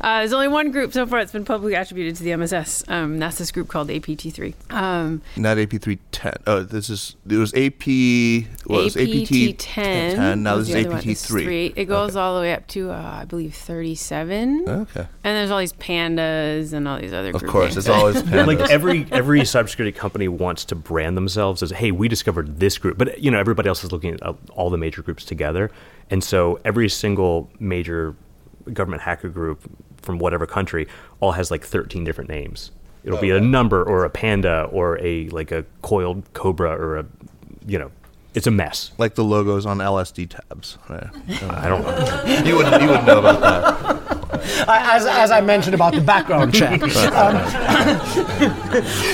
uh, 0.00 0.18
there's 0.18 0.32
only 0.32 0.48
one 0.48 0.70
group 0.70 0.92
so 0.92 1.06
far 1.06 1.20
that's 1.20 1.32
been 1.32 1.44
publicly 1.44 1.74
attributed 1.74 2.16
to 2.16 2.22
the 2.22 2.36
MSS. 2.36 2.84
Um, 2.88 3.18
that's 3.18 3.38
this 3.38 3.50
group 3.50 3.68
called 3.68 3.88
APT3. 3.88 4.54
Um, 4.70 5.22
Not 5.36 5.56
AP310. 5.56 6.42
Oh, 6.46 6.62
this 6.62 6.90
is 6.90 7.16
it 7.28 7.36
was 7.36 7.54
AP. 7.54 7.86
What 8.66 8.84
was 8.84 8.96
APT 8.96 9.58
10. 9.58 10.16
10. 10.16 10.42
Now 10.42 10.56
this 10.56 10.68
is 10.68 10.86
APT3. 10.86 11.72
It 11.76 11.86
goes 11.86 12.10
okay. 12.10 12.20
all 12.20 12.34
the 12.34 12.42
way 12.42 12.52
up 12.52 12.66
to 12.68 12.90
uh, 12.90 13.18
I 13.22 13.24
believe 13.24 13.54
37. 13.54 14.68
Okay. 14.68 15.00
And 15.00 15.08
there's 15.24 15.50
all 15.50 15.58
these 15.58 15.72
pandas 15.72 16.72
and 16.72 16.86
all 16.86 17.00
these 17.00 17.12
other. 17.12 17.30
Of 17.30 17.46
course, 17.46 17.76
it's 17.76 17.88
always 17.88 18.16
pandas. 18.22 18.46
like 18.46 18.70
every 18.70 19.06
every 19.10 19.40
cybersecurity 19.40 19.94
company 19.94 20.28
wants 20.28 20.64
to 20.66 20.74
brand 20.74 21.16
themselves 21.16 21.62
as, 21.62 21.70
"Hey, 21.70 21.90
we 21.90 22.08
discovered 22.08 22.60
this 22.60 22.78
group," 22.78 22.98
but 22.98 23.20
you 23.20 23.30
know 23.30 23.38
everybody 23.38 23.68
else 23.68 23.82
is 23.82 23.92
looking 23.92 24.14
at 24.14 24.20
all 24.50 24.70
the 24.70 24.78
major 24.78 25.02
groups 25.02 25.24
together, 25.24 25.70
and 26.10 26.22
so 26.22 26.60
every 26.64 26.88
single 26.88 27.50
major 27.58 28.14
government 28.72 29.02
hacker 29.02 29.28
group 29.28 29.68
from 30.02 30.18
whatever 30.18 30.46
country 30.46 30.86
all 31.20 31.32
has 31.32 31.50
like 31.50 31.64
13 31.64 32.04
different 32.04 32.30
names. 32.30 32.70
It'll 33.04 33.20
be 33.20 33.30
a 33.30 33.40
number 33.40 33.84
or 33.84 34.04
a 34.04 34.10
panda 34.10 34.64
or 34.72 34.98
a 35.00 35.28
like 35.28 35.52
a 35.52 35.64
coiled 35.82 36.24
cobra 36.32 36.70
or 36.70 36.98
a 36.98 37.06
you 37.64 37.78
know 37.78 37.92
it's 38.34 38.46
a 38.46 38.50
mess. 38.50 38.90
Like 38.98 39.14
the 39.14 39.24
logos 39.24 39.64
on 39.64 39.78
LSD 39.78 40.28
tabs. 40.28 40.76
Right. 40.90 41.08
I 41.50 41.68
don't 41.68 41.82
know. 41.82 42.42
you 42.44 42.56
wouldn't 42.56 42.82
you 42.82 42.88
wouldn't 42.88 43.06
know 43.06 43.20
about 43.20 43.40
that. 43.40 43.96
As, 44.68 45.06
as 45.06 45.30
I 45.30 45.40
mentioned 45.40 45.74
about 45.74 45.94
the 45.94 46.00
background 46.00 46.52
check. 46.52 46.82
Um, 47.16 47.34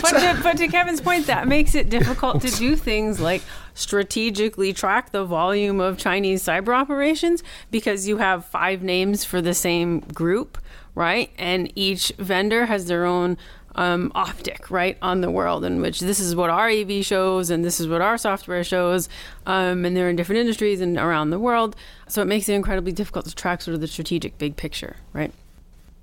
but, 0.03 0.11
to, 0.12 0.40
but 0.43 0.57
to 0.57 0.66
Kevin's 0.66 1.01
point, 1.01 1.26
that 1.26 1.47
makes 1.47 1.74
it 1.74 1.88
difficult 1.88 2.40
to 2.43 2.51
do 2.51 2.74
things 2.74 3.20
like 3.20 3.43
strategically 3.75 4.73
track 4.73 5.12
the 5.12 5.25
volume 5.25 5.81
of 5.81 5.99
Chinese 5.99 6.43
cyber 6.43 6.75
operations 6.77 7.43
because 7.70 8.07
you 8.07 8.18
have 8.18 8.45
five 8.45 8.83
names 8.83 9.25
for 9.25 9.41
the 9.41 9.55
same 9.55 10.01
group, 10.01 10.59
right? 10.95 11.31
And 11.39 11.73
each 11.75 12.12
vendor 12.18 12.66
has 12.66 12.87
their 12.87 13.05
own 13.05 13.39
um, 13.75 14.12
optic, 14.14 14.70
right, 14.70 14.99
on 15.01 15.20
the 15.20 15.31
world 15.31 15.64
in 15.64 15.81
which 15.81 16.01
this 16.01 16.20
is 16.20 16.37
what 16.37 16.51
our 16.51 16.68
AV 16.68 17.05
shows 17.05 17.51
and 17.51 17.64
this 17.64 17.81
is 17.81 17.89
what 17.89 18.03
our 18.03 18.18
software 18.18 18.64
shows. 18.64 19.09
Um, 19.47 19.85
and 19.85 19.97
they're 19.97 20.11
in 20.11 20.16
different 20.16 20.41
industries 20.41 20.81
and 20.81 20.99
around 20.99 21.31
the 21.31 21.39
world. 21.39 21.77
So 22.09 22.23
it 22.23 22.27
makes 22.27 22.49
it 22.49 22.55
incredibly 22.55 22.93
difficult 22.93 23.27
to 23.27 23.35
track 23.35 23.62
sort 23.62 23.75
of 23.75 23.81
the 23.81 23.87
strategic 23.87 24.39
big 24.39 24.57
picture, 24.57 24.97
right? 25.12 25.33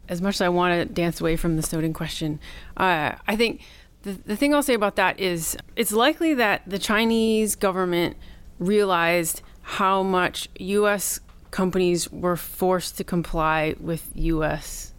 As 0.07 0.21
much 0.21 0.35
as 0.35 0.41
I 0.41 0.49
want 0.49 0.73
to 0.73 0.91
dance 0.91 1.21
away 1.21 1.35
from 1.35 1.55
the 1.55 1.61
Snowden 1.61 1.93
question, 1.93 2.39
uh, 2.77 3.13
I 3.27 3.35
think 3.35 3.61
the, 4.03 4.13
the 4.25 4.35
thing 4.35 4.53
I'll 4.53 4.63
say 4.63 4.73
about 4.73 4.95
that 4.95 5.19
is 5.19 5.57
it's 5.75 5.91
likely 5.91 6.33
that 6.35 6.61
the 6.65 6.79
Chinese 6.79 7.55
government 7.55 8.15
realized 8.57 9.41
how 9.61 10.03
much 10.03 10.47
U.S. 10.59 11.19
companies 11.51 12.11
were 12.11 12.35
forced 12.35 12.97
to 12.97 13.03
comply 13.03 13.75
with 13.79 14.09
U.S. 14.15 14.93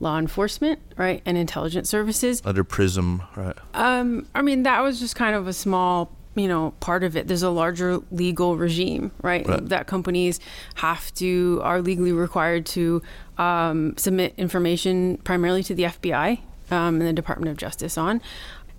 law 0.00 0.18
enforcement, 0.18 0.80
right, 0.96 1.22
and 1.24 1.36
intelligence 1.38 1.88
services 1.88 2.42
under 2.44 2.64
PRISM, 2.64 3.22
right? 3.36 3.56
Um, 3.74 4.26
I 4.34 4.42
mean, 4.42 4.64
that 4.64 4.80
was 4.80 5.00
just 5.00 5.16
kind 5.16 5.34
of 5.34 5.46
a 5.46 5.52
small 5.52 6.16
you 6.36 6.46
know 6.46 6.72
part 6.78 7.02
of 7.02 7.16
it 7.16 7.26
there's 7.26 7.42
a 7.42 7.50
larger 7.50 7.98
legal 8.12 8.56
regime 8.56 9.10
right, 9.20 9.46
right. 9.48 9.68
that 9.68 9.88
companies 9.88 10.38
have 10.76 11.12
to 11.14 11.60
are 11.64 11.82
legally 11.82 12.12
required 12.12 12.64
to 12.64 13.02
um, 13.36 13.96
submit 13.96 14.32
information 14.36 15.16
primarily 15.24 15.64
to 15.64 15.74
the 15.74 15.82
fbi 15.84 16.40
um, 16.70 16.96
and 16.96 17.06
the 17.06 17.12
Department 17.12 17.50
of 17.50 17.56
Justice 17.56 17.98
on, 17.98 18.20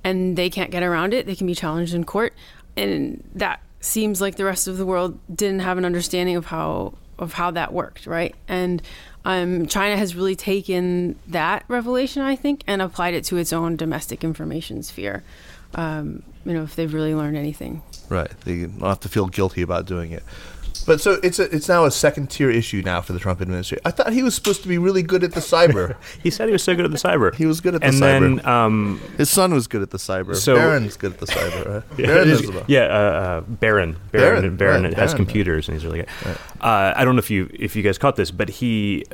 and 0.03 0.37
they 0.37 0.49
can't 0.49 0.71
get 0.71 0.83
around 0.83 1.13
it. 1.13 1.25
They 1.25 1.35
can 1.35 1.47
be 1.47 1.55
challenged 1.55 1.93
in 1.93 2.03
court, 2.03 2.33
and 2.75 3.23
that 3.35 3.61
seems 3.79 4.21
like 4.21 4.35
the 4.35 4.45
rest 4.45 4.67
of 4.67 4.77
the 4.77 4.85
world 4.85 5.19
didn't 5.33 5.59
have 5.59 5.77
an 5.77 5.85
understanding 5.85 6.35
of 6.35 6.47
how 6.47 6.93
of 7.19 7.33
how 7.33 7.51
that 7.51 7.71
worked, 7.71 8.07
right? 8.07 8.35
And 8.47 8.81
um, 9.25 9.67
China 9.67 9.95
has 9.95 10.15
really 10.15 10.35
taken 10.35 11.19
that 11.27 11.63
revelation, 11.67 12.23
I 12.23 12.35
think, 12.35 12.63
and 12.65 12.81
applied 12.81 13.13
it 13.13 13.23
to 13.25 13.37
its 13.37 13.53
own 13.53 13.75
domestic 13.75 14.23
information 14.23 14.81
sphere. 14.81 15.23
Um, 15.75 16.23
you 16.43 16.53
know, 16.53 16.63
if 16.63 16.75
they've 16.75 16.91
really 16.91 17.13
learned 17.13 17.37
anything. 17.37 17.83
Right. 18.09 18.31
They 18.41 18.61
don't 18.61 18.81
have 18.81 18.99
to 19.01 19.09
feel 19.09 19.27
guilty 19.27 19.61
about 19.61 19.85
doing 19.85 20.11
it. 20.11 20.23
But 20.85 21.01
so 21.01 21.19
it's 21.23 21.39
a, 21.39 21.53
it's 21.55 21.67
now 21.67 21.85
a 21.85 21.91
second 21.91 22.29
tier 22.29 22.49
issue 22.49 22.81
now 22.83 23.01
for 23.01 23.13
the 23.13 23.19
Trump 23.19 23.41
administration. 23.41 23.81
I 23.85 23.91
thought 23.91 24.13
he 24.13 24.23
was 24.23 24.35
supposed 24.35 24.61
to 24.63 24.67
be 24.67 24.77
really 24.77 25.03
good 25.03 25.23
at 25.23 25.33
the 25.33 25.39
cyber. 25.39 25.95
he 26.23 26.29
said 26.29 26.47
he 26.47 26.53
was 26.53 26.63
so 26.63 26.75
good 26.75 26.85
at 26.85 26.91
the 26.91 26.97
cyber. 26.97 27.33
He 27.35 27.45
was 27.45 27.61
good 27.61 27.75
at 27.75 27.81
the 27.81 27.87
and 27.87 27.95
cyber. 27.95 28.37
Then, 28.37 28.45
um, 28.45 29.01
His 29.17 29.29
son 29.29 29.53
was 29.53 29.67
good 29.67 29.81
at 29.81 29.91
the 29.91 29.97
cyber. 29.97 30.35
So 30.35 30.55
Barron's 30.55 30.97
good 30.97 31.13
at 31.13 31.19
the 31.19 31.27
cyber. 31.27 31.73
Right? 31.73 31.83
yeah, 31.99 32.07
Barron 32.07 32.65
yeah, 32.67 32.79
uh, 32.81 32.85
uh, 32.85 33.41
Barron. 33.41 33.97
Barron. 34.11 34.41
Barron, 34.41 34.57
Barron 34.57 34.83
right, 34.83 34.93
has 34.93 35.11
Barron, 35.11 35.25
computers, 35.25 35.67
and 35.67 35.75
he's 35.75 35.85
really 35.85 35.99
good. 35.99 36.09
Right. 36.25 36.37
Uh, 36.61 36.93
I 36.95 37.05
don't 37.05 37.15
know 37.15 37.19
if 37.19 37.29
you 37.29 37.49
if 37.53 37.75
you 37.75 37.83
guys 37.83 37.97
caught 37.97 38.15
this, 38.15 38.31
but 38.31 38.49
he 38.49 39.05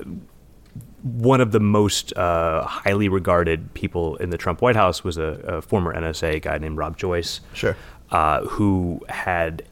one 1.04 1.42
of 1.42 1.52
the 1.52 1.60
most 1.60 2.16
uh, 2.18 2.64
highly 2.66 3.08
regarded 3.08 3.74
people 3.74 4.16
in 4.18 4.30
the 4.30 4.38
Trump 4.38 4.62
White 4.62 4.76
House 4.76 5.04
was 5.04 5.18
a, 5.18 5.40
a 5.46 5.62
former 5.62 5.94
NSA 5.94 6.42
guy 6.42 6.58
named 6.58 6.78
Rob 6.78 6.98
Joyce. 6.98 7.42
Sure. 7.54 7.78
Uh, 8.10 8.42
who 8.46 9.02
had 9.10 9.64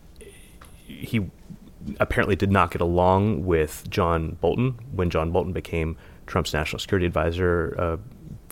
he 0.88 1.30
apparently 2.00 2.36
did 2.36 2.52
not 2.52 2.72
get 2.72 2.82
along 2.82 3.46
with 3.46 3.90
John 3.90 4.38
Bolton 4.42 4.76
when 4.92 5.10
John 5.10 5.32
Bolton 5.32 5.54
became 5.54 5.98
Trump's 6.28 6.54
national 6.54 6.80
security 6.80 7.06
advisor 7.06 7.70
a 7.78 8.00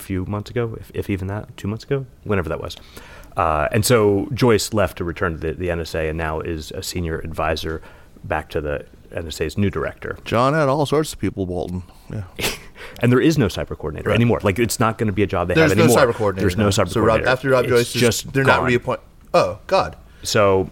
few 0.01 0.25
months 0.25 0.49
ago, 0.49 0.77
if, 0.79 0.91
if 0.93 1.09
even 1.09 1.27
that, 1.27 1.55
two 1.57 1.67
months 1.67 1.83
ago, 1.83 2.05
whenever 2.23 2.49
that 2.49 2.61
was. 2.61 2.75
Uh, 3.35 3.67
and 3.71 3.83
so 3.85 4.27
Joyce 4.33 4.73
left 4.73 4.97
to 4.99 5.03
return 5.03 5.33
to 5.33 5.37
the, 5.39 5.53
the 5.53 5.67
NSA 5.69 6.09
and 6.09 6.17
now 6.17 6.39
is 6.39 6.71
a 6.71 6.83
senior 6.83 7.19
advisor 7.19 7.81
back 8.23 8.49
to 8.51 8.61
the 8.61 8.85
NSA's 9.11 9.57
new 9.57 9.69
director. 9.69 10.17
John 10.23 10.53
had 10.53 10.69
all 10.69 10.85
sorts 10.85 11.13
of 11.13 11.19
people, 11.19 11.45
Bolton. 11.47 11.83
Yeah. 12.11 12.23
and 12.99 13.11
there 13.11 13.19
is 13.19 13.37
no 13.37 13.47
cyber 13.47 13.75
coordinator 13.77 14.09
Right. 14.09 14.15
anymore. 14.15 14.39
Like 14.43 14.59
it's 14.59 14.79
not 14.79 14.97
going 14.99 15.07
to 15.07 15.13
be 15.13 15.23
a 15.23 15.27
job 15.27 15.47
they 15.47 15.55
There's 15.55 15.71
have 15.71 15.79
anymore. 15.79 15.95
There's 15.95 16.05
no 16.07 16.11
cyber 16.13 16.15
coordinator. 16.15 16.41
There's 16.47 16.57
no 16.57 16.67
cyber 16.83 16.89
so 16.89 16.99
Rob, 17.01 17.07
coordinator. 17.23 17.29
after 17.31 17.49
Rob 17.49 17.65
It's 17.65 17.91
Joyce, 17.91 17.93
just 17.93 18.33
they're 18.33 18.43
not 18.43 18.59
gone. 18.59 18.67
reappointed. 18.67 19.05
Oh 19.33 19.59
God, 19.67 19.95
So 20.21 20.69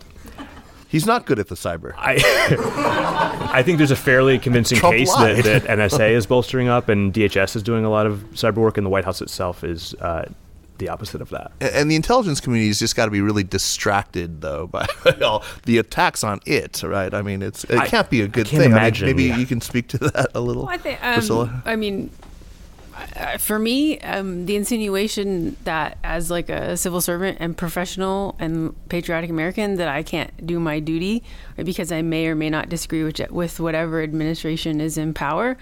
he's 0.91 1.05
not 1.05 1.25
good 1.25 1.39
at 1.39 1.47
the 1.47 1.55
cyber. 1.55 1.93
I, 1.97 2.19
I 3.53 3.63
think 3.63 3.77
there's 3.79 3.91
a 3.91 3.95
fairly 3.95 4.37
convincing 4.37 4.77
Trump 4.77 4.95
case 4.95 5.13
that, 5.15 5.43
that 5.45 5.63
NSA 5.63 6.11
is 6.11 6.25
bolstering 6.25 6.67
up 6.67 6.89
and 6.89 7.13
DHS 7.13 7.55
is 7.55 7.63
doing 7.63 7.85
a 7.85 7.89
lot 7.89 8.05
of 8.05 8.19
cyber 8.33 8.57
work, 8.57 8.77
and 8.77 8.85
the 8.85 8.89
White 8.89 9.05
House 9.05 9.21
itself 9.21 9.63
is 9.63 9.93
uh, 9.95 10.25
the 10.77 10.89
opposite 10.89 11.21
of 11.21 11.29
that. 11.29 11.51
A- 11.61 11.75
and 11.77 11.89
the 11.89 11.95
intelligence 11.95 12.39
community's 12.41 12.79
just 12.79 12.95
got 12.95 13.05
to 13.05 13.11
be 13.11 13.21
really 13.21 13.43
distracted 13.43 14.41
though 14.41 14.67
by 14.75 14.85
all 15.23 15.43
the 15.65 15.77
attacks 15.77 16.23
on 16.23 16.39
it, 16.45 16.83
right? 16.83 17.13
I 17.13 17.21
mean, 17.21 17.41
it's 17.41 17.63
it 17.65 17.77
I- 17.77 17.87
can't 17.87 18.09
be 18.09 18.21
a 18.21 18.27
good 18.27 18.47
can't 18.47 18.63
thing. 18.63 18.71
imagine, 18.71 19.05
I 19.07 19.13
mean, 19.13 19.15
maybe 19.17 19.29
yeah. 19.29 19.37
you 19.37 19.45
can 19.45 19.61
speak 19.61 19.87
to 19.89 19.97
that 19.99 20.31
a 20.35 20.41
little, 20.41 20.65
Well, 20.65 20.73
I 20.73 20.77
think, 20.77 20.99
Priscilla. 20.99 21.43
um, 21.43 21.63
I 21.65 21.75
mean, 21.75 22.09
uh, 23.15 23.37
for 23.37 23.59
me, 23.59 23.99
um, 23.99 24.45
the 24.45 24.55
insinuation 24.55 25.57
that 25.63 25.97
as 26.03 26.29
like 26.31 26.49
a 26.49 26.75
civil 26.77 27.01
servant 27.01 27.37
and 27.39 27.57
professional 27.57 28.35
and 28.39 28.75
patriotic 28.89 29.29
American 29.29 29.75
that 29.75 29.87
I 29.87 30.03
can't 30.03 30.45
do 30.45 30.59
my 30.59 30.79
duty 30.79 31.23
because 31.57 31.91
I 31.91 32.01
may 32.01 32.27
or 32.27 32.35
may 32.35 32.49
not 32.49 32.69
disagree 32.69 33.03
with 33.03 33.19
with 33.31 33.59
whatever 33.59 34.01
administration 34.01 34.81
is 34.81 34.97
in 34.97 35.13
power, 35.13 35.57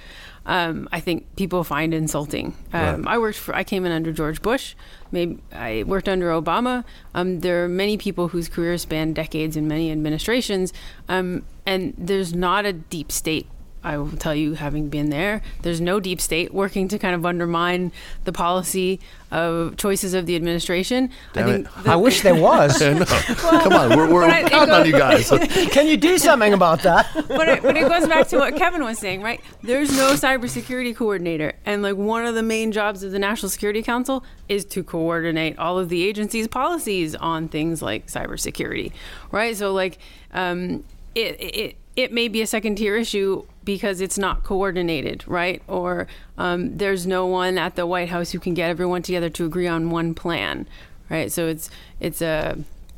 um, 0.45 0.89
I 0.91 0.99
think 0.99 1.35
people 1.35 1.63
find 1.63 1.93
insulting. 1.93 2.55
Um, 2.73 3.07
I 3.07 3.17
worked 3.17 3.37
for, 3.37 3.53
I 3.55 3.63
came 3.63 3.85
in 3.85 3.91
under 3.91 4.11
George 4.11 4.41
Bush. 4.41 4.75
Maybe 5.11 5.39
I 5.51 5.83
worked 5.85 6.09
under 6.09 6.29
Obama. 6.29 6.83
Um, 7.13 7.41
there 7.41 7.63
are 7.63 7.69
many 7.69 7.97
people 7.97 8.29
whose 8.29 8.49
careers 8.49 8.81
span 8.81 9.13
decades 9.13 9.55
in 9.55 9.67
many 9.67 9.91
administrations, 9.91 10.73
um, 11.07 11.45
and 11.65 11.93
there's 11.97 12.33
not 12.33 12.65
a 12.65 12.73
deep 12.73 13.11
state 13.11 13.47
I 13.84 13.97
will 13.97 14.11
tell 14.11 14.36
you, 14.36 14.53
having 14.55 14.89
been 14.89 15.09
there, 15.09 15.41
there's 15.61 15.80
no 15.80 15.99
deep 16.01 16.19
state 16.19 16.53
working 16.53 16.89
to 16.89 16.99
kind 16.99 17.15
of 17.15 17.25
undermine 17.25 17.93
the 18.25 18.34
policy 18.34 18.99
of 19.32 19.77
choices 19.77 20.13
of 20.13 20.25
the 20.25 20.36
administration. 20.36 21.09
Damn 21.34 21.43
I 21.47 21.51
think 21.53 21.67
it. 21.67 21.84
that- 21.84 21.88
I 21.93 21.95
wish 21.95 22.21
there 22.21 22.36
was. 22.36 22.77
Come 22.80 23.71
on, 23.73 23.95
we're, 23.97 24.11
we're 24.11 24.27
but 24.27 24.32
I- 24.45 24.49
counting 24.49 24.73
on 24.75 24.86
you 24.86 24.91
guys. 24.91 25.30
Can 25.71 25.88
you 25.88 25.95
do 25.95 26.17
something 26.17 26.53
about 26.53 26.82
that? 26.84 27.07
but 27.13 27.47
it, 27.47 27.61
but 27.63 27.77
it 27.77 27.88
goes 27.88 28.05
back 28.07 28.27
to 28.30 28.38
what 28.38 28.55
Kevin 28.57 28.84
was 28.84 28.99
saying, 28.99 29.21
right? 29.21 29.39
There's 29.63 29.95
no 29.95 30.11
cybersecurity 30.13 30.95
coordinator, 30.95 31.53
and 31.65 31.82
like 31.82 31.95
one 31.95 32.25
of 32.25 32.36
the 32.36 32.43
main 32.43 32.71
jobs 32.73 33.01
of 33.03 33.11
the 33.11 33.19
National 33.19 33.49
Security 33.49 33.82
Council 33.82 34.25
is 34.49 34.65
to 34.65 34.84
coordinate 34.84 35.57
all 35.57 35.80
of 35.80 35.88
the 35.89 36.03
agency's 36.03 36.47
policies 36.49 37.15
on 37.15 37.47
things 37.47 37.82
like 37.82 38.07
cybersecurity, 38.07 38.91
right? 39.32 39.55
So 39.55 39.71
like, 39.73 39.99
um, 40.34 40.84
it 41.15 41.38
it 41.39 41.75
it 42.00 42.14
may 42.14 42.30
be 42.30 42.41
a 42.41 42.47
second 42.47 42.78
tier 42.78 42.95
issue 42.95 43.45
because 43.66 44.00
it's 44.00 44.18
not 44.18 44.43
coordinated, 44.43 45.28
right? 45.28 45.62
Or 45.68 46.08
um, 46.38 46.78
there's 46.78 47.06
no 47.06 47.26
one 47.26 47.58
at 47.58 47.76
the 47.76 47.86
White 47.86 48.08
House 48.08 48.32
who 48.32 48.39
can 48.39 48.54
get 48.54 48.70
everyone 48.70 49.02
together 49.02 49.30
to 49.32 49.45
agree 49.45 49.68
on 49.68 49.89
one 49.89 50.14
plan, 50.14 50.66
right? 51.10 51.30
So 51.30 51.47
it's 51.47 51.70
it's 52.00 52.22
a 52.22 52.58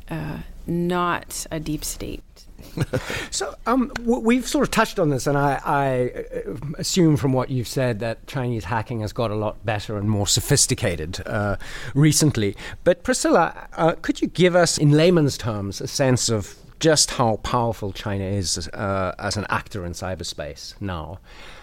uh, 0.09 0.39
not 0.67 1.47
a 1.49 1.59
deep 1.59 1.83
state. 1.83 2.23
So 3.31 3.55
um, 3.65 3.91
we've 4.03 4.45
sort 4.45 4.63
of 4.63 4.71
touched 4.71 4.99
on 4.99 5.09
this, 5.09 5.25
and 5.25 5.37
I, 5.37 5.59
I 5.65 6.09
uh, 6.45 6.53
assume 6.77 7.15
from 7.17 7.31
what 7.31 7.49
you've 7.49 7.67
said 7.67 7.99
that 7.99 8.27
Chinese 8.27 8.65
hacking 8.65 8.99
has 8.99 9.13
got 9.13 9.31
a 9.31 9.35
lot 9.35 9.65
better 9.65 9.97
and 9.97 10.09
more 10.09 10.27
sophisticated 10.27 11.25
uh, 11.25 11.55
recently. 11.95 12.55
But 12.83 13.03
Priscilla, 13.03 13.67
uh, 13.77 13.95
could 14.01 14.21
you 14.21 14.27
give 14.27 14.55
us, 14.55 14.77
in 14.77 14.91
layman's 14.91 15.37
terms, 15.37 15.79
a 15.79 15.87
sense 15.87 16.29
of 16.29 16.60
just 16.81 17.11
how 17.11 17.37
powerful 17.37 17.93
China 17.93 18.25
is 18.25 18.67
uh, 18.69 19.15
as 19.17 19.37
an 19.37 19.45
actor 19.49 19.85
in 19.85 19.93
cyberspace 19.93 20.73
now? 20.81 21.19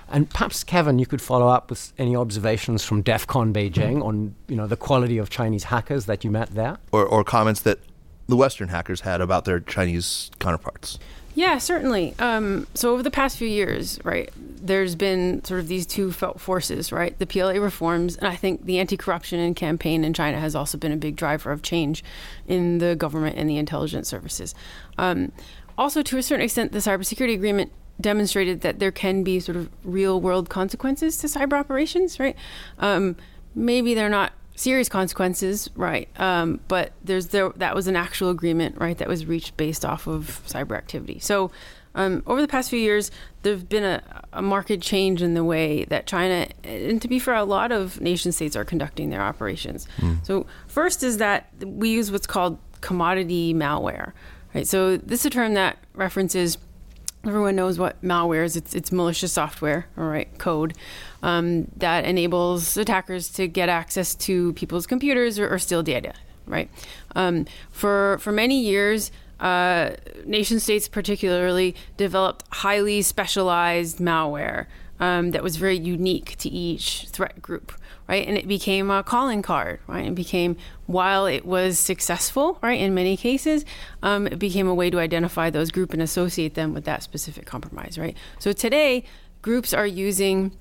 And 0.08 0.30
perhaps 0.30 0.64
Kevin, 0.64 0.98
you 0.98 1.04
could 1.04 1.20
follow 1.20 1.48
up 1.48 1.68
with 1.68 1.92
any 1.98 2.16
observations 2.16 2.82
from 2.82 3.02
DEF 3.02 3.26
CON 3.26 3.52
Beijing 3.52 4.02
on, 4.02 4.34
you 4.46 4.56
know, 4.56 4.66
the 4.66 4.76
quality 4.76 5.18
of 5.18 5.28
Chinese 5.28 5.64
hackers 5.64 6.06
that 6.06 6.24
you 6.24 6.30
met 6.30 6.50
there. 6.54 6.78
or, 6.92 7.04
or 7.04 7.22
comments 7.24 7.60
that 7.60 7.78
the 8.26 8.36
Western 8.36 8.68
hackers 8.68 9.02
had 9.02 9.20
about 9.20 9.44
their 9.44 9.60
Chinese 9.60 10.30
counterparts. 10.38 10.98
Yeah, 11.39 11.59
certainly. 11.59 12.16
Um, 12.18 12.66
so 12.74 12.93
over 12.93 13.05
the 13.05 13.12
past 13.12 13.39
few 13.39 13.47
years, 13.47 14.01
right, 14.03 14.28
there's 14.36 14.97
been 14.97 15.45
sort 15.45 15.61
of 15.61 15.68
these 15.68 15.86
two 15.86 16.11
felt 16.11 16.41
forces, 16.41 16.91
right? 16.91 17.16
The 17.16 17.26
PLA 17.26 17.61
reforms, 17.61 18.16
and 18.16 18.26
I 18.26 18.34
think 18.34 18.64
the 18.64 18.80
anti-corruption 18.80 19.55
campaign 19.55 20.03
in 20.03 20.12
China 20.12 20.41
has 20.41 20.57
also 20.57 20.76
been 20.76 20.91
a 20.91 20.97
big 20.97 21.14
driver 21.14 21.53
of 21.53 21.62
change 21.62 22.03
in 22.49 22.78
the 22.78 22.97
government 22.97 23.36
and 23.39 23.49
the 23.49 23.57
intelligence 23.57 24.09
services. 24.09 24.53
Um, 24.99 25.30
also, 25.78 26.03
to 26.03 26.18
a 26.18 26.24
certain 26.24 26.45
extent, 26.45 26.72
the 26.72 26.80
cybersecurity 26.80 27.34
agreement 27.34 27.70
demonstrated 28.01 28.62
that 28.62 28.80
there 28.80 28.91
can 28.91 29.22
be 29.22 29.39
sort 29.39 29.55
of 29.55 29.70
real-world 29.84 30.49
consequences 30.49 31.18
to 31.18 31.28
cyber 31.28 31.53
operations, 31.53 32.18
right? 32.18 32.34
Um, 32.80 33.14
maybe 33.55 33.95
they're 33.95 34.09
not 34.09 34.32
serious 34.59 34.88
consequences, 34.88 35.70
right? 35.76 36.09
Um, 36.20 36.61
but 36.66 36.92
there's 37.04 37.28
there 37.28 37.50
that 37.56 37.74
was 37.74 37.86
an 37.86 37.94
actual 37.94 38.28
agreement, 38.30 38.76
right? 38.78 38.98
That 38.98 39.09
was 39.09 39.24
reached 39.24 39.56
based 39.56 39.84
off 39.84 40.06
of 40.06 40.42
cyber 40.46 40.76
activity. 40.76 41.20
So 41.20 41.50
um, 41.94 42.22
over 42.26 42.40
the 42.40 42.48
past 42.48 42.68
few 42.68 42.78
years, 42.78 43.11
there's 43.42 43.62
been 43.62 43.84
a, 43.84 44.02
a 44.32 44.42
marked 44.42 44.80
change 44.80 45.22
in 45.22 45.34
the 45.34 45.44
way 45.44 45.84
that 45.84 46.06
China, 46.06 46.48
and 46.64 47.00
to 47.00 47.09
be 47.09 47.18
fair, 47.18 47.34
a 47.34 47.44
lot 47.44 47.72
of 47.72 48.00
nation 48.00 48.32
states 48.32 48.56
are 48.56 48.64
conducting 48.64 49.11
their 49.11 49.22
operations. 49.22 49.86
So 50.22 50.46
first 50.66 51.02
is 51.02 51.18
that 51.18 51.50
we 51.64 51.90
use 51.90 52.11
what's 52.11 52.26
called 52.26 52.59
commodity 52.80 53.54
malware, 53.54 54.12
right? 54.54 54.66
So 54.66 54.96
this 54.96 55.20
is 55.20 55.26
a 55.26 55.30
term 55.30 55.54
that 55.54 55.78
references 55.94 56.59
everyone 57.24 57.56
knows 57.56 57.78
what 57.78 58.00
malware 58.02 58.44
is. 58.44 58.56
It's, 58.56 58.74
it's 58.74 58.92
malicious 58.92 59.32
software, 59.32 59.86
all 59.96 60.04
right, 60.04 60.28
code 60.38 60.74
um, 61.22 61.66
that 61.76 62.04
enables 62.04 62.76
attackers 62.76 63.28
to 63.30 63.48
get 63.48 63.68
access 63.68 64.14
to 64.16 64.52
people's 64.54 64.86
computers 64.86 65.38
or, 65.38 65.52
or 65.52 65.58
steal 65.58 65.82
data, 65.82 66.14
right? 66.46 66.70
Um, 67.16 67.46
for 67.70 68.18
for 68.20 68.32
many 68.32 68.60
years, 68.60 69.10
uh, 69.40 69.90
nation 70.24 70.60
states 70.60 70.88
particularly 70.88 71.74
developed 71.96 72.44
highly 72.50 73.02
specialized 73.02 73.98
malware 73.98 74.66
um, 75.01 75.30
that 75.30 75.42
was 75.42 75.57
very 75.57 75.78
unique 75.78 76.36
to 76.38 76.49
each 76.49 77.07
threat 77.09 77.40
group, 77.40 77.72
right? 78.09 78.26
And 78.26 78.36
it 78.36 78.49
became 78.49 78.90
a 78.90 79.03
calling 79.03 79.42
card, 79.42 79.80
right? 79.86 80.07
It 80.07 80.14
became, 80.14 80.57
while 80.86 81.26
it 81.26 81.44
was 81.44 81.78
successful, 81.78 82.59
right, 82.62 82.80
in 82.80 82.94
many 82.94 83.16
cases, 83.16 83.64
um, 84.03 84.26
it 84.26 84.38
became 84.38 84.66
a 84.66 84.74
way 84.74 84.90
to 84.90 84.99
identify 84.99 85.51
those 85.51 85.70
group 85.70 85.92
and 85.92 86.03
associate 86.03 86.55
them 86.55 86.74
with 86.74 86.84
that 86.84 87.03
specific 87.03 87.46
compromise, 87.46 87.99
right? 87.99 88.16
So 88.38 88.53
today, 88.53 89.05
groups 89.42 89.72
are 89.72 89.86
using 89.86 90.57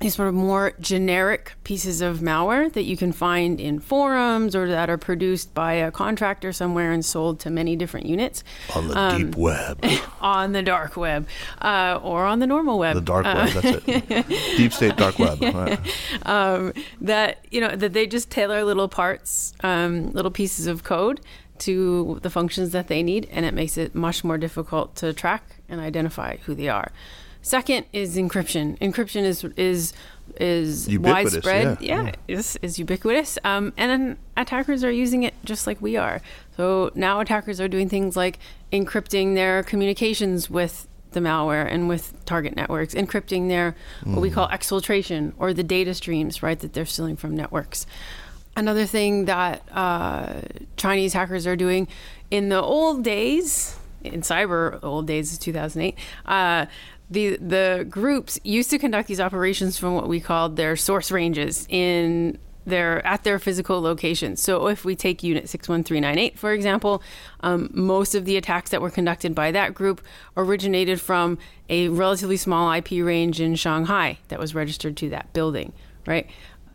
these 0.00 0.14
sort 0.14 0.28
of 0.28 0.34
more 0.34 0.72
generic 0.80 1.54
pieces 1.64 2.00
of 2.00 2.18
malware 2.20 2.72
that 2.72 2.84
you 2.84 2.96
can 2.96 3.10
find 3.12 3.60
in 3.60 3.80
forums 3.80 4.54
or 4.54 4.68
that 4.68 4.88
are 4.88 4.96
produced 4.96 5.52
by 5.54 5.72
a 5.72 5.90
contractor 5.90 6.52
somewhere 6.52 6.92
and 6.92 7.04
sold 7.04 7.40
to 7.40 7.50
many 7.50 7.74
different 7.74 8.06
units 8.06 8.44
On 8.76 8.86
the 8.86 8.96
Um, 8.96 9.26
deep 9.26 9.36
web. 9.36 9.84
on 10.20 10.52
the 10.52 10.62
dark 10.62 10.96
web 10.96 11.26
uh, 11.60 11.98
or 12.02 12.24
on 12.24 12.38
the 12.38 12.46
normal 12.46 12.78
web. 12.78 12.94
The 12.94 13.00
dark 13.00 13.26
Uh, 13.26 13.34
web, 13.52 13.62
that's 13.62 13.88
it. 13.88 14.28
Deep 14.56 14.72
state 14.72 14.96
dark 14.96 15.18
web. 15.18 15.42
Right. 15.54 15.80
um, 16.26 16.72
that 17.00 17.44
you 17.50 17.60
know 17.60 17.74
that 17.74 17.92
they 17.92 18.06
just 18.06 18.30
tailor 18.30 18.64
little 18.64 18.88
parts, 18.88 19.52
um, 19.64 20.12
little 20.12 20.30
pieces 20.30 20.66
of 20.68 20.84
code 20.84 21.20
to 21.58 22.20
the 22.22 22.30
functions 22.30 22.70
that 22.70 22.86
they 22.86 23.02
need, 23.02 23.28
and 23.32 23.44
it 23.44 23.52
makes 23.52 23.76
it 23.76 23.94
much 23.94 24.22
more 24.22 24.38
difficult 24.38 24.94
to 24.96 25.12
track 25.12 25.42
and 25.68 25.80
identify 25.80 26.36
who 26.44 26.54
they 26.54 26.68
are. 26.68 26.92
Second 27.48 27.86
is 27.94 28.18
encryption. 28.18 28.78
Encryption 28.78 29.22
is 29.22 29.42
is 29.56 29.94
is 30.36 30.86
Ubiquitous, 30.86 31.32
widespread. 31.32 31.80
yeah. 31.80 32.02
Yeah, 32.02 32.12
is 32.28 32.58
is 32.60 32.78
ubiquitous. 32.78 33.38
Um, 33.42 33.72
and 33.78 33.90
then 33.90 34.18
attackers 34.36 34.84
are 34.84 34.92
using 34.92 35.22
it 35.22 35.32
just 35.46 35.66
like 35.66 35.80
we 35.80 35.96
are. 35.96 36.20
So 36.58 36.90
now 36.94 37.20
attackers 37.20 37.58
are 37.58 37.66
doing 37.66 37.88
things 37.88 38.18
like 38.18 38.38
encrypting 38.70 39.34
their 39.34 39.62
communications 39.62 40.50
with 40.50 40.86
the 41.12 41.20
malware 41.20 41.66
and 41.66 41.88
with 41.88 42.22
target 42.26 42.54
networks, 42.54 42.92
encrypting 42.94 43.48
their 43.48 43.74
what 44.04 44.20
we 44.20 44.30
call 44.30 44.46
exfiltration 44.48 45.32
or 45.38 45.54
the 45.54 45.64
data 45.64 45.94
streams, 45.94 46.42
right, 46.42 46.58
that 46.60 46.74
they're 46.74 46.84
stealing 46.84 47.16
from 47.16 47.34
networks. 47.34 47.86
Another 48.58 48.84
thing 48.84 49.24
that 49.24 49.62
uh, 49.72 50.42
Chinese 50.76 51.14
hackers 51.14 51.46
are 51.46 51.56
doing 51.56 51.88
in 52.30 52.50
the 52.50 52.60
old 52.60 53.02
days, 53.04 53.74
in 54.04 54.20
cyber 54.20 54.78
old 54.82 55.06
days 55.06 55.32
is 55.32 55.38
2008, 55.38 55.96
uh, 56.26 56.66
the 57.10 57.36
the 57.36 57.86
groups 57.88 58.38
used 58.44 58.70
to 58.70 58.78
conduct 58.78 59.08
these 59.08 59.20
operations 59.20 59.78
from 59.78 59.94
what 59.94 60.08
we 60.08 60.20
called 60.20 60.56
their 60.56 60.76
source 60.76 61.10
ranges 61.10 61.66
in 61.68 62.38
their 62.68 63.04
at 63.06 63.24
their 63.24 63.38
physical 63.38 63.80
locations. 63.80 64.42
So 64.42 64.66
if 64.68 64.84
we 64.84 64.94
take 64.94 65.22
Unit 65.22 65.48
61398, 65.48 66.38
for 66.38 66.52
example, 66.52 67.02
um, 67.40 67.70
most 67.72 68.14
of 68.14 68.24
the 68.24 68.36
attacks 68.36 68.70
that 68.70 68.80
were 68.80 68.90
conducted 68.90 69.34
by 69.34 69.50
that 69.52 69.74
group 69.74 70.02
originated 70.36 71.00
from 71.00 71.38
a 71.68 71.88
relatively 71.88 72.36
small 72.36 72.70
IP 72.72 72.90
range 72.92 73.40
in 73.40 73.54
Shanghai 73.54 74.18
that 74.28 74.38
was 74.38 74.54
registered 74.54 74.96
to 74.98 75.08
that 75.10 75.32
building, 75.32 75.72
right? 76.06 76.28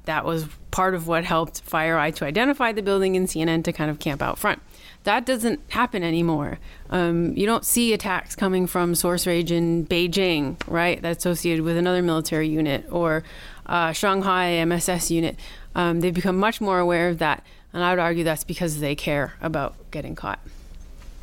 That 0.06 0.26
was 0.26 0.48
part 0.72 0.96
of 0.96 1.08
what 1.08 1.24
helped 1.24 1.66
FireEye 1.70 2.16
to 2.16 2.26
identify 2.26 2.72
the 2.72 2.82
building 2.82 3.16
and 3.16 3.28
CNN 3.28 3.64
to 3.64 3.74
kind 3.74 3.90
of 3.90 4.00
camp 4.00 4.22
out 4.22 4.38
front. 4.38 4.62
That 5.04 5.26
doesn't 5.26 5.60
happen 5.70 6.04
anymore. 6.04 6.60
Um, 6.90 7.34
you 7.36 7.46
don't 7.46 7.66
see 7.66 7.94
attacks 7.94 8.36
coming 8.36 8.68
from 8.68 8.96
source 8.96 9.28
range 9.28 9.52
in 9.52 9.86
Beijing, 9.86 10.56
right? 10.68 11.02
That's 11.02 11.26
associated 11.26 11.64
with 11.64 11.78
another 11.78 12.02
military 12.02 12.48
unit 12.48 12.86
or 12.90 13.24
uh, 13.66 13.92
Shanghai 13.92 14.64
MSS 14.66 15.12
unit. 15.12 15.38
Um, 15.76 16.00
they've 16.00 16.14
become 16.14 16.38
much 16.38 16.62
more 16.62 16.80
aware 16.80 17.10
of 17.10 17.18
that, 17.20 17.46
and 17.74 17.84
I 17.84 17.92
would 17.92 18.00
argue 18.00 18.24
that's 18.24 18.44
because 18.44 18.80
they 18.80 18.96
care 18.96 19.34
about 19.42 19.76
getting 19.92 20.16
caught. 20.16 20.40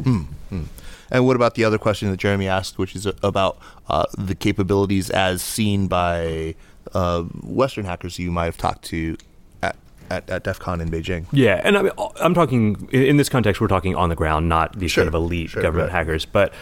Mm-hmm. 0.03 0.64
And 1.11 1.26
what 1.26 1.37
about 1.37 1.55
the 1.55 1.64
other 1.64 1.78
question 1.78 2.11
that 2.11 2.16
Jeremy 2.18 2.49
asked, 2.49 2.78
which 2.78 2.95
is 2.95 3.07
about 3.22 3.59
uh, 3.89 4.05
the 4.16 4.35
capabilities 4.35 5.11
as 5.11 5.43
seen 5.43 5.89
by 5.89 6.55
uh, 6.95 7.22
Western 7.43 7.84
hackers 7.84 8.18
you 8.18 8.30
might 8.30 8.47
have 8.47 8.57
talked 8.57 8.84
to 8.86 9.16
at, 9.62 9.76
at, 10.11 10.28
at 10.30 10.45
DEF 10.45 10.59
CON 10.59 10.80
in 10.80 10.91
Beijing? 10.91 11.26
Yeah, 11.32 11.61
and 11.64 11.76
I 11.76 11.82
mean, 11.82 11.93
I'm 12.20 12.34
talking 12.34 12.88
in 12.93 13.16
this 13.16 13.28
context, 13.28 13.61
we're 13.61 13.68
talking 13.68 13.97
on 13.97 14.09
the 14.09 14.16
ground, 14.16 14.49
not 14.49 14.78
these 14.78 14.91
sure, 14.91 15.05
sort 15.05 15.09
of 15.09 15.14
elite 15.14 15.51
sure, 15.51 15.62
government 15.62 15.93
right. 15.93 15.99
hackers, 15.99 16.24
but. 16.24 16.53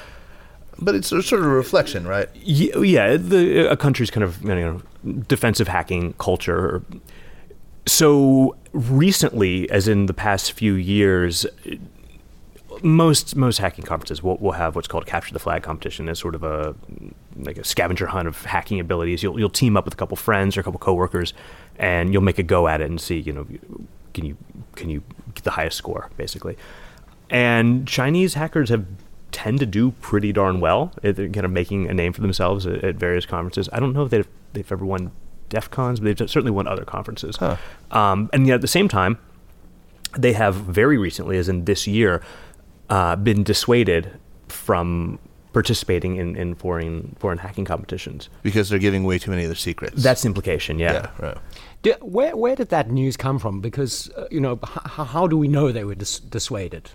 But 0.80 0.94
it's 0.94 1.08
sort 1.08 1.32
of 1.32 1.44
a 1.44 1.48
reflection, 1.48 2.06
right? 2.06 2.28
Yeah, 2.34 2.78
yeah 2.78 3.16
the, 3.16 3.68
a 3.68 3.76
country's 3.76 4.12
kind 4.12 4.22
of 4.22 4.40
you 4.42 4.54
know, 4.54 4.80
defensive 5.26 5.66
hacking 5.66 6.12
culture. 6.14 6.82
So 7.84 8.54
recently, 8.72 9.68
as 9.70 9.88
in 9.88 10.06
the 10.06 10.14
past 10.14 10.52
few 10.52 10.74
years, 10.74 11.46
most 12.82 13.36
most 13.36 13.58
hacking 13.58 13.84
conferences 13.84 14.22
will, 14.22 14.36
will 14.38 14.52
have 14.52 14.74
what's 14.74 14.88
called 14.88 15.06
capture 15.06 15.32
the 15.32 15.38
flag 15.38 15.62
competition 15.62 16.08
as 16.08 16.18
sort 16.18 16.34
of 16.34 16.44
a 16.44 16.74
like 17.36 17.58
a 17.58 17.64
scavenger 17.64 18.06
hunt 18.06 18.28
of 18.28 18.44
hacking 18.44 18.80
abilities. 18.80 19.22
You'll 19.22 19.38
you'll 19.38 19.50
team 19.50 19.76
up 19.76 19.84
with 19.84 19.94
a 19.94 19.96
couple 19.96 20.16
friends 20.16 20.56
or 20.56 20.60
a 20.60 20.62
couple 20.62 20.78
coworkers, 20.78 21.34
and 21.78 22.12
you'll 22.12 22.22
make 22.22 22.38
a 22.38 22.42
go 22.42 22.68
at 22.68 22.80
it 22.80 22.90
and 22.90 23.00
see 23.00 23.18
you 23.18 23.32
know 23.32 23.46
can 24.14 24.24
you 24.24 24.36
can 24.76 24.90
you 24.90 25.02
get 25.34 25.44
the 25.44 25.52
highest 25.52 25.76
score 25.76 26.10
basically. 26.16 26.56
And 27.30 27.86
Chinese 27.86 28.34
hackers 28.34 28.70
have 28.70 28.86
tend 29.30 29.58
to 29.60 29.66
do 29.66 29.90
pretty 30.00 30.32
darn 30.32 30.60
well. 30.60 30.92
They're 31.02 31.12
kind 31.12 31.44
of 31.44 31.50
making 31.50 31.88
a 31.88 31.94
name 31.94 32.12
for 32.12 32.22
themselves 32.22 32.66
at, 32.66 32.82
at 32.82 32.96
various 32.96 33.26
conferences. 33.26 33.68
I 33.72 33.80
don't 33.80 33.92
know 33.92 34.04
if 34.04 34.10
they've 34.10 34.28
they've 34.52 34.72
ever 34.72 34.84
won 34.84 35.12
DEF 35.48 35.70
CONs, 35.70 36.00
but 36.00 36.18
they've 36.18 36.30
certainly 36.30 36.50
won 36.50 36.66
other 36.66 36.84
conferences. 36.84 37.36
Huh. 37.36 37.56
Um, 37.90 38.30
and 38.32 38.46
yet 38.46 38.56
at 38.56 38.60
the 38.60 38.68
same 38.68 38.88
time, 38.88 39.18
they 40.16 40.32
have 40.32 40.54
very 40.54 40.98
recently, 40.98 41.38
as 41.38 41.48
in 41.48 41.64
this 41.64 41.86
year, 41.86 42.22
uh, 42.90 43.16
been 43.16 43.42
dissuaded 43.42 44.10
from 44.48 45.18
participating 45.52 46.16
in, 46.16 46.36
in 46.36 46.54
foreign 46.54 47.16
foreign 47.18 47.38
hacking 47.38 47.64
competitions 47.64 48.28
because 48.42 48.68
they're 48.68 48.78
giving 48.78 49.04
away 49.04 49.18
too 49.18 49.30
many 49.30 49.44
of 49.44 49.48
their 49.48 49.56
secrets. 49.56 50.02
That's 50.02 50.22
the 50.22 50.28
implication. 50.28 50.78
Yeah. 50.78 50.92
yeah 50.92 51.26
right. 51.26 51.38
Do, 51.82 51.94
where 52.00 52.36
where 52.36 52.56
did 52.56 52.68
that 52.70 52.90
news 52.90 53.16
come 53.16 53.38
from? 53.38 53.60
Because 53.60 54.10
uh, 54.10 54.26
you 54.30 54.40
know, 54.40 54.58
h- 54.64 54.82
how 54.84 55.26
do 55.26 55.36
we 55.36 55.48
know 55.48 55.72
they 55.72 55.84
were 55.84 55.94
dis- 55.94 56.20
dissuaded? 56.20 56.90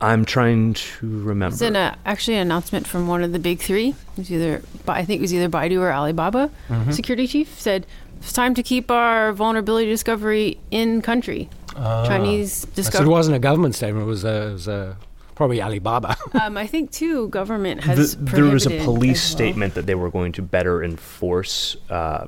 I'm 0.00 0.26
trying 0.26 0.74
to 0.74 1.22
remember. 1.22 1.54
It's 1.54 1.62
an, 1.62 1.74
uh, 1.74 1.96
actually 2.04 2.36
an 2.36 2.42
announcement 2.42 2.86
from 2.86 3.08
one 3.08 3.22
of 3.22 3.32
the 3.32 3.38
big 3.38 3.60
three. 3.60 3.88
It 3.88 4.18
was 4.18 4.30
either 4.30 4.62
I 4.86 5.04
think 5.04 5.20
it 5.20 5.22
was 5.22 5.32
either 5.32 5.48
Baidu 5.48 5.80
or 5.80 5.92
Alibaba. 5.92 6.50
Mm-hmm. 6.68 6.90
Security 6.90 7.26
chief 7.26 7.58
said 7.58 7.86
it's 8.18 8.32
time 8.32 8.54
to 8.54 8.62
keep 8.62 8.90
our 8.90 9.32
vulnerability 9.32 9.88
discovery 9.88 10.58
in 10.70 11.00
country. 11.02 11.48
Uh, 11.76 12.06
Chinese 12.06 12.64
discovery. 12.74 13.06
So 13.06 13.10
it 13.10 13.12
wasn't 13.12 13.36
a 13.36 13.38
government 13.38 13.74
statement. 13.74 14.04
It 14.04 14.08
was, 14.08 14.24
a, 14.24 14.48
it 14.48 14.52
was 14.52 14.68
a, 14.68 14.96
probably 15.34 15.62
Alibaba. 15.62 16.16
um, 16.42 16.56
I 16.56 16.66
think 16.66 16.90
too. 16.90 17.28
Government 17.28 17.84
has. 17.84 18.16
The, 18.16 18.24
there 18.24 18.44
was 18.44 18.66
a 18.66 18.70
police 18.84 19.22
well. 19.22 19.36
statement 19.36 19.74
that 19.74 19.86
they 19.86 19.94
were 19.94 20.10
going 20.10 20.32
to 20.32 20.42
better 20.42 20.82
enforce. 20.82 21.76
Uh, 21.90 22.26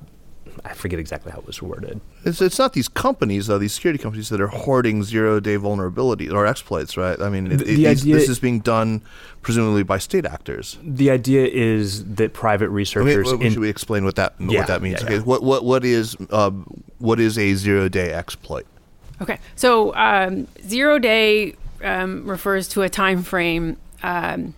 I 0.64 0.74
forget 0.74 0.98
exactly 0.98 1.32
how 1.32 1.38
it 1.38 1.46
was 1.46 1.62
worded. 1.62 2.00
It's, 2.24 2.40
it's 2.40 2.58
not 2.58 2.72
these 2.72 2.88
companies 2.88 3.46
though, 3.46 3.58
these 3.58 3.72
security 3.72 4.02
companies 4.02 4.28
that 4.28 4.40
are 4.40 4.48
hoarding 4.48 5.02
zero-day 5.02 5.56
vulnerabilities 5.56 6.32
or 6.32 6.46
exploits, 6.46 6.96
right? 6.96 7.20
I 7.20 7.28
mean, 7.28 7.50
it, 7.50 7.58
the, 7.58 7.84
it, 7.84 7.88
idea, 7.88 8.16
this 8.16 8.28
is 8.28 8.38
being 8.38 8.60
done 8.60 9.02
presumably 9.40 9.82
by 9.82 9.98
state 9.98 10.26
actors. 10.26 10.78
The 10.82 11.10
idea 11.10 11.46
is 11.46 12.04
that 12.16 12.32
private 12.32 12.70
researchers. 12.70 13.28
I 13.28 13.32
mean, 13.32 13.42
in, 13.42 13.52
should 13.52 13.60
we 13.60 13.68
explain 13.68 14.04
what 14.04 14.16
that 14.16 14.34
yeah, 14.38 14.58
what 14.58 14.66
that 14.66 14.82
means? 14.82 15.00
Yeah, 15.00 15.06
okay, 15.06 15.16
yeah. 15.16 15.22
what 15.22 15.42
what 15.42 15.64
what 15.64 15.84
is 15.84 16.16
uh, 16.30 16.50
what 16.98 17.20
is 17.20 17.38
a 17.38 17.54
zero-day 17.54 18.12
exploit? 18.12 18.66
Okay, 19.20 19.38
so 19.56 19.94
um, 19.94 20.46
zero 20.64 20.98
day 20.98 21.54
um, 21.82 22.28
refers 22.28 22.68
to 22.68 22.82
a 22.82 22.88
time 22.88 23.22
frame 23.22 23.76
um, 24.02 24.54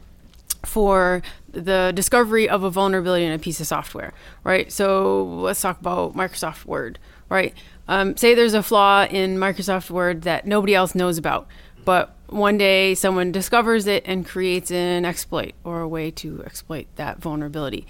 for 0.64 1.22
the 1.52 1.92
discovery 1.94 2.48
of 2.48 2.62
a 2.62 2.70
vulnerability 2.70 3.24
in 3.24 3.32
a 3.32 3.38
piece 3.38 3.60
of 3.60 3.66
software, 3.66 4.12
right? 4.44 4.70
So 4.70 5.24
let's 5.24 5.60
talk 5.60 5.80
about 5.80 6.14
Microsoft 6.14 6.64
Word, 6.64 6.98
right? 7.28 7.54
Um, 7.88 8.16
say 8.16 8.34
there's 8.34 8.54
a 8.54 8.62
flaw 8.62 9.04
in 9.04 9.36
Microsoft 9.36 9.90
Word 9.90 10.22
that 10.22 10.46
nobody 10.46 10.74
else 10.74 10.94
knows 10.94 11.18
about, 11.18 11.48
but 11.84 12.14
one 12.28 12.56
day 12.58 12.94
someone 12.94 13.32
discovers 13.32 13.86
it 13.86 14.04
and 14.06 14.24
creates 14.24 14.70
an 14.70 15.04
exploit 15.04 15.54
or 15.64 15.80
a 15.80 15.88
way 15.88 16.10
to 16.12 16.42
exploit 16.44 16.86
that 16.96 17.18
vulnerability. 17.18 17.86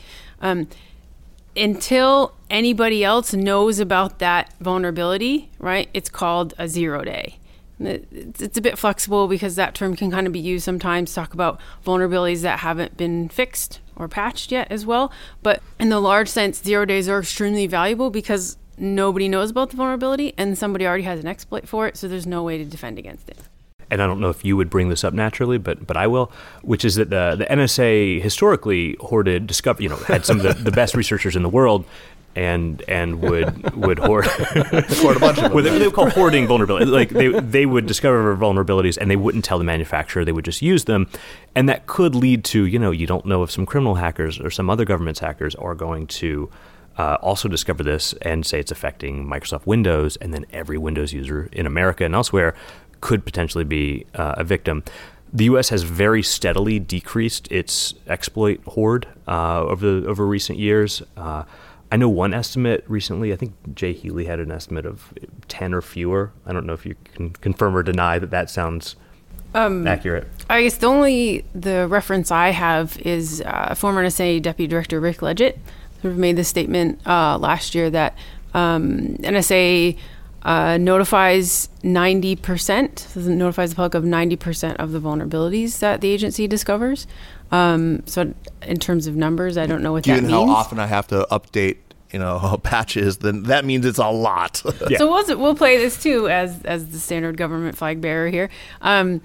Until 1.56 2.34
anybody 2.48 3.02
else 3.02 3.34
knows 3.34 3.80
about 3.80 4.18
that 4.20 4.54
vulnerability, 4.60 5.50
right, 5.58 5.88
it's 5.92 6.08
called 6.08 6.54
a 6.58 6.68
zero 6.68 7.02
day. 7.04 7.38
It's 7.80 8.58
a 8.58 8.60
bit 8.60 8.78
flexible 8.78 9.26
because 9.26 9.56
that 9.56 9.74
term 9.74 9.96
can 9.96 10.10
kind 10.10 10.26
of 10.26 10.32
be 10.32 10.38
used 10.38 10.64
sometimes 10.64 11.10
to 11.10 11.14
talk 11.14 11.32
about 11.32 11.58
vulnerabilities 11.84 12.42
that 12.42 12.60
haven't 12.60 12.96
been 12.96 13.28
fixed 13.30 13.80
or 13.96 14.06
patched 14.06 14.52
yet 14.52 14.70
as 14.70 14.84
well. 14.84 15.10
But 15.42 15.62
in 15.78 15.88
the 15.88 16.00
large 16.00 16.28
sense, 16.28 16.62
zero 16.62 16.84
days 16.84 17.08
are 17.08 17.20
extremely 17.20 17.66
valuable 17.66 18.10
because 18.10 18.58
nobody 18.76 19.28
knows 19.28 19.50
about 19.50 19.70
the 19.70 19.76
vulnerability 19.76 20.34
and 20.36 20.56
somebody 20.56 20.86
already 20.86 21.04
has 21.04 21.20
an 21.20 21.26
exploit 21.26 21.66
for 21.66 21.86
it, 21.86 21.96
so 21.96 22.06
there's 22.06 22.26
no 22.26 22.42
way 22.42 22.58
to 22.58 22.64
defend 22.64 22.98
against 22.98 23.28
it 23.28 23.38
and 23.90 24.00
I 24.02 24.06
don't 24.06 24.20
know 24.20 24.30
if 24.30 24.44
you 24.44 24.56
would 24.56 24.70
bring 24.70 24.88
this 24.88 25.04
up 25.04 25.12
naturally, 25.14 25.58
but 25.58 25.86
but 25.86 25.96
I 25.96 26.06
will, 26.06 26.32
which 26.62 26.84
is 26.84 26.94
that 26.96 27.10
the 27.10 27.36
the 27.36 27.46
NSA 27.46 28.20
historically 28.22 28.96
hoarded 29.00 29.46
discover 29.46 29.82
you 29.82 29.88
know 29.88 29.96
had 29.96 30.24
some 30.24 30.40
of 30.40 30.42
the, 30.42 30.54
the 30.54 30.70
best 30.70 30.94
researchers 30.94 31.36
in 31.36 31.42
the 31.42 31.48
world. 31.48 31.84
And 32.36 32.80
and 32.86 33.20
would 33.22 33.74
would 33.74 33.98
hoard, 33.98 34.24
hoard 34.26 35.16
a 35.16 35.18
bunch 35.18 35.38
of 35.38 35.52
them. 35.52 35.64
they, 35.64 35.78
they 35.78 35.86
would 35.86 35.94
call 35.94 36.08
hoarding 36.10 36.46
vulnerability. 36.46 36.86
Like 36.86 37.08
they 37.08 37.28
they 37.40 37.66
would 37.66 37.86
discover 37.86 38.36
vulnerabilities 38.36 38.96
and 38.96 39.10
they 39.10 39.16
wouldn't 39.16 39.44
tell 39.44 39.58
the 39.58 39.64
manufacturer. 39.64 40.24
They 40.24 40.30
would 40.30 40.44
just 40.44 40.62
use 40.62 40.84
them, 40.84 41.08
and 41.56 41.68
that 41.68 41.88
could 41.88 42.14
lead 42.14 42.44
to 42.44 42.66
you 42.66 42.78
know 42.78 42.92
you 42.92 43.08
don't 43.08 43.26
know 43.26 43.42
if 43.42 43.50
some 43.50 43.66
criminal 43.66 43.96
hackers 43.96 44.38
or 44.38 44.48
some 44.48 44.70
other 44.70 44.84
government's 44.84 45.18
hackers 45.18 45.56
are 45.56 45.74
going 45.74 46.06
to 46.06 46.48
uh, 46.96 47.16
also 47.22 47.48
discover 47.48 47.82
this 47.82 48.12
and 48.22 48.44
say 48.44 48.60
it's 48.60 48.70
affecting 48.70 49.26
Microsoft 49.26 49.66
Windows, 49.66 50.16
and 50.16 50.34
then 50.34 50.44
every 50.52 50.76
Windows 50.76 51.12
user 51.12 51.48
in 51.50 51.66
America 51.66 52.04
and 52.04 52.14
elsewhere 52.14 52.54
could 53.00 53.24
potentially 53.24 53.64
be 53.64 54.06
uh, 54.14 54.34
a 54.36 54.44
victim. 54.44 54.82
The 55.32 55.44
U.S. 55.44 55.68
has 55.68 55.84
very 55.84 56.22
steadily 56.22 56.78
decreased 56.78 57.50
its 57.52 57.94
exploit 58.08 58.60
hoard 58.64 59.06
uh, 59.28 59.60
over 59.60 60.00
the, 60.00 60.08
over 60.08 60.26
recent 60.26 60.58
years. 60.58 61.02
Uh, 61.16 61.44
I 61.92 61.96
know 61.96 62.08
one 62.08 62.34
estimate 62.34 62.84
recently. 62.88 63.32
I 63.32 63.36
think 63.36 63.54
Jay 63.74 63.92
Healey 63.92 64.26
had 64.26 64.40
an 64.40 64.50
estimate 64.50 64.86
of 64.86 65.12
ten 65.48 65.74
or 65.74 65.82
fewer. 65.82 66.32
I 66.46 66.52
don't 66.52 66.66
know 66.66 66.72
if 66.72 66.84
you 66.84 66.96
can 67.14 67.30
confirm 67.30 67.76
or 67.76 67.82
deny 67.82 68.18
that 68.18 68.30
that 68.30 68.50
sounds 68.50 68.96
um, 69.54 69.86
accurate. 69.86 70.28
I 70.48 70.62
guess 70.62 70.76
the 70.76 70.86
only 70.86 71.44
the 71.54 71.86
reference 71.88 72.30
I 72.30 72.50
have 72.50 72.98
is 73.00 73.42
uh, 73.44 73.74
former 73.74 74.04
NSA 74.04 74.42
Deputy 74.42 74.68
Director 74.68 75.00
Rick 75.00 75.22
Ledgett, 75.22 75.58
of 76.04 76.16
made 76.16 76.36
this 76.36 76.48
statement 76.48 77.04
uh, 77.06 77.38
last 77.38 77.74
year 77.74 77.90
that 77.90 78.16
um, 78.54 79.16
NSA 79.20 79.96
uh, 80.42 80.78
notifies 80.78 81.68
90%, 81.82 83.16
notifies 83.26 83.70
the 83.70 83.76
public 83.76 83.94
of 83.94 84.04
90% 84.04 84.76
of 84.76 84.92
the 84.92 85.00
vulnerabilities 85.00 85.78
that 85.80 86.00
the 86.00 86.08
agency 86.08 86.46
discovers. 86.46 87.06
Um, 87.50 88.02
so, 88.06 88.32
in 88.62 88.78
terms 88.78 89.06
of 89.06 89.16
numbers, 89.16 89.58
I 89.58 89.66
don't 89.66 89.82
know 89.82 89.92
what 89.92 90.04
Given 90.04 90.24
that 90.24 90.30
means. 90.30 90.50
how 90.50 90.56
often 90.56 90.78
I 90.78 90.86
have 90.86 91.06
to 91.08 91.26
update 91.30 91.78
you 92.12 92.18
know 92.18 92.58
patches 92.62 93.18
then 93.18 93.44
that 93.44 93.64
means 93.64 93.86
it's 93.86 93.98
a 93.98 94.08
lot 94.08 94.62
yeah. 94.88 94.98
so 94.98 95.08
we'll, 95.08 95.38
we'll 95.38 95.54
play 95.54 95.78
this 95.78 96.02
too 96.02 96.28
as 96.28 96.60
as 96.64 96.90
the 96.90 96.98
standard 96.98 97.36
government 97.36 97.76
flag 97.76 98.00
bearer 98.00 98.28
here 98.28 98.50
um, 98.80 99.20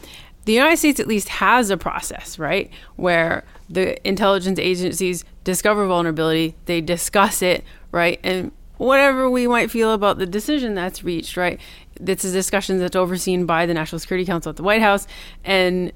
the 0.45 0.53
united 0.53 0.77
states 0.77 0.99
at 0.99 1.07
least 1.07 1.29
has 1.29 1.71
a 1.71 1.77
process 1.77 2.37
right 2.37 2.69
where 2.95 3.43
the 3.69 4.07
intelligence 4.07 4.59
agencies 4.59 5.25
discover 5.43 5.87
vulnerability 5.87 6.55
they 6.65 6.79
discuss 6.79 7.41
it 7.41 7.63
right 7.91 8.19
and 8.23 8.51
whatever 8.77 9.29
we 9.29 9.47
might 9.47 9.71
feel 9.71 9.93
about 9.93 10.17
the 10.17 10.25
decision 10.25 10.75
that's 10.75 11.03
reached, 11.03 11.37
right? 11.37 11.59
This 11.99 12.25
is 12.25 12.33
a 12.33 12.37
discussion 12.37 12.79
that's 12.79 12.95
overseen 12.95 13.45
by 13.45 13.65
the 13.65 13.73
National 13.73 13.99
Security 13.99 14.25
Council 14.25 14.49
at 14.49 14.55
the 14.55 14.63
White 14.63 14.81
House, 14.81 15.07
and 15.43 15.91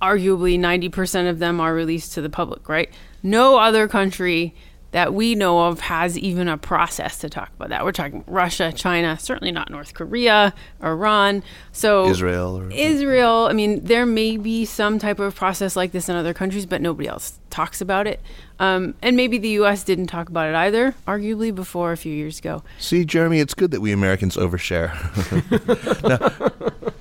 arguably 0.00 0.58
90% 0.58 1.28
of 1.28 1.38
them 1.38 1.60
are 1.60 1.74
released 1.74 2.12
to 2.14 2.22
the 2.22 2.30
public, 2.30 2.68
right? 2.68 2.92
No 3.22 3.58
other 3.58 3.88
country 3.88 4.54
that 4.96 5.12
we 5.12 5.34
know 5.34 5.66
of 5.66 5.78
has 5.80 6.16
even 6.16 6.48
a 6.48 6.56
process 6.56 7.18
to 7.18 7.28
talk 7.28 7.50
about 7.56 7.68
that. 7.68 7.84
We're 7.84 7.92
talking 7.92 8.24
Russia, 8.26 8.72
China, 8.74 9.18
certainly 9.18 9.52
not 9.52 9.70
North 9.70 9.92
Korea, 9.92 10.54
Iran. 10.82 11.42
So 11.70 12.06
Israel. 12.06 12.60
Or, 12.60 12.70
Israel, 12.70 13.46
I 13.50 13.52
mean, 13.52 13.84
there 13.84 14.06
may 14.06 14.38
be 14.38 14.64
some 14.64 14.98
type 14.98 15.18
of 15.18 15.34
process 15.34 15.76
like 15.76 15.92
this 15.92 16.08
in 16.08 16.16
other 16.16 16.32
countries, 16.32 16.64
but 16.64 16.80
nobody 16.80 17.10
else 17.10 17.38
talks 17.50 17.82
about 17.82 18.06
it. 18.06 18.22
Um, 18.58 18.94
and 19.02 19.18
maybe 19.18 19.36
the 19.36 19.50
U.S. 19.60 19.84
didn't 19.84 20.06
talk 20.06 20.30
about 20.30 20.48
it 20.48 20.54
either, 20.54 20.94
arguably 21.06 21.54
before 21.54 21.92
a 21.92 21.98
few 21.98 22.14
years 22.14 22.38
ago. 22.38 22.62
See, 22.78 23.04
Jeremy, 23.04 23.40
it's 23.40 23.52
good 23.52 23.72
that 23.72 23.82
we 23.82 23.92
Americans 23.92 24.38
overshare. 24.38 24.94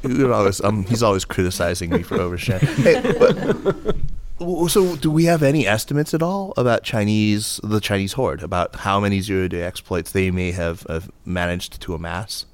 now, 0.28 0.34
always, 0.34 0.60
um, 0.60 0.84
he's 0.84 1.02
always 1.02 1.24
criticizing 1.24 1.92
me 1.92 2.04
for 2.04 2.18
oversharing. 2.18 2.60
Hey, 2.84 4.02
so, 4.40 4.96
do 4.98 5.10
we 5.10 5.26
have 5.26 5.44
any 5.44 5.66
estimates 5.66 6.14
at 6.14 6.22
all 6.22 6.54
about 6.58 6.84
Chinese, 6.84 7.60
the 7.64 7.80
Chinese 7.80 8.14
horde, 8.14 8.44
about 8.44 8.76
how 8.76 9.00
many 9.00 9.22
zero-day 9.22 9.62
exploits 9.62 10.12
they 10.12 10.30
may 10.32 10.52
have, 10.52 10.82
have 10.90 11.10
managed 11.24 11.82
to 11.82 11.94
amass? 11.94 12.46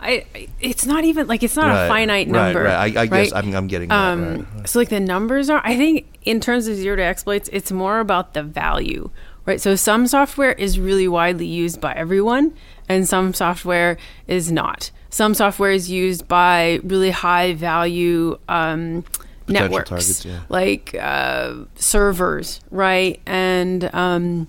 I, 0.00 0.26
it's 0.60 0.86
not 0.86 1.04
even 1.04 1.26
like 1.26 1.42
it's 1.42 1.56
not 1.56 1.68
Right, 1.68 1.84
a 1.86 1.88
finite 1.88 2.28
number. 2.28 2.62
Right, 2.62 2.94
right. 2.94 2.96
I, 2.96 3.02
I 3.02 3.06
guess? 3.06 3.32
I'm, 3.32 3.54
I'm 3.54 3.66
getting. 3.66 3.90
Um, 3.90 4.46
right. 4.56 4.68
So 4.68 4.78
like 4.78 4.90
the 4.90 5.00
numbers 5.00 5.50
are, 5.50 5.60
I 5.64 5.76
think 5.76 6.06
in 6.22 6.40
terms 6.40 6.68
of 6.68 6.76
zero 6.76 6.96
day 6.96 7.04
exploits, 7.04 7.48
it's 7.52 7.72
more 7.72 7.98
about 7.98 8.34
the 8.34 8.42
value, 8.44 9.10
right? 9.44 9.60
So 9.60 9.74
some 9.74 10.06
software 10.06 10.52
is 10.52 10.78
really 10.78 11.08
widely 11.08 11.46
used 11.46 11.80
by 11.80 11.94
everyone, 11.94 12.54
and 12.88 13.08
some 13.08 13.34
software 13.34 13.98
is 14.28 14.52
not. 14.52 14.92
Some 15.10 15.34
software 15.34 15.72
is 15.72 15.90
used 15.90 16.28
by 16.28 16.80
really 16.84 17.10
high 17.10 17.54
value 17.54 18.38
um, 18.48 19.04
networks, 19.52 19.88
targets, 19.88 20.24
yeah. 20.24 20.40
like 20.48 20.94
uh, 21.00 21.54
servers, 21.76 22.60
right, 22.70 23.20
and 23.26 23.92
um, 23.94 24.48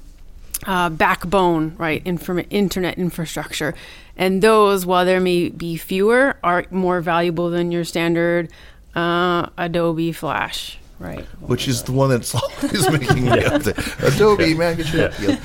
uh, 0.66 0.89
backbone, 0.89 1.76
right, 1.78 2.02
inform- 2.06 2.45
internet 2.50 2.97
infrastructure. 2.97 3.74
And 4.18 4.41
those, 4.41 4.86
while 4.86 5.06
there 5.06 5.22
may 5.22 5.50
be 5.50 5.78
fewer, 5.78 6.38
are 6.43 6.66
more 6.72 7.02
valuable 7.02 7.50
than 7.50 7.72
your 7.72 7.86
standard 7.86 8.52
uh, 8.95 9.47
Adobe 9.58 10.12
Flash, 10.12 10.78
right? 11.00 11.24
Which 11.39 11.68
is 11.68 11.84
the 11.84 11.93
one 11.93 12.10
that's 12.10 12.36
always 12.64 12.89
making 12.91 13.26
me 13.26 13.43
upset. 13.45 13.78
Adobe, 14.04 14.54
man, 14.54 14.78
get 14.78 14.93
your 14.93 15.10
deal. 15.10 15.38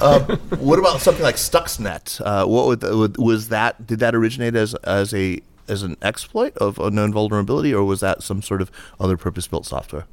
Um, 0.00 0.22
what 0.58 0.78
about 0.78 1.00
something 1.00 1.22
like 1.22 1.36
Stuxnet? 1.36 2.20
Uh, 2.20 2.46
what 2.46 2.66
would, 2.66 2.82
would, 2.82 3.16
was 3.16 3.48
that? 3.50 3.86
Did 3.86 4.00
that 4.00 4.14
originate 4.14 4.54
as 4.56 4.74
as 4.74 5.14
a 5.14 5.40
as 5.68 5.82
an 5.82 5.96
exploit 6.02 6.56
of 6.58 6.78
a 6.78 6.90
known 6.90 7.12
vulnerability, 7.12 7.74
or 7.74 7.84
was 7.84 8.00
that 8.00 8.22
some 8.22 8.42
sort 8.42 8.62
of 8.62 8.70
other 8.98 9.16
purpose-built 9.16 9.66
software? 9.66 10.06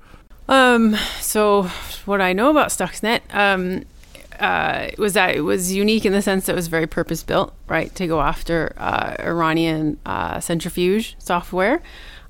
Um, 0.48 0.96
so 1.20 1.64
what 2.06 2.22
I 2.22 2.34
know 2.34 2.50
about 2.50 2.70
Stuxnet 2.70 3.22
um, 3.34 3.86
uh, 4.40 4.90
was 4.98 5.14
that 5.14 5.36
it 5.36 5.42
was 5.42 5.74
unique 5.74 6.06
in 6.06 6.12
the 6.12 6.22
sense 6.22 6.46
that 6.46 6.52
it 6.52 6.56
was 6.56 6.68
very 6.68 6.88
purpose 6.88 7.24
built, 7.24 7.54
right, 7.68 7.96
to 7.96 8.08
go 8.08 8.22
after 8.22 8.74
uh, 8.78 9.16
Iranian 9.20 9.98
uh, 10.06 10.40
centrifuge 10.42 11.16
software. 11.18 11.82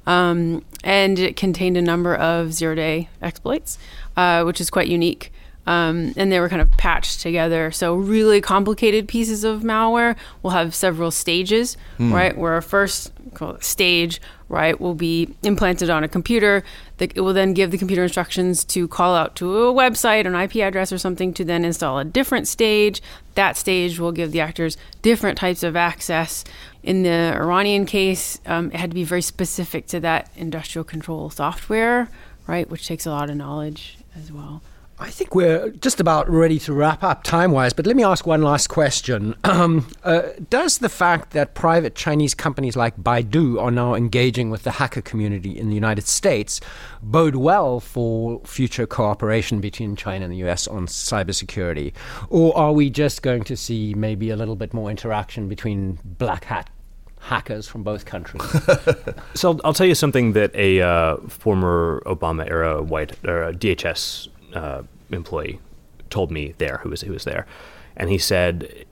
Um, 0.06 0.64
and 0.84 1.18
it 1.18 1.36
contained 1.36 1.78
a 1.78 1.82
number 1.82 2.14
of 2.14 2.54
zero 2.54 2.76
day 2.76 3.10
exploits, 3.22 3.80
uh, 4.16 4.44
which 4.44 4.62
is 4.62 4.70
quite 4.70 4.88
unique. 4.88 5.33
Um, 5.66 6.14
and 6.18 6.30
they 6.30 6.42
were 6.42 6.50
kind 6.50 6.62
of 6.62 6.70
patched 6.72 7.22
together. 7.22 7.72
So, 7.72 7.96
really 7.96 8.42
complicated 8.42 9.08
pieces 9.08 9.46
of 9.46 9.62
malware 9.62 10.18
will 10.42 10.52
have 10.52 10.76
several 10.76 11.10
stages, 11.10 11.78
right? 12.12 12.38
Where 12.38 12.58
a 12.58 12.62
first 12.62 13.14
stage, 13.62 14.22
right, 14.50 14.80
will 14.80 14.94
be 14.94 15.34
implanted 15.42 15.90
on 15.90 16.04
a 16.04 16.10
computer. 16.10 16.64
That 16.98 17.16
it 17.16 17.22
will 17.22 17.34
then 17.34 17.54
give 17.54 17.72
the 17.72 17.78
computer 17.78 18.04
instructions 18.04 18.66
to 18.66 18.88
call 18.90 19.16
out 19.16 19.36
to 19.38 19.68
a 19.68 19.74
website, 19.74 20.28
an 20.28 20.36
IP 20.36 20.58
address, 20.58 20.92
or 20.92 20.98
something 20.98 21.34
to 21.36 21.46
then 21.46 21.64
install 21.64 21.98
a 21.98 22.06
different 22.06 22.48
stage. 22.48 23.02
That 23.36 23.56
stage 23.56 24.00
will 24.00 24.12
give 24.12 24.34
the 24.34 24.42
actors 24.42 24.78
different 25.02 25.38
types 25.38 25.64
of 25.64 25.78
access. 25.78 26.44
In 26.84 27.04
the 27.04 27.34
Iranian 27.36 27.86
case, 27.86 28.40
um, 28.46 28.70
it 28.72 28.76
had 28.76 28.92
to 28.92 28.96
be 28.96 29.06
very 29.06 29.22
specific 29.22 29.88
to 29.88 30.02
that 30.02 30.30
industrial 30.36 30.84
control 30.84 31.30
software, 31.30 32.10
right, 32.48 32.70
which 32.70 32.86
takes 32.86 33.06
a 33.06 33.12
lot 33.12 33.30
of 33.30 33.38
knowledge 33.38 33.98
as 34.20 34.30
well. 34.30 34.62
I 35.00 35.10
think 35.10 35.34
we're 35.34 35.72
just 35.72 36.00
about 36.00 36.30
ready 36.30 36.60
to 36.60 36.74
wrap 36.74 37.04
up 37.04 37.24
time 37.24 37.52
wise, 37.52 37.74
but 37.74 37.88
let 37.88 37.96
me 37.96 38.04
ask 38.04 38.28
one 38.28 38.44
last 38.44 38.68
question. 38.68 39.36
Um, 39.44 39.88
uh, 40.04 40.22
does 40.50 40.78
the 40.78 40.90
fact 40.90 41.32
that 41.32 41.56
private 41.56 41.96
Chinese 41.96 42.36
companies 42.36 42.76
like 42.76 42.96
Baidu 42.98 43.60
are 43.60 43.72
now 43.72 43.96
engaging 43.96 44.52
with 44.52 44.64
the 44.64 44.72
hacker 44.72 45.02
community 45.02 45.58
in 45.58 45.70
the 45.70 45.76
United 45.76 46.08
States 46.08 46.62
bode 47.02 47.36
well 47.36 47.80
for 47.80 48.40
future 48.46 48.86
cooperation 48.86 49.60
between 49.60 49.96
China 49.96 50.26
and 50.26 50.32
the 50.32 50.48
US 50.48 50.68
on 50.68 50.86
cybersecurity? 50.86 51.94
Or 52.30 52.56
are 52.56 52.72
we 52.72 52.92
just 52.92 53.24
going 53.24 53.44
to 53.46 53.58
see 53.58 53.96
maybe 53.96 54.30
a 54.30 54.36
little 54.36 54.56
bit 54.56 54.74
more 54.74 54.92
interaction 54.92 55.50
between 55.50 55.98
black 56.06 56.46
hat 56.46 56.70
hackers 57.20 57.68
from 57.68 57.82
both 57.84 58.06
countries? 58.06 58.44
So 59.36 59.60
I'll, 59.64 59.74
tell 59.74 59.88
you 59.88 59.96
something 59.96 60.34
that 60.34 60.54
a 60.56 60.82
uh, 60.82 61.18
former 61.28 62.04
Obama 62.06 62.48
era 62.48 62.84
white 62.84 63.14
or 63.26 63.52
DHS 63.52 64.30
uh, 64.54 64.84
employee 65.12 65.60
told 66.10 66.32
me 66.32 66.54
there, 66.58 66.80
who 66.84 66.90
was 66.90 67.02
who 67.02 67.14
was 67.14 67.24
there, 67.24 67.46
and 67.96 68.10
he 68.10 68.18
said, 68.18 68.86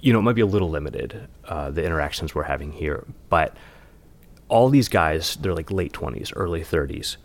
you 0.00 0.12
know, 0.12 0.18
it 0.18 0.22
might 0.22 0.34
be 0.34 0.40
a 0.40 0.46
little 0.46 0.70
limited 0.70 1.28
uh, 1.46 1.70
the 1.70 1.84
interactions 1.84 2.34
we're 2.34 2.44
having 2.44 2.72
here, 2.72 3.06
but 3.28 3.56
all 4.48 4.68
these 4.68 4.88
guys, 4.88 5.36
they're 5.36 5.54
like 5.54 5.70
late 5.70 5.92
twenties, 5.92 6.32
early 6.36 6.62
thirties. 6.62 7.16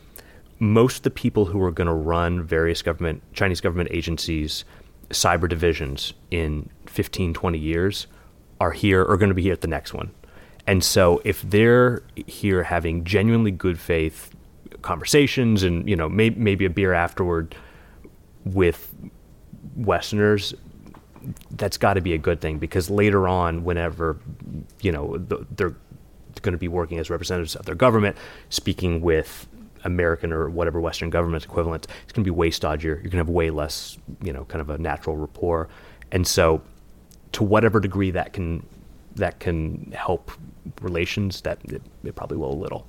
Most 0.57 0.97
of 0.97 1.03
the 1.03 1.09
people 1.09 1.45
who 1.45 1.61
are 1.61 1.71
going 1.71 1.87
to 1.87 1.93
run 1.93 2.43
various 2.43 2.81
government 2.81 3.21
Chinese 3.33 3.59
government 3.61 3.89
agencies, 3.91 4.63
cyber 5.09 5.49
divisions 5.49 6.13
in 6.31 6.69
15, 6.87 7.33
20 7.33 7.57
years 7.57 8.07
are 8.59 8.71
here 8.71 9.03
or 9.03 9.17
going 9.17 9.29
to 9.29 9.35
be 9.35 9.43
here 9.43 9.53
at 9.53 9.61
the 9.61 9.67
next 9.67 9.93
one. 9.93 10.11
And 10.67 10.83
so 10.83 11.21
if 11.23 11.41
they're 11.41 12.03
here 12.25 12.63
having 12.63 13.03
genuinely 13.03 13.51
good 13.51 13.79
faith 13.79 14.31
conversations 14.81 15.63
and 15.63 15.87
you 15.89 15.95
know 15.95 16.07
may, 16.07 16.29
maybe 16.31 16.65
a 16.65 16.69
beer 16.69 16.93
afterward 16.93 17.55
with 18.45 18.93
Westerners, 19.75 20.53
that's 21.51 21.77
got 21.77 21.95
to 21.95 22.01
be 22.01 22.13
a 22.13 22.17
good 22.17 22.39
thing 22.39 22.59
because 22.59 22.89
later 22.89 23.27
on, 23.27 23.63
whenever 23.63 24.19
you 24.81 24.91
know 24.91 25.17
they're 25.17 25.75
going 26.41 26.53
to 26.53 26.57
be 26.57 26.67
working 26.67 26.99
as 26.99 27.09
representatives 27.09 27.55
of 27.55 27.65
their 27.65 27.75
government, 27.75 28.15
speaking 28.49 29.01
with 29.01 29.47
American 29.83 30.31
or 30.31 30.49
whatever 30.49 30.79
Western 30.79 31.09
government 31.09 31.43
equivalent, 31.43 31.87
it's 32.03 32.13
going 32.13 32.23
to 32.23 32.31
be 32.31 32.35
way 32.35 32.49
stodgier. 32.49 32.83
You're 32.83 33.01
going 33.03 33.11
to 33.11 33.17
have 33.17 33.29
way 33.29 33.49
less, 33.49 33.97
you 34.21 34.33
know, 34.33 34.45
kind 34.45 34.61
of 34.61 34.69
a 34.69 34.77
natural 34.77 35.15
rapport, 35.15 35.67
and 36.11 36.27
so 36.27 36.61
to 37.31 37.43
whatever 37.43 37.79
degree 37.79 38.11
that 38.11 38.33
can 38.33 38.65
that 39.15 39.39
can 39.39 39.91
help 39.95 40.31
relations, 40.81 41.41
that 41.41 41.59
it, 41.65 41.81
it 42.03 42.15
probably 42.15 42.37
will 42.37 42.51
a 42.51 42.55
little. 42.55 42.87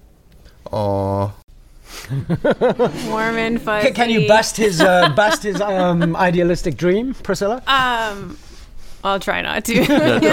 Aw. 0.72 1.32
Warm 3.08 3.36
and 3.36 3.60
fuzzy. 3.60 3.86
Can, 3.88 3.94
can 3.94 4.10
you 4.10 4.26
bust 4.28 4.56
his 4.56 4.80
uh, 4.80 5.08
bust 5.16 5.42
his 5.42 5.60
um, 5.60 6.14
idealistic 6.16 6.76
dream, 6.76 7.14
Priscilla? 7.14 7.62
Um, 7.66 8.38
I'll 9.04 9.20
try 9.20 9.40
not 9.42 9.64
to. 9.66 9.74
No, 9.86 10.18
no, 10.18 10.30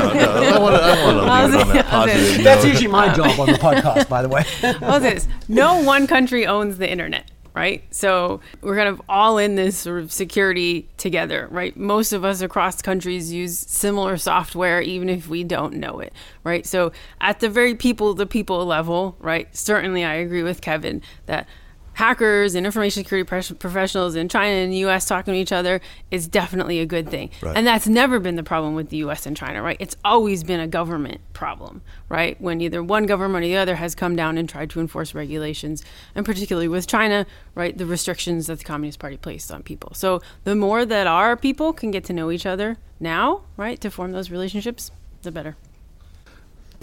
I 0.48 0.60
want 0.60 0.76
to 0.76 0.88
leave 0.88 0.98
it 0.98 1.06
on 1.06 1.18
that 1.70 1.86
I'll 1.94 2.08
say- 2.08 2.14
positive 2.14 2.44
That's 2.44 2.66
usually 2.66 2.88
my 2.88 3.14
job 3.14 3.40
on 3.40 3.48
the 3.48 3.54
podcast, 3.54 4.10
by 4.10 4.22
the 4.22 4.30
way. 4.30 4.44
Well, 4.82 5.00
this 5.00 5.28
no 5.48 5.82
one 5.84 6.08
country 6.08 6.46
owns 6.48 6.78
the 6.78 6.90
internet, 6.90 7.30
right? 7.56 7.84
So 7.92 8.42
we're 8.62 8.76
kind 8.76 8.90
of 8.90 9.02
all 9.08 9.38
in 9.38 9.56
this 9.56 9.78
sort 9.78 10.02
of 10.02 10.12
security 10.12 10.88
together, 10.98 11.48
right? 11.52 11.76
Most 11.78 12.12
of 12.12 12.26
us 12.26 12.42
across 12.42 12.82
countries 12.82 13.32
use 13.32 13.58
similar 13.58 14.18
software, 14.18 14.82
even 14.82 15.10
if 15.10 15.28
we 15.28 15.44
don't 15.44 15.76
know 15.76 16.00
it, 16.00 16.14
right? 16.44 16.66
So 16.66 16.92
at 17.22 17.40
the 17.40 17.50
very 17.50 17.76
people 17.76 18.16
to 18.16 18.26
people 18.26 18.66
level, 18.66 19.16
right? 19.20 19.56
Certainly, 19.56 20.04
I 20.04 20.16
agree 20.16 20.44
with 20.44 20.62
Kevin 20.62 21.02
that 21.28 21.48
hackers 21.94 22.56
and 22.56 22.66
information 22.66 23.04
security 23.04 23.26
professionals 23.56 24.16
in 24.16 24.30
China 24.30 24.56
and 24.56 24.72
the 24.72 24.78
US 24.78 25.06
talking 25.06 25.34
to 25.34 25.40
each 25.40 25.52
other 25.52 25.82
is 26.12 26.28
definitely 26.28 26.80
a 26.80 26.86
good 26.86 27.10
thing. 27.10 27.30
Right. 27.42 27.56
And 27.56 27.66
that's 27.66 27.88
never 27.88 28.20
been 28.20 28.36
the 28.36 28.44
problem 28.44 28.76
with 28.76 28.90
the 28.90 28.98
US 28.98 29.26
and 29.26 29.36
China, 29.36 29.62
right? 29.62 29.78
It's 29.80 29.96
always 30.04 30.44
been 30.44 30.60
a 30.60 30.68
government 30.68 31.22
problem, 31.34 31.82
right? 32.10 32.40
When 32.42 32.62
either 32.62 32.84
one 32.84 33.06
government 33.06 33.44
or 33.46 33.48
the 33.48 33.58
other 33.58 33.76
has 33.76 33.96
come 33.96 34.16
down 34.16 34.38
and 34.38 34.48
tried 34.48 34.70
to 34.72 34.80
enforce 34.80 35.14
regulations, 35.14 35.84
and 36.16 36.26
particularly 36.26 36.68
with 36.68 36.88
China, 36.88 37.26
right, 37.56 37.78
the 37.78 37.86
restrictions 37.86 38.48
that 38.48 38.60
the 38.60 38.66
Communist 38.66 39.00
Party 39.00 39.18
placed 39.18 39.52
on 39.52 39.64
people. 39.64 39.94
So 39.94 40.22
the 40.44 40.56
more 40.56 40.86
that 40.86 41.08
our 41.08 41.36
people 41.38 41.74
can 41.74 41.92
get 41.92 42.04
to 42.06 42.14
know 42.14 42.32
each 42.32 42.46
other 42.46 42.78
now, 43.00 43.44
right, 43.58 43.80
to 43.82 43.92
form 43.92 44.12
those 44.12 44.32
relationships, 44.32 44.92
the 45.22 45.32
better. 45.32 45.56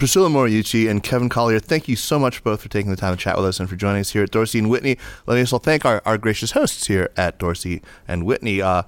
Priscilla 0.01 0.29
Moriuchi 0.29 0.89
and 0.89 1.03
Kevin 1.03 1.29
Collier, 1.29 1.59
thank 1.59 1.87
you 1.87 1.95
so 1.95 2.17
much 2.17 2.43
both 2.43 2.63
for 2.63 2.69
taking 2.69 2.89
the 2.89 2.97
time 2.97 3.15
to 3.15 3.23
chat 3.23 3.37
with 3.37 3.45
us 3.45 3.59
and 3.59 3.69
for 3.69 3.75
joining 3.75 3.99
us 3.99 4.09
here 4.09 4.23
at 4.23 4.31
Dorsey 4.31 4.57
and 4.57 4.67
Whitney. 4.67 4.97
Let 5.27 5.35
me 5.35 5.41
also 5.41 5.59
thank 5.59 5.85
our, 5.85 6.01
our 6.07 6.17
gracious 6.17 6.53
hosts 6.53 6.87
here 6.87 7.11
at 7.17 7.37
Dorsey 7.37 7.83
and 8.07 8.25
Whitney. 8.25 8.63
Uh, 8.63 8.81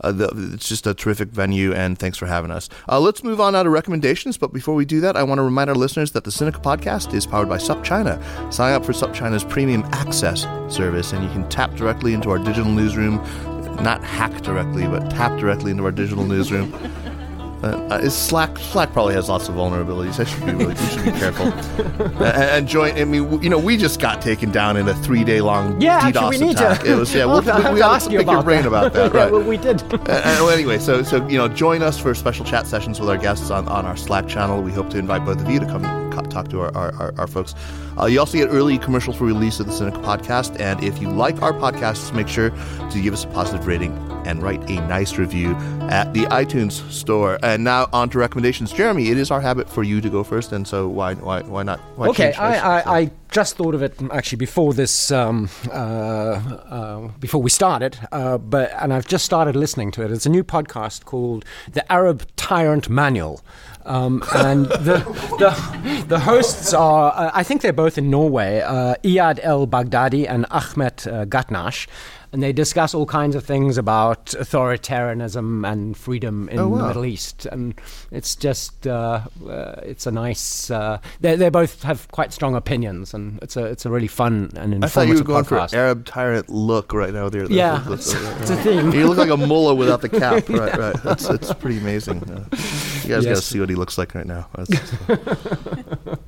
uh, 0.00 0.12
the, 0.12 0.52
it's 0.54 0.68
just 0.68 0.86
a 0.86 0.94
terrific 0.94 1.30
venue, 1.30 1.74
and 1.74 1.98
thanks 1.98 2.16
for 2.16 2.26
having 2.26 2.52
us. 2.52 2.68
Uh, 2.88 3.00
let's 3.00 3.24
move 3.24 3.40
on 3.40 3.54
now 3.54 3.64
to 3.64 3.68
recommendations. 3.68 4.38
But 4.38 4.52
before 4.52 4.76
we 4.76 4.84
do 4.84 5.00
that, 5.00 5.16
I 5.16 5.24
want 5.24 5.40
to 5.40 5.42
remind 5.42 5.70
our 5.70 5.74
listeners 5.74 6.12
that 6.12 6.22
the 6.22 6.30
Sinica 6.30 6.62
podcast 6.62 7.14
is 7.14 7.26
powered 7.26 7.48
by 7.48 7.58
SupChina. 7.58 8.54
Sign 8.54 8.72
up 8.72 8.84
for 8.84 8.92
SupChina's 8.92 9.42
premium 9.42 9.82
access 9.90 10.42
service, 10.72 11.12
and 11.12 11.24
you 11.24 11.30
can 11.30 11.48
tap 11.48 11.74
directly 11.74 12.14
into 12.14 12.30
our 12.30 12.38
digital 12.38 12.70
newsroom 12.70 13.16
not 13.82 14.04
hack 14.04 14.42
directly, 14.42 14.86
but 14.86 15.10
tap 15.10 15.38
directly 15.38 15.70
into 15.70 15.84
our 15.84 15.92
digital 15.92 16.24
newsroom. 16.24 16.72
Uh, 17.62 18.00
is 18.02 18.16
Slack 18.16 18.56
Slack 18.58 18.92
probably 18.92 19.12
has 19.14 19.28
lots 19.28 19.48
of 19.48 19.54
vulnerabilities. 19.54 20.18
I 20.18 20.24
should 20.24 20.46
be 20.46 20.52
really 20.52 20.74
we 20.74 20.86
should 20.86 21.04
be 21.04 21.10
careful. 21.10 21.46
and, 22.22 22.22
and, 22.22 22.68
join. 22.68 22.96
I 22.96 23.04
mean, 23.04 23.42
you 23.42 23.50
know, 23.50 23.58
we 23.58 23.76
just 23.76 24.00
got 24.00 24.22
taken 24.22 24.50
down 24.50 24.78
in 24.78 24.88
a 24.88 24.94
three 24.94 25.24
day 25.24 25.42
long 25.42 25.78
yeah, 25.78 26.00
DDoS 26.00 26.06
actually, 26.06 26.38
we 26.38 26.46
need 26.46 26.56
attack. 26.56 26.80
To. 26.80 26.92
It 26.92 26.94
was 26.96 27.14
yeah. 27.14 27.24
we'll, 27.26 27.42
we'll, 27.42 27.72
we 27.74 27.78
got 27.78 28.00
to 28.00 28.08
pick 28.08 28.26
your 28.26 28.42
brain 28.42 28.62
that. 28.62 28.68
about 28.68 28.92
that, 28.94 29.12
right? 29.14 29.26
yeah, 29.26 29.30
well, 29.30 29.42
we 29.42 29.58
did. 29.58 29.82
uh, 29.92 29.98
well, 30.08 30.50
anyway, 30.50 30.78
so 30.78 31.02
so 31.02 31.26
you 31.28 31.36
know, 31.36 31.48
join 31.48 31.82
us 31.82 31.98
for 31.98 32.14
special 32.14 32.46
chat 32.46 32.66
sessions 32.66 32.98
with 32.98 33.10
our 33.10 33.18
guests 33.18 33.50
on, 33.50 33.68
on 33.68 33.84
our 33.84 33.96
Slack 33.96 34.26
channel. 34.26 34.62
We 34.62 34.72
hope 34.72 34.88
to 34.90 34.98
invite 34.98 35.26
both 35.26 35.40
of 35.40 35.50
you 35.50 35.60
to 35.60 35.66
come 35.66 36.09
talk 36.28 36.48
to 36.48 36.60
our, 36.60 36.76
our, 36.76 37.14
our, 37.18 37.26
folks. 37.26 37.54
Uh, 37.98 38.06
you 38.06 38.20
also 38.20 38.38
get 38.38 38.48
early 38.48 38.78
commercial 38.78 39.12
for 39.12 39.24
release 39.24 39.60
of 39.60 39.66
the 39.66 39.72
Sinica 39.72 40.02
podcast. 40.02 40.58
And 40.60 40.82
if 40.82 41.00
you 41.00 41.10
like 41.10 41.40
our 41.42 41.52
podcasts, 41.52 42.14
make 42.14 42.28
sure 42.28 42.50
to 42.50 43.00
give 43.00 43.14
us 43.14 43.24
a 43.24 43.28
positive 43.28 43.66
rating 43.66 43.96
and 44.26 44.42
write 44.42 44.62
a 44.68 44.74
nice 44.86 45.16
review 45.18 45.54
at 45.90 46.12
the 46.12 46.24
iTunes 46.26 46.88
store. 46.90 47.38
And 47.42 47.64
now 47.64 47.88
on 47.92 48.10
to 48.10 48.18
recommendations. 48.18 48.72
Jeremy, 48.72 49.08
it 49.08 49.18
is 49.18 49.30
our 49.30 49.40
habit 49.40 49.68
for 49.68 49.82
you 49.82 50.00
to 50.00 50.10
go 50.10 50.22
first, 50.22 50.52
and 50.52 50.66
so 50.66 50.88
why 50.88 51.14
why 51.14 51.42
why 51.42 51.62
not? 51.62 51.80
Why 51.96 52.08
okay, 52.08 52.32
I, 52.34 52.80
I, 52.80 52.98
I, 52.98 53.10
just 53.30 53.56
thought 53.56 53.74
of 53.74 53.82
it 53.82 53.94
actually 54.12 54.38
before 54.38 54.74
this, 54.74 55.12
um, 55.12 55.48
uh, 55.68 55.72
uh, 55.72 57.08
before 57.20 57.40
we 57.40 57.48
started, 57.50 57.96
uh, 58.10 58.38
but 58.38 58.72
and 58.80 58.92
I've 58.92 59.06
just 59.06 59.24
started 59.24 59.54
listening 59.54 59.92
to 59.92 60.04
it. 60.04 60.10
It's 60.10 60.26
a 60.26 60.30
new 60.30 60.42
podcast 60.42 61.04
called 61.04 61.44
The 61.72 61.90
Arab 61.90 62.26
Tyrant 62.36 62.88
Manual. 62.88 63.40
Um, 63.90 64.22
and 64.32 64.66
the, 64.66 64.98
the, 65.40 66.04
the 66.06 66.20
hosts 66.20 66.72
are, 66.72 67.12
uh, 67.12 67.32
I 67.34 67.42
think 67.42 67.62
they're 67.62 67.72
both 67.72 67.98
in 67.98 68.08
Norway, 68.08 68.60
uh, 68.60 68.94
Iyad 69.02 69.40
El 69.42 69.66
Baghdadi 69.66 70.28
and 70.28 70.46
Ahmed 70.48 71.08
uh, 71.08 71.24
Gatnash 71.24 71.88
and 72.32 72.42
they 72.42 72.52
discuss 72.52 72.94
all 72.94 73.06
kinds 73.06 73.34
of 73.34 73.44
things 73.44 73.76
about 73.76 74.26
authoritarianism 74.26 75.70
and 75.70 75.96
freedom 75.96 76.48
in 76.48 76.58
oh, 76.58 76.68
wow. 76.68 76.78
the 76.78 76.86
Middle 76.88 77.04
East. 77.04 77.46
And 77.46 77.74
it's 78.10 78.36
just, 78.36 78.86
uh, 78.86 79.22
uh, 79.48 79.80
it's 79.82 80.06
a 80.06 80.12
nice. 80.12 80.70
Uh, 80.70 81.00
they 81.20 81.36
they 81.36 81.48
both 81.48 81.82
have 81.82 82.08
quite 82.08 82.32
strong 82.32 82.54
opinions, 82.54 83.14
and 83.14 83.42
it's 83.42 83.56
a 83.56 83.64
it's 83.64 83.84
a 83.84 83.90
really 83.90 84.06
fun 84.06 84.50
and 84.56 84.74
informative 84.74 84.84
I 84.84 84.88
thought 84.88 85.08
you 85.08 85.14
were 85.14 85.24
going 85.24 85.44
podcast. 85.44 85.70
for 85.70 85.76
Arab 85.76 86.04
tyrant 86.04 86.48
look 86.48 86.92
right 86.92 87.12
now. 87.12 87.28
There, 87.28 87.50
yeah, 87.50 87.84
it's, 87.92 88.14
it's, 88.40 88.50
a 88.50 88.56
theme. 88.56 88.92
You 88.92 89.08
look 89.08 89.18
like 89.18 89.30
a 89.30 89.36
mullah 89.36 89.74
without 89.74 90.00
the 90.00 90.08
cap. 90.20 90.48
Right, 90.48 90.76
right. 90.76 91.02
That's 91.02 91.28
it's 91.28 91.52
pretty 91.54 91.78
amazing. 91.78 92.22
Uh, 92.22 92.44
you 93.02 93.14
guys 93.14 93.24
yes. 93.24 93.24
got 93.24 93.36
to 93.36 93.42
see 93.42 93.60
what 93.60 93.70
he 93.70 93.74
looks 93.74 93.98
like 93.98 94.14
right 94.14 94.26
now. 94.26 94.48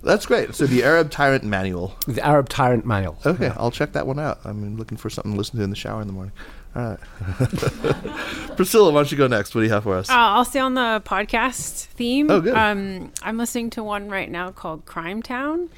That's, 0.02 0.26
that's, 0.26 0.26
great. 0.26 0.54
So 0.54 0.66
the 0.66 0.84
Arab 0.84 1.10
Tyrant 1.10 1.44
Manual. 1.44 1.96
The 2.06 2.24
Arab 2.26 2.48
Tyrant 2.48 2.84
Manual. 2.84 3.18
Okay, 3.24 3.46
yeah. 3.46 3.54
I'll 3.56 3.70
check 3.70 3.92
that 3.92 4.06
one 4.06 4.18
out. 4.18 4.40
I'm 4.44 4.76
looking 4.76 4.98
for 4.98 5.10
something 5.10 5.32
to 5.32 5.38
listen 5.38 5.58
to 5.58 5.64
in 5.64 5.70
the 5.70 5.76
shower 5.76 6.00
in 6.00 6.06
the 6.06 6.12
morning. 6.12 6.32
All 6.74 6.82
right. 6.82 8.56
Priscilla, 8.56 8.90
why 8.90 9.00
don't 9.00 9.12
you 9.12 9.18
go 9.18 9.26
next? 9.26 9.54
What 9.54 9.60
do 9.60 9.66
you 9.66 9.72
have 9.72 9.82
for 9.84 9.94
us? 9.94 10.08
Uh, 10.08 10.14
I'll 10.14 10.44
stay 10.44 10.60
on 10.60 10.74
the 10.74 11.02
podcast 11.04 11.86
theme. 11.86 12.30
Oh, 12.30 12.40
good. 12.40 12.54
Um, 12.54 13.12
I'm 13.22 13.36
listening 13.36 13.70
to 13.70 13.84
one 13.84 14.08
right 14.08 14.30
now 14.30 14.50
called 14.50 14.86
Crime 14.86 15.22
Town. 15.22 15.68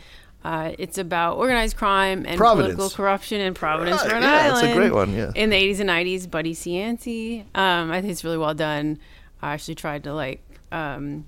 Uh, 0.45 0.73
it's 0.79 0.99
about 0.99 1.39
organized 1.39 1.77
crime 1.77 2.27
and 2.27 2.37
Providence. 2.37 2.75
political 2.75 2.97
corruption 2.97 3.41
in 3.41 3.55
Providence, 3.55 4.03
Right, 4.03 4.13
Rhode 4.13 4.23
yeah, 4.23 4.31
Island. 4.31 4.57
that's 4.57 4.67
a 4.67 4.75
great 4.75 4.93
one, 4.93 5.15
yeah. 5.15 5.33
In 5.35 5.51
the 5.51 5.57
80s 5.57 5.81
and 5.81 5.89
90s, 5.89 6.31
Buddy 6.31 6.55
Cianci. 6.55 7.45
Um, 7.55 7.91
I 7.91 8.01
think 8.03 8.13
it's 8.13 8.25
really 8.25 8.37
well 8.37 8.55
done. 8.55 8.99
I 9.41 9.55
actually 9.55 9.77
tried 9.77 10.05
to 10.05 10.13
like 10.13 10.43
um, 10.71 11.25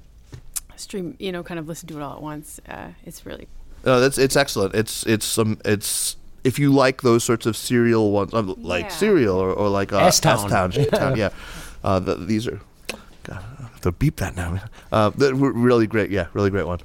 stream, 0.77 1.17
you 1.19 1.33
know, 1.33 1.43
kind 1.43 1.59
of 1.61 1.69
listen 1.69 1.89
to 1.89 1.97
it 1.99 2.03
all 2.03 2.15
at 2.17 2.23
once. 2.23 2.61
Uh, 2.69 2.89
it's 3.05 3.25
really. 3.27 3.49
No, 3.85 4.01
that's 4.01 4.19
it's 4.19 4.37
excellent. 4.37 4.75
It's 4.75 5.05
it's 5.07 5.39
um 5.39 5.59
it's 5.65 6.17
if 6.45 6.59
you 6.59 6.73
like 6.73 7.03
those 7.03 7.25
sorts 7.25 7.47
of 7.47 7.57
serial 7.57 8.11
ones, 8.13 8.33
uh, 8.35 8.43
like 8.43 8.85
Yeah. 8.85 8.89
serial 8.91 9.37
or, 9.37 9.53
or 9.53 9.69
like 9.69 9.93
uh, 9.93 9.99
S-Town. 9.99 10.45
S-Town, 10.45 10.71
J-Town, 10.73 11.17
yeah. 11.17 11.31
Uh, 11.83 11.99
the, 11.99 12.15
these 12.17 12.47
are. 12.47 12.61
God, 13.25 13.45
I 13.59 13.63
have 13.63 13.81
to 13.81 13.93
beep 13.93 14.17
that 14.17 14.37
now. 14.37 14.61
Uh, 14.93 15.11
really 15.17 15.87
great. 15.89 16.11
Yeah, 16.11 16.27
really 16.33 16.51
great 16.51 16.67
one. 16.67 16.79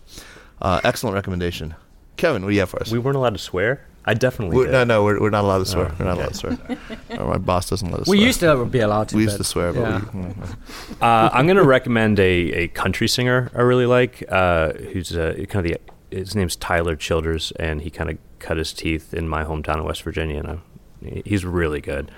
Uh, 0.62 0.82
excellent 0.84 1.14
recommendation. 1.14 1.76
Kevin, 2.18 2.42
what 2.44 2.50
do 2.50 2.54
you 2.56 2.60
have 2.62 2.70
for 2.72 2.82
us? 2.82 2.92
We 2.92 2.98
weren't 3.00 3.18
allowed 3.18 3.34
to 3.34 3.40
swear. 3.40 3.86
I 4.06 4.14
definitely 4.16 4.58
We're- 4.58 4.68
did. 4.68 4.74
no, 4.74 4.84
no, 4.84 5.04
we're, 5.04 5.20
we're 5.22 5.30
not 5.30 5.44
allowed 5.44 5.60
to 5.60 5.66
swear. 5.66 5.92
Oh, 5.92 5.96
we're 6.00 6.06
not 6.06 6.18
okay. 6.18 6.22
allowed 6.22 6.34
to 6.34 6.38
swear. 6.38 7.20
Uh, 7.20 7.26
my 7.26 7.38
boss 7.38 7.70
doesn't 7.70 7.92
let 7.92 8.02
us. 8.02 8.08
We 8.08 8.18
swear. 8.18 8.28
used 8.28 8.40
to 8.40 8.66
be 8.66 8.80
allowed 8.80 9.10
to. 9.10 9.16
We 9.18 9.24
used 9.24 9.38
to 9.38 9.44
swear, 9.44 9.74
but 9.74 9.82
yeah. 9.82 10.00
we. 10.14 10.22
mm, 10.24 10.58
Uh, 11.02 11.30
I'm 11.32 11.46
going 11.46 11.58
to 11.58 11.64
recommend 11.64 12.20
a, 12.20 12.24
a 12.54 12.68
country 12.70 13.08
singer 13.08 13.52
I 13.54 13.62
really 13.62 13.86
like, 13.86 14.24
uh, 14.30 14.74
who's 14.74 15.16
uh, 15.16 15.34
kind 15.50 15.66
of 15.68 15.72
the 15.72 16.16
his 16.18 16.36
name's 16.36 16.56
Tyler 16.58 16.96
Childers, 16.96 17.52
and 17.54 17.82
he 17.82 17.90
kind 17.90 18.10
of 18.10 18.18
cut 18.40 18.58
his 18.58 18.74
teeth 18.74 19.14
in 19.14 19.30
my 19.30 19.44
hometown 19.46 19.78
of 19.80 19.86
West 19.86 20.04
Virginia, 20.04 20.40
and 20.40 20.48
I, 20.50 21.22
he's 21.24 21.46
really 21.46 21.80
good. 21.80 22.12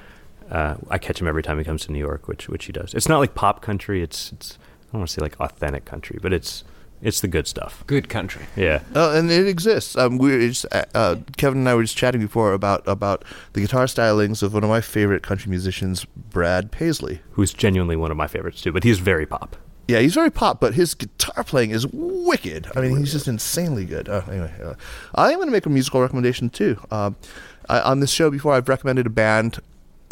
Uh, 0.50 0.76
I 0.90 0.98
catch 0.98 1.22
him 1.22 1.28
every 1.28 1.44
time 1.44 1.58
he 1.58 1.64
comes 1.64 1.86
to 1.86 1.92
New 1.92 2.00
York, 2.00 2.28
which 2.28 2.48
which 2.50 2.66
he 2.66 2.72
does. 2.72 2.94
It's 2.94 3.08
not 3.10 3.20
like 3.20 3.36
pop 3.36 3.62
country. 3.62 4.02
It's 4.02 4.32
it's 4.32 4.58
I 4.90 4.92
don't 4.94 5.02
want 5.02 5.10
to 5.10 5.14
say 5.16 5.22
like 5.22 5.40
authentic 5.40 5.86
country, 5.86 6.20
but 6.22 6.34
it's 6.34 6.64
it's 7.04 7.22
the 7.22 7.28
good 7.28 7.48
stuff. 7.48 7.84
Good 7.86 8.10
country. 8.10 8.46
Yeah. 8.56 8.82
Oh, 8.96 9.16
and 9.16 9.30
it 9.30 9.48
exists. 9.48 9.96
Um, 9.98 10.18
we 10.18 10.32
were 10.32 10.40
just, 10.48 10.66
uh, 10.72 10.86
uh, 10.96 11.18
Kevin 11.38 11.60
and 11.60 11.70
I 11.70 11.76
were 11.76 11.84
just 11.84 11.98
chatting 11.98 12.22
before 12.22 12.54
about 12.54 12.82
about 12.88 13.24
the 13.54 13.62
guitar 13.62 13.86
stylings 13.86 14.42
of 14.42 14.54
one 14.54 14.64
of 14.64 14.70
my 14.70 14.82
favorite 14.82 15.22
country 15.22 15.50
musicians, 15.50 16.06
Brad 16.06 16.72
Paisley. 16.72 17.22
Who's 17.32 17.54
genuinely 17.54 17.96
one 17.96 18.10
of 18.10 18.18
my 18.18 18.28
favorites 18.28 18.62
too, 18.62 18.72
but 18.72 18.84
he's 18.84 19.00
very 19.00 19.26
pop. 19.26 19.58
Yeah, 19.88 20.00
he's 20.00 20.14
very 20.14 20.32
pop, 20.32 20.62
but 20.62 20.76
his 20.76 20.96
guitar 20.96 21.44
playing 21.44 21.72
is 21.72 21.86
wicked. 21.92 22.70
I 22.74 22.80
mean, 22.80 22.98
he's 22.98 23.12
just 23.12 23.28
insanely 23.28 23.84
good. 23.84 24.08
Uh, 24.08 24.22
anyway, 24.30 24.54
uh, 24.64 24.76
I'm 25.14 25.36
going 25.36 25.48
to 25.48 25.52
make 25.52 25.66
a 25.66 25.70
musical 25.70 26.00
recommendation 26.02 26.50
too. 26.50 26.80
Um, 26.90 27.18
I, 27.68 27.82
on 27.82 28.00
this 28.00 28.10
show 28.10 28.32
before, 28.32 28.54
I've 28.54 28.70
recommended 28.70 29.06
a 29.06 29.10
band. 29.10 29.60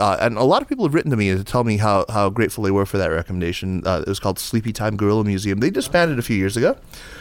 Uh, 0.02 0.18
and 0.20 0.36
a 0.38 0.43
lot 0.43 0.64
of 0.64 0.68
people 0.68 0.84
have 0.84 0.95
written 0.95 1.12
to 1.12 1.18
me 1.18 1.30
to 1.36 1.43
tell 1.43 1.64
me 1.64 1.78
how, 1.78 2.06
how 2.10 2.28
grateful 2.30 2.64
they 2.64 2.72
were 2.72 2.88
for 2.88 2.97
that 2.97 3.08
recommendation. 3.12 3.86
Uh, 3.86 4.02
it 4.06 4.08
was 4.10 4.20
called 4.20 4.39
Sleepy 4.39 4.74
Time 4.74 4.97
Gorilla 4.97 5.24
Museum. 5.24 5.60
They 5.60 5.70
disbanded 5.70 6.18
a 6.18 6.24
few 6.24 6.36
years 6.36 6.58
ago. 6.58 6.76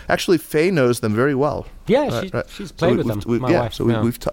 Actually, 0.09 0.39
Faye 0.39 0.71
knows 0.71 1.01
them 1.01 1.15
very 1.15 1.35
well. 1.35 1.67
Yeah, 1.87 2.09
Right, 2.09 2.25
she, 2.25 2.31
right. 2.33 2.49
she's 2.49 2.73
played 2.73 2.93
we- 2.93 2.97
with 2.99 3.07
them. 3.07 3.23
we- 3.27 3.39
my 3.39 3.51
yeah, 3.51 3.61
wife. 3.63 3.75
so 3.75 3.85
we, 3.85 3.93
yeah. 3.93 4.03
we've 4.03 4.19
ta- 4.19 4.31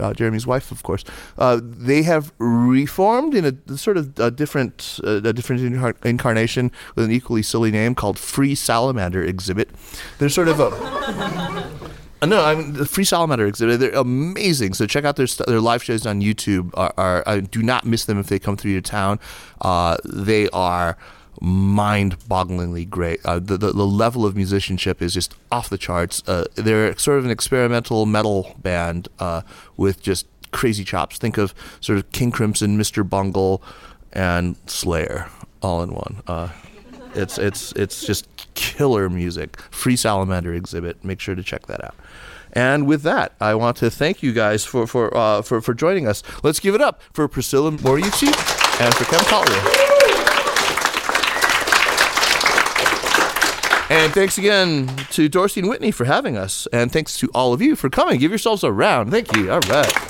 uh, 0.00 0.12
Jeremy's 0.14 0.46
wife, 0.46 0.70
of 0.70 0.82
course. 0.84 1.04
Uh, 1.36 1.60
they 1.62 2.02
have 2.04 2.32
reformed 2.38 3.34
in 3.34 3.44
a 3.68 3.76
sort 3.76 3.96
of 3.96 4.18
a 4.20 4.30
different, 4.30 5.00
uh, 5.04 5.20
a 5.24 5.32
different 5.32 5.60
incar- 5.62 5.96
incarnation 6.04 6.70
with 6.94 7.04
an 7.06 7.10
equally 7.10 7.42
silly 7.42 7.70
name 7.72 7.94
called 7.96 8.18
Free 8.18 8.54
Salamander 8.54 9.22
Exhibit. 9.24 9.68
They're 10.18 10.28
sort 10.28 10.48
of 10.48 10.60
a. 10.60 10.70
Uh, 12.22 12.26
No, 12.26 12.44
I 12.44 12.54
mean 12.54 12.72
the 12.74 12.86
Free 12.86 13.04
Salamander 13.04 13.46
exhibit. 13.46 13.80
They're 13.80 13.90
amazing. 13.92 14.74
So 14.74 14.86
check 14.86 15.04
out 15.04 15.16
their 15.16 15.26
st- 15.26 15.46
their 15.48 15.60
live 15.60 15.82
shows 15.82 16.06
on 16.06 16.20
YouTube. 16.20 16.70
Are, 16.74 16.92
are 16.96 17.22
uh, 17.26 17.40
do 17.40 17.62
not 17.62 17.84
miss 17.84 18.04
them 18.04 18.18
if 18.18 18.26
they 18.26 18.38
come 18.38 18.56
through 18.56 18.72
your 18.72 18.80
town. 18.80 19.18
Uh, 19.60 19.96
they 20.04 20.48
are 20.50 20.96
mind-bogglingly 21.40 22.88
great. 22.88 23.24
Uh, 23.24 23.38
the, 23.38 23.56
the 23.56 23.72
the 23.72 23.86
level 23.86 24.26
of 24.26 24.36
musicianship 24.36 25.00
is 25.00 25.14
just 25.14 25.34
off 25.50 25.68
the 25.68 25.78
charts. 25.78 26.22
Uh, 26.28 26.44
they're 26.54 26.96
sort 26.98 27.18
of 27.18 27.24
an 27.24 27.30
experimental 27.30 28.06
metal 28.06 28.54
band 28.62 29.08
with 29.76 30.02
just 30.02 30.26
crazy 30.52 30.84
chops. 30.84 31.18
Think 31.18 31.38
of 31.38 31.54
sort 31.80 31.98
of 31.98 32.10
King 32.12 32.30
Crimson, 32.30 32.78
Mr. 32.78 33.08
Bungle, 33.08 33.62
and 34.12 34.56
Slayer 34.66 35.28
all 35.62 35.82
in 35.82 35.92
one. 35.94 36.22
It's 37.14 37.38
it's 37.38 37.72
it's 37.72 38.04
just 38.04 38.28
killer 38.54 39.08
music. 39.08 39.60
Free 39.70 39.96
Salamander 39.96 40.54
exhibit. 40.54 41.02
Make 41.04 41.20
sure 41.20 41.34
to 41.34 41.42
check 41.42 41.66
that 41.66 41.82
out. 41.82 41.94
And 42.52 42.86
with 42.86 43.02
that, 43.02 43.32
I 43.40 43.54
want 43.54 43.76
to 43.78 43.90
thank 43.90 44.22
you 44.22 44.32
guys 44.32 44.64
for 44.64 44.86
for 44.86 45.16
uh, 45.16 45.42
for, 45.42 45.60
for 45.60 45.74
joining 45.74 46.06
us. 46.06 46.22
Let's 46.42 46.60
give 46.60 46.74
it 46.74 46.80
up 46.80 47.00
for 47.12 47.26
Priscilla 47.28 47.70
Moriuchi 47.72 48.28
and 48.80 48.94
for 48.94 49.04
Kevin 49.04 49.26
Collier. 49.26 49.90
And 53.90 54.12
thanks 54.12 54.38
again 54.38 54.86
to 55.10 55.28
Dorsey 55.28 55.60
and 55.60 55.68
Whitney 55.68 55.90
for 55.90 56.04
having 56.04 56.36
us. 56.36 56.68
And 56.72 56.92
thanks 56.92 57.18
to 57.18 57.28
all 57.34 57.52
of 57.52 57.60
you 57.60 57.74
for 57.74 57.90
coming. 57.90 58.20
Give 58.20 58.30
yourselves 58.30 58.62
a 58.62 58.70
round. 58.70 59.10
Thank 59.10 59.34
you. 59.34 59.50
All 59.50 59.58
right. 59.68 60.09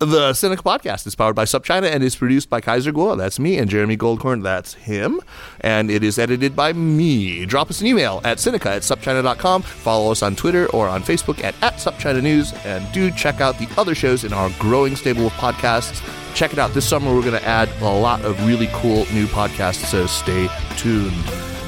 The 0.00 0.32
Sinica 0.32 0.62
Podcast 0.62 1.06
is 1.06 1.14
powered 1.14 1.36
by 1.36 1.44
SupChina 1.44 1.82
and 1.92 2.02
is 2.02 2.16
produced 2.16 2.48
by 2.48 2.62
Kaiser 2.62 2.90
Kuo. 2.90 3.18
That's 3.18 3.38
me. 3.38 3.58
And 3.58 3.68
Jeremy 3.68 3.98
Goldkorn, 3.98 4.42
That's 4.42 4.72
him. 4.72 5.20
And 5.60 5.90
it 5.90 6.02
is 6.02 6.18
edited 6.18 6.56
by 6.56 6.72
me. 6.72 7.44
Drop 7.44 7.68
us 7.68 7.82
an 7.82 7.86
email 7.86 8.22
at 8.24 8.38
Sinica 8.38 8.76
at 8.76 8.80
SupChina.com. 8.80 9.60
Follow 9.60 10.10
us 10.10 10.22
on 10.22 10.36
Twitter 10.36 10.68
or 10.68 10.88
on 10.88 11.02
Facebook 11.02 11.44
at, 11.44 11.54
at 11.62 11.74
SupChina 11.74 12.22
News. 12.22 12.54
And 12.64 12.90
do 12.94 13.10
check 13.10 13.42
out 13.42 13.58
the 13.58 13.68
other 13.76 13.94
shows 13.94 14.24
in 14.24 14.32
our 14.32 14.48
growing 14.58 14.96
stable 14.96 15.26
of 15.26 15.34
podcasts. 15.34 16.02
Check 16.34 16.54
it 16.54 16.58
out. 16.58 16.72
This 16.72 16.88
summer, 16.88 17.14
we're 17.14 17.20
going 17.20 17.38
to 17.38 17.46
add 17.46 17.68
a 17.82 17.84
lot 17.84 18.24
of 18.24 18.42
really 18.46 18.70
cool 18.72 19.04
new 19.12 19.26
podcasts. 19.26 19.84
So 19.84 20.06
stay 20.06 20.48
tuned. 20.78 21.12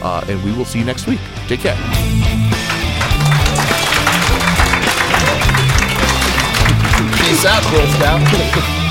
Uh, 0.03 0.25
and 0.27 0.43
we 0.43 0.57
will 0.57 0.65
see 0.65 0.79
you 0.79 0.87
next 0.87 1.07
week. 1.07 1.21
Take 1.49 1.61
care. 1.61 2.72
Out, 7.45 7.63
Girl 7.73 7.87
Scout. 7.89 8.82